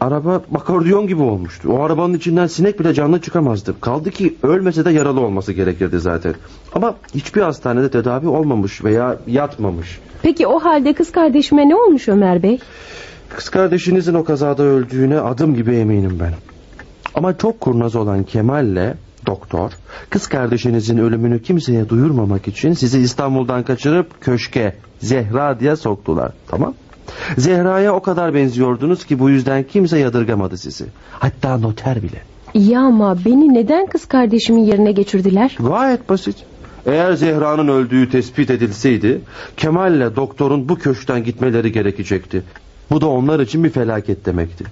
Araba 0.00 0.42
akordiyon 0.54 1.06
gibi 1.06 1.22
olmuştu. 1.22 1.68
O 1.72 1.82
arabanın 1.82 2.14
içinden 2.14 2.46
sinek 2.46 2.80
bile 2.80 2.94
canlı 2.94 3.20
çıkamazdı. 3.20 3.80
Kaldı 3.80 4.10
ki 4.10 4.36
ölmese 4.42 4.84
de 4.84 4.90
yaralı 4.90 5.20
olması 5.20 5.52
gerekirdi 5.52 5.98
zaten. 5.98 6.34
Ama 6.72 6.94
hiçbir 7.14 7.42
hastanede 7.42 7.90
tedavi 7.90 8.28
olmamış 8.28 8.84
veya 8.84 9.16
yatmamış. 9.26 10.00
Peki 10.22 10.46
o 10.46 10.60
halde 10.60 10.92
kız 10.92 11.12
kardeşime 11.12 11.68
ne 11.68 11.76
olmuş 11.76 12.08
Ömer 12.08 12.42
Bey? 12.42 12.58
Kız 13.28 13.48
kardeşinizin 13.48 14.14
o 14.14 14.24
kazada 14.24 14.62
öldüğüne 14.62 15.20
adım 15.20 15.54
gibi 15.54 15.76
eminim 15.76 16.18
ben. 16.20 16.32
Ama 17.14 17.38
çok 17.38 17.60
kurnaz 17.60 17.96
olan 17.96 18.24
Kemal'le 18.24 18.94
doktor 19.26 19.70
kız 20.10 20.26
kardeşinizin 20.26 20.98
ölümünü 20.98 21.42
kimseye 21.42 21.88
duyurmamak 21.88 22.48
için 22.48 22.72
sizi 22.72 22.98
İstanbul'dan 22.98 23.62
kaçırıp 23.62 24.20
köşke 24.20 24.74
Zehra 24.98 25.60
diye 25.60 25.76
soktular. 25.76 26.32
Tamam? 26.48 26.74
Zehra'ya 27.38 27.94
o 27.94 28.02
kadar 28.02 28.34
benziyordunuz 28.34 29.04
ki 29.04 29.18
bu 29.18 29.30
yüzden 29.30 29.62
kimse 29.62 29.98
yadırgamadı 29.98 30.58
sizi. 30.58 30.84
Hatta 31.10 31.58
noter 31.58 32.02
bile. 32.02 32.22
İyi 32.54 32.78
ama 32.78 33.24
beni 33.24 33.54
neden 33.54 33.86
kız 33.86 34.04
kardeşimin 34.04 34.64
yerine 34.64 34.92
geçirdiler? 34.92 35.56
Gayet 35.60 36.08
basit. 36.08 36.36
Eğer 36.86 37.12
Zehra'nın 37.12 37.68
öldüğü 37.68 38.10
tespit 38.10 38.50
edilseydi 38.50 39.20
Kemal'le 39.56 40.16
doktorun 40.16 40.68
bu 40.68 40.74
köşkten 40.74 41.24
gitmeleri 41.24 41.72
gerekecekti. 41.72 42.42
Bu 42.90 43.00
da 43.00 43.06
onlar 43.08 43.40
için 43.40 43.64
bir 43.64 43.70
felaket 43.70 44.26
demekti. 44.26 44.64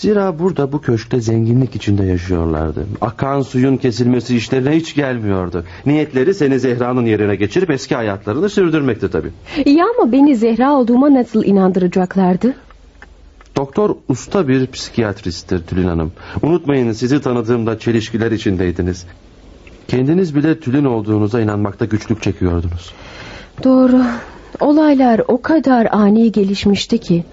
Zira 0.00 0.38
burada 0.38 0.72
bu 0.72 0.80
köşkte 0.80 1.20
zenginlik 1.20 1.76
içinde 1.76 2.04
yaşıyorlardı. 2.04 2.86
Akan 3.00 3.42
suyun 3.42 3.76
kesilmesi 3.76 4.36
işlerine 4.36 4.70
hiç 4.70 4.94
gelmiyordu. 4.94 5.64
Niyetleri 5.86 6.34
seni 6.34 6.60
Zehra'nın 6.60 7.06
yerine 7.06 7.36
geçirip 7.36 7.70
eski 7.70 7.94
hayatlarını 7.94 8.48
sürdürmekti 8.48 9.10
tabii. 9.10 9.30
İyi 9.64 9.82
ama 9.84 10.12
beni 10.12 10.36
Zehra 10.36 10.72
olduğuma 10.72 11.14
nasıl 11.14 11.44
inandıracaklardı? 11.44 12.54
Doktor 13.56 13.96
usta 14.08 14.48
bir 14.48 14.66
psikiyatristtir 14.66 15.62
Tülin 15.66 15.88
Hanım. 15.88 16.12
Unutmayın 16.42 16.92
sizi 16.92 17.20
tanıdığımda 17.20 17.78
çelişkiler 17.78 18.32
içindeydiniz. 18.32 19.06
Kendiniz 19.88 20.34
bile 20.34 20.60
Tülin 20.60 20.84
olduğunuza 20.84 21.40
inanmakta 21.40 21.84
güçlük 21.84 22.22
çekiyordunuz. 22.22 22.94
Doğru. 23.64 24.02
Olaylar 24.60 25.20
o 25.28 25.42
kadar 25.42 25.88
ani 25.92 26.32
gelişmişti 26.32 26.98
ki. 26.98 27.24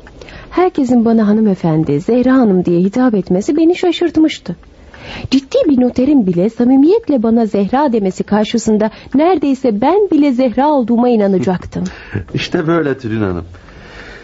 Herkesin 0.49 1.05
bana 1.05 1.27
hanımefendi, 1.27 1.99
Zehra 1.99 2.33
Hanım 2.33 2.65
diye 2.65 2.79
hitap 2.79 3.13
etmesi 3.13 3.57
beni 3.57 3.75
şaşırtmıştı. 3.75 4.55
Ciddi 5.31 5.57
bir 5.69 5.81
noterin 5.81 6.27
bile 6.27 6.49
samimiyetle 6.49 7.23
bana 7.23 7.45
Zehra 7.45 7.93
demesi 7.93 8.23
karşısında 8.23 8.91
neredeyse 9.15 9.81
ben 9.81 10.09
bile 10.11 10.31
Zehra 10.31 10.67
olduğuma 10.67 11.09
inanacaktım. 11.09 11.83
İşte 12.33 12.67
böyle 12.67 12.97
Tülin 12.97 13.21
Hanım. 13.21 13.45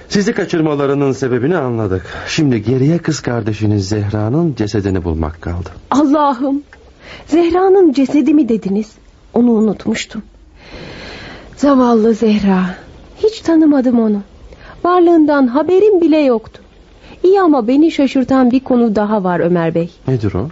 Sizi 0.10 0.34
kaçırmalarının 0.34 1.12
sebebini 1.12 1.58
anladık. 1.58 2.06
Şimdi 2.28 2.64
geriye 2.64 2.98
kız 2.98 3.20
kardeşiniz 3.20 3.90
Zehra'nın 3.90 4.56
cesedini 4.56 5.04
bulmak 5.04 5.42
kaldı. 5.42 5.70
Allah'ım. 5.92 6.64
Zehra'nın 7.28 7.94
cesedi 7.94 8.34
mi 8.34 8.50
dediniz? 8.50 8.92
Onu 9.34 9.52
unutmuştum. 9.52 10.22
Zavallı 11.56 12.14
Zehra. 12.14 12.76
Hiç 13.24 13.40
tanımadım 13.40 14.00
onu. 14.00 14.22
Varlığından 14.84 15.48
haberim 15.48 16.02
bile 16.02 16.18
yoktu. 16.18 16.62
İyi 17.24 17.42
ama 17.42 17.68
beni 17.68 17.92
şaşırtan 17.92 18.52
bir 18.52 18.60
konu 18.60 18.96
daha 18.96 19.24
var 19.24 19.40
Ömer 19.40 19.76
Bey. 19.76 19.92
Nedir 20.08 20.34
o? 20.34 20.48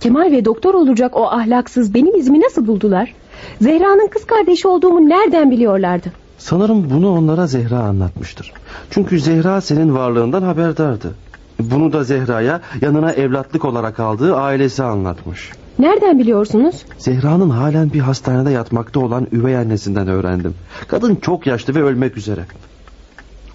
Kemal 0.00 0.32
ve 0.32 0.44
doktor 0.44 0.74
olacak 0.74 1.16
o 1.16 1.26
ahlaksız 1.26 1.94
benim 1.94 2.16
izimi 2.16 2.40
nasıl 2.40 2.66
buldular? 2.66 3.14
Zehra'nın 3.60 4.08
kız 4.08 4.24
kardeşi 4.24 4.68
olduğumu 4.68 5.08
nereden 5.08 5.50
biliyorlardı? 5.50 6.12
Sanırım 6.38 6.90
bunu 6.90 7.12
onlara 7.12 7.46
Zehra 7.46 7.78
anlatmıştır. 7.78 8.52
Çünkü 8.90 9.20
Zehra 9.20 9.60
senin 9.60 9.94
varlığından 9.94 10.42
haberdardı. 10.42 11.14
Bunu 11.60 11.92
da 11.92 12.04
Zehra'ya 12.04 12.60
yanına 12.80 13.12
evlatlık 13.12 13.64
olarak 13.64 14.00
aldığı 14.00 14.36
ailesi 14.36 14.82
anlatmış. 14.82 15.52
Nereden 15.78 16.18
biliyorsunuz? 16.18 16.84
Zehra'nın 16.98 17.50
halen 17.50 17.92
bir 17.92 18.00
hastanede 18.00 18.50
yatmakta 18.50 19.00
olan 19.00 19.26
üvey 19.32 19.56
annesinden 19.56 20.08
öğrendim. 20.08 20.54
Kadın 20.88 21.16
çok 21.16 21.46
yaşlı 21.46 21.74
ve 21.74 21.82
ölmek 21.82 22.16
üzere. 22.16 22.40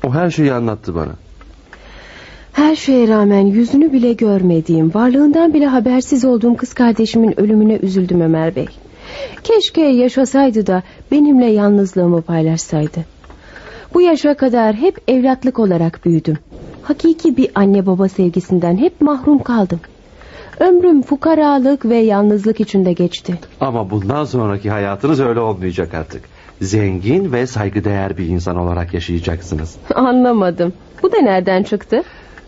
O 0.08 0.14
her 0.14 0.30
şeyi 0.30 0.54
anlattı 0.54 0.96
bana. 0.96 1.12
Her 2.54 2.76
şeye 2.76 3.08
rağmen 3.08 3.46
yüzünü 3.46 3.94
bile 3.94 4.14
görmediğim, 4.14 4.94
varlığından 4.94 5.54
bile 5.54 5.68
habersiz 5.68 6.26
olduğum 6.26 6.56
kız 6.56 6.74
kardeşimin 6.74 7.40
ölümüne 7.40 7.76
üzüldüm 7.76 8.22
Ömer 8.22 8.56
Bey. 8.56 8.68
Keşke 9.44 9.82
yaşasaydı 9.82 10.68
da 10.68 10.84
benimle 11.12 11.46
yalnızlığımı 11.46 12.22
paylaşsaydı. 12.22 13.00
Bu 13.94 14.02
yaşa 14.02 14.34
kadar 14.38 14.76
hep 14.76 14.98
evlatlık 15.08 15.60
olarak 15.60 16.06
büyüdüm. 16.06 16.38
Hakiki 16.82 17.38
bir 17.38 17.52
anne 17.56 17.86
baba 17.86 18.10
sevgisinden 18.10 18.78
hep 18.78 19.02
mahrum 19.02 19.40
kaldım. 19.40 19.80
Ömrüm 20.60 21.02
fukaralık 21.02 21.86
ve 21.86 21.98
yalnızlık 21.98 22.60
içinde 22.60 22.94
geçti. 22.94 23.40
Ama 23.60 23.90
bundan 23.90 24.26
sonraki 24.26 24.70
hayatınız 24.70 25.20
öyle 25.20 25.40
olmayacak 25.40 25.94
artık. 25.94 26.33
Zengin 26.64 27.32
ve 27.32 27.48
saygıdeğer 27.48 28.18
bir 28.18 28.28
insan 28.28 28.58
olarak 28.58 28.94
yaşayacaksınız. 28.94 29.76
Anlamadım. 29.96 30.74
Bu 31.04 31.12
da 31.12 31.18
nereden 31.18 31.64
çıktı? 31.64 32.04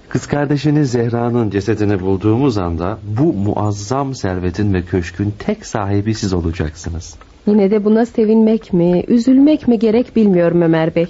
Kız 0.09 0.27
kardeşiniz 0.27 0.91
Zehra'nın 0.91 1.49
cesedini 1.49 1.99
bulduğumuz 1.99 2.57
anda 2.57 2.97
bu 3.17 3.33
muazzam 3.33 4.15
servetin 4.15 4.73
ve 4.73 4.81
köşkün 4.81 5.33
tek 5.39 5.65
sahibi 5.65 6.13
siz 6.13 6.33
olacaksınız. 6.33 7.15
Yine 7.47 7.71
de 7.71 7.85
buna 7.85 8.05
sevinmek 8.05 8.73
mi, 8.73 9.03
üzülmek 9.07 9.67
mi 9.67 9.79
gerek 9.79 10.15
bilmiyorum 10.15 10.61
Ömer 10.61 10.95
Bey. 10.95 11.07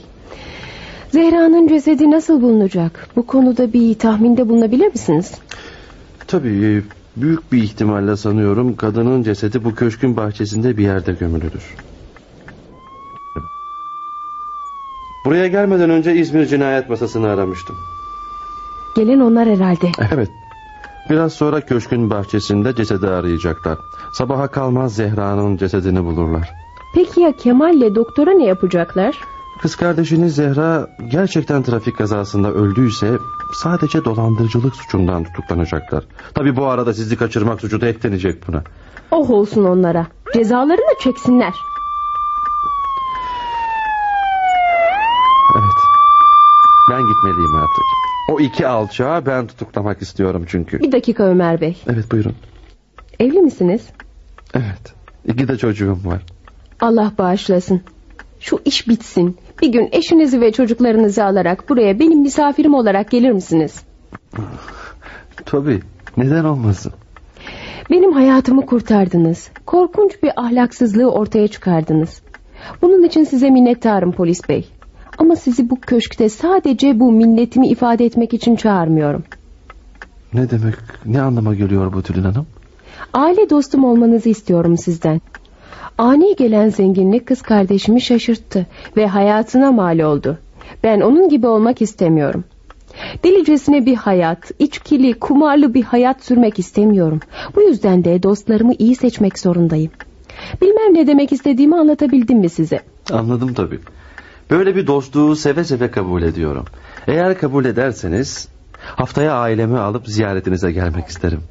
Zehra'nın 1.12 1.68
cesedi 1.68 2.12
nasıl 2.12 2.42
bulunacak? 2.42 3.10
Bu 3.16 3.26
konuda 3.26 3.74
bir 3.74 3.94
tahminde 3.96 4.50
bulunabilir 4.50 4.88
misiniz? 4.88 5.32
Tabii 6.28 6.84
büyük 7.18 7.52
bir 7.52 7.64
ihtimalle 7.64 8.18
sanıyorum 8.18 8.76
kadının 8.76 9.24
cesedi 9.24 9.64
bu 9.64 9.76
köşkün 9.76 10.18
bahçesinde 10.18 10.78
bir 10.78 10.84
yerde 10.84 11.14
gömülüdür. 11.14 11.64
Buraya 15.26 15.48
gelmeden 15.48 15.90
önce 15.90 16.16
İzmir 16.16 16.46
Cinayet 16.46 16.90
Masası'nı 16.90 17.30
aramıştım. 17.30 17.76
Gelen 18.96 19.20
onlar 19.20 19.48
herhalde. 19.48 19.92
Evet. 20.14 20.30
Biraz 21.10 21.34
sonra 21.34 21.62
köşkün 21.62 22.10
bahçesinde 22.10 22.76
cesedi 22.76 23.08
arayacaklar. 23.08 23.78
Sabaha 24.14 24.48
kalmaz 24.48 24.96
Zehra'nın 24.96 25.58
cesedini 25.58 26.04
bulurlar. 26.04 26.54
Peki 26.96 27.22
ya 27.22 27.32
Kemal'le 27.32 27.96
doktora 27.96 28.32
ne 28.32 28.46
yapacaklar? 28.46 29.16
Kız 29.62 29.76
kardeşiniz 29.76 30.36
Zehra 30.36 30.88
gerçekten 31.12 31.64
trafik 31.64 31.98
kazasında 31.98 32.52
öldüyse 32.52 33.18
sadece 33.54 34.06
dolandırıcılık 34.06 34.76
suçundan 34.76 35.24
tutuklanacaklar. 35.24 36.04
Tabi 36.34 36.56
bu 36.56 36.66
arada 36.66 36.94
sizi 36.94 37.18
kaçırmak 37.18 37.62
suçu 37.62 37.82
da 37.82 37.88
eklenecek 37.88 38.48
buna. 38.48 38.64
Oh 39.12 39.30
olsun 39.30 39.64
onlara. 39.66 40.08
Cezalarını 40.34 41.00
çeksinler. 41.04 41.54
Evet. 45.60 45.76
Ben 46.90 47.02
gitmeliyim 47.02 47.56
artık. 47.56 47.84
O 48.32 48.40
iki 48.40 48.68
alçağı 48.68 49.26
ben 49.26 49.48
tutuklamak 49.48 50.02
istiyorum 50.02 50.46
çünkü. 50.48 50.80
Bir 50.80 50.92
dakika 50.92 51.24
Ömer 51.24 51.62
Bey. 51.62 51.78
Evet 51.88 52.12
buyurun. 52.12 52.36
Evli 53.20 53.42
misiniz? 53.42 53.82
Evet. 54.54 54.94
İki 55.26 55.48
de 55.48 55.58
çocuğum 55.58 55.98
var. 56.06 56.22
Allah 56.80 57.12
bağışlasın. 57.18 57.82
Şu 58.40 58.60
iş 58.66 58.88
bitsin. 58.88 59.38
Bir 59.62 59.68
gün 59.68 59.90
eşinizi 59.92 60.42
ve 60.42 60.52
çocuklarınızı 60.52 61.24
alarak 61.24 61.70
buraya 61.70 62.00
benim 62.00 62.22
misafirim 62.22 62.74
olarak 62.74 63.12
gelir 63.12 63.32
misiniz? 63.32 63.82
Tabii. 65.46 65.80
Neden 66.18 66.44
olmasın? 66.44 66.94
Benim 67.90 68.12
hayatımı 68.12 68.66
kurtardınız. 68.66 69.50
Korkunç 69.66 70.24
bir 70.24 70.32
ahlaksızlığı 70.36 71.12
ortaya 71.12 71.48
çıkardınız. 71.48 72.22
Bunun 72.82 73.04
için 73.04 73.24
size 73.24 73.50
minnettarım 73.50 74.12
polis 74.12 74.50
bey. 74.50 74.70
Ama 75.18 75.36
sizi 75.36 75.70
bu 75.70 75.80
köşkte 75.80 76.30
sadece 76.30 77.00
bu 77.00 77.12
minnetimi 77.12 77.68
ifade 77.68 78.06
etmek 78.06 78.34
için 78.34 78.56
çağırmıyorum. 78.56 79.24
Ne 80.34 80.50
demek, 80.50 80.76
ne 81.06 81.22
anlama 81.22 81.56
geliyor 81.56 81.94
bu 81.94 82.02
Tülin 82.02 82.24
Hanım? 82.24 82.48
Aile 83.14 83.50
dostum 83.50 83.84
olmanızı 83.84 84.30
istiyorum 84.30 84.78
sizden. 84.78 85.22
Ani 85.98 86.36
gelen 86.36 86.70
zenginlik 86.70 87.26
kız 87.26 87.42
kardeşimi 87.42 88.02
şaşırttı 88.02 88.66
ve 88.98 89.08
hayatına 89.08 89.72
mal 89.72 90.00
oldu. 90.00 90.38
Ben 90.84 91.02
onun 91.02 91.30
gibi 91.30 91.48
olmak 91.48 91.82
istemiyorum. 91.82 92.44
Delicesine 93.24 93.86
bir 93.86 93.96
hayat, 93.96 94.52
içkili, 94.60 95.14
kumarlı 95.14 95.74
bir 95.74 95.84
hayat 95.84 96.24
sürmek 96.24 96.60
istemiyorum. 96.60 97.20
Bu 97.56 97.62
yüzden 97.62 98.04
de 98.04 98.24
dostlarımı 98.24 98.74
iyi 98.80 98.96
seçmek 98.96 99.40
zorundayım. 99.40 99.92
Bilmem 100.62 100.94
ne 100.94 101.08
demek 101.08 101.32
istediğimi 101.32 101.76
anlatabildim 101.76 102.40
mi 102.40 102.50
size? 102.50 102.80
Anladım 103.12 103.54
tabii. 103.54 103.80
Böyle 104.52 104.76
bir 104.76 104.88
dostluğu 104.88 105.36
seve 105.36 105.64
seve 105.64 105.92
kabul 105.92 106.24
ediyorum. 106.24 106.66
Eğer 107.08 107.38
kabul 107.38 107.66
ederseniz 107.66 108.48
haftaya 108.80 109.34
ailemi 109.34 109.80
alıp 109.80 110.08
ziyaretinize 110.08 110.72
gelmek 110.72 111.08
isterim. 111.08 111.42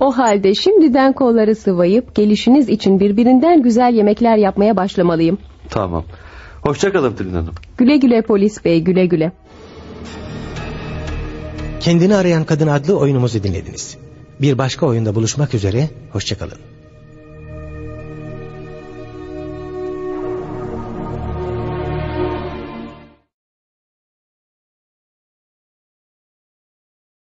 O 0.00 0.18
halde 0.18 0.54
şimdiden 0.54 1.12
kolları 1.12 1.54
sıvayıp 1.54 2.14
gelişiniz 2.14 2.68
için 2.68 3.00
birbirinden 3.00 3.62
güzel 3.62 3.94
yemekler 3.94 4.36
yapmaya 4.36 4.76
başlamalıyım. 4.76 5.38
Tamam. 5.70 6.04
Hoşçakalın 6.60 7.16
Tülin 7.16 7.34
Hanım. 7.34 7.54
Güle 7.76 7.96
güle 7.96 8.22
polis 8.22 8.64
bey 8.64 8.80
güle 8.80 9.06
güle. 9.06 9.32
Kendini 11.80 12.16
Arayan 12.16 12.44
Kadın 12.44 12.66
adlı 12.66 12.98
oyunumuzu 12.98 13.42
dinlediniz. 13.42 13.96
Bir 14.40 14.58
başka 14.58 14.86
oyunda 14.86 15.14
buluşmak 15.14 15.54
üzere, 15.54 15.88
hoşçakalın. 16.12 16.58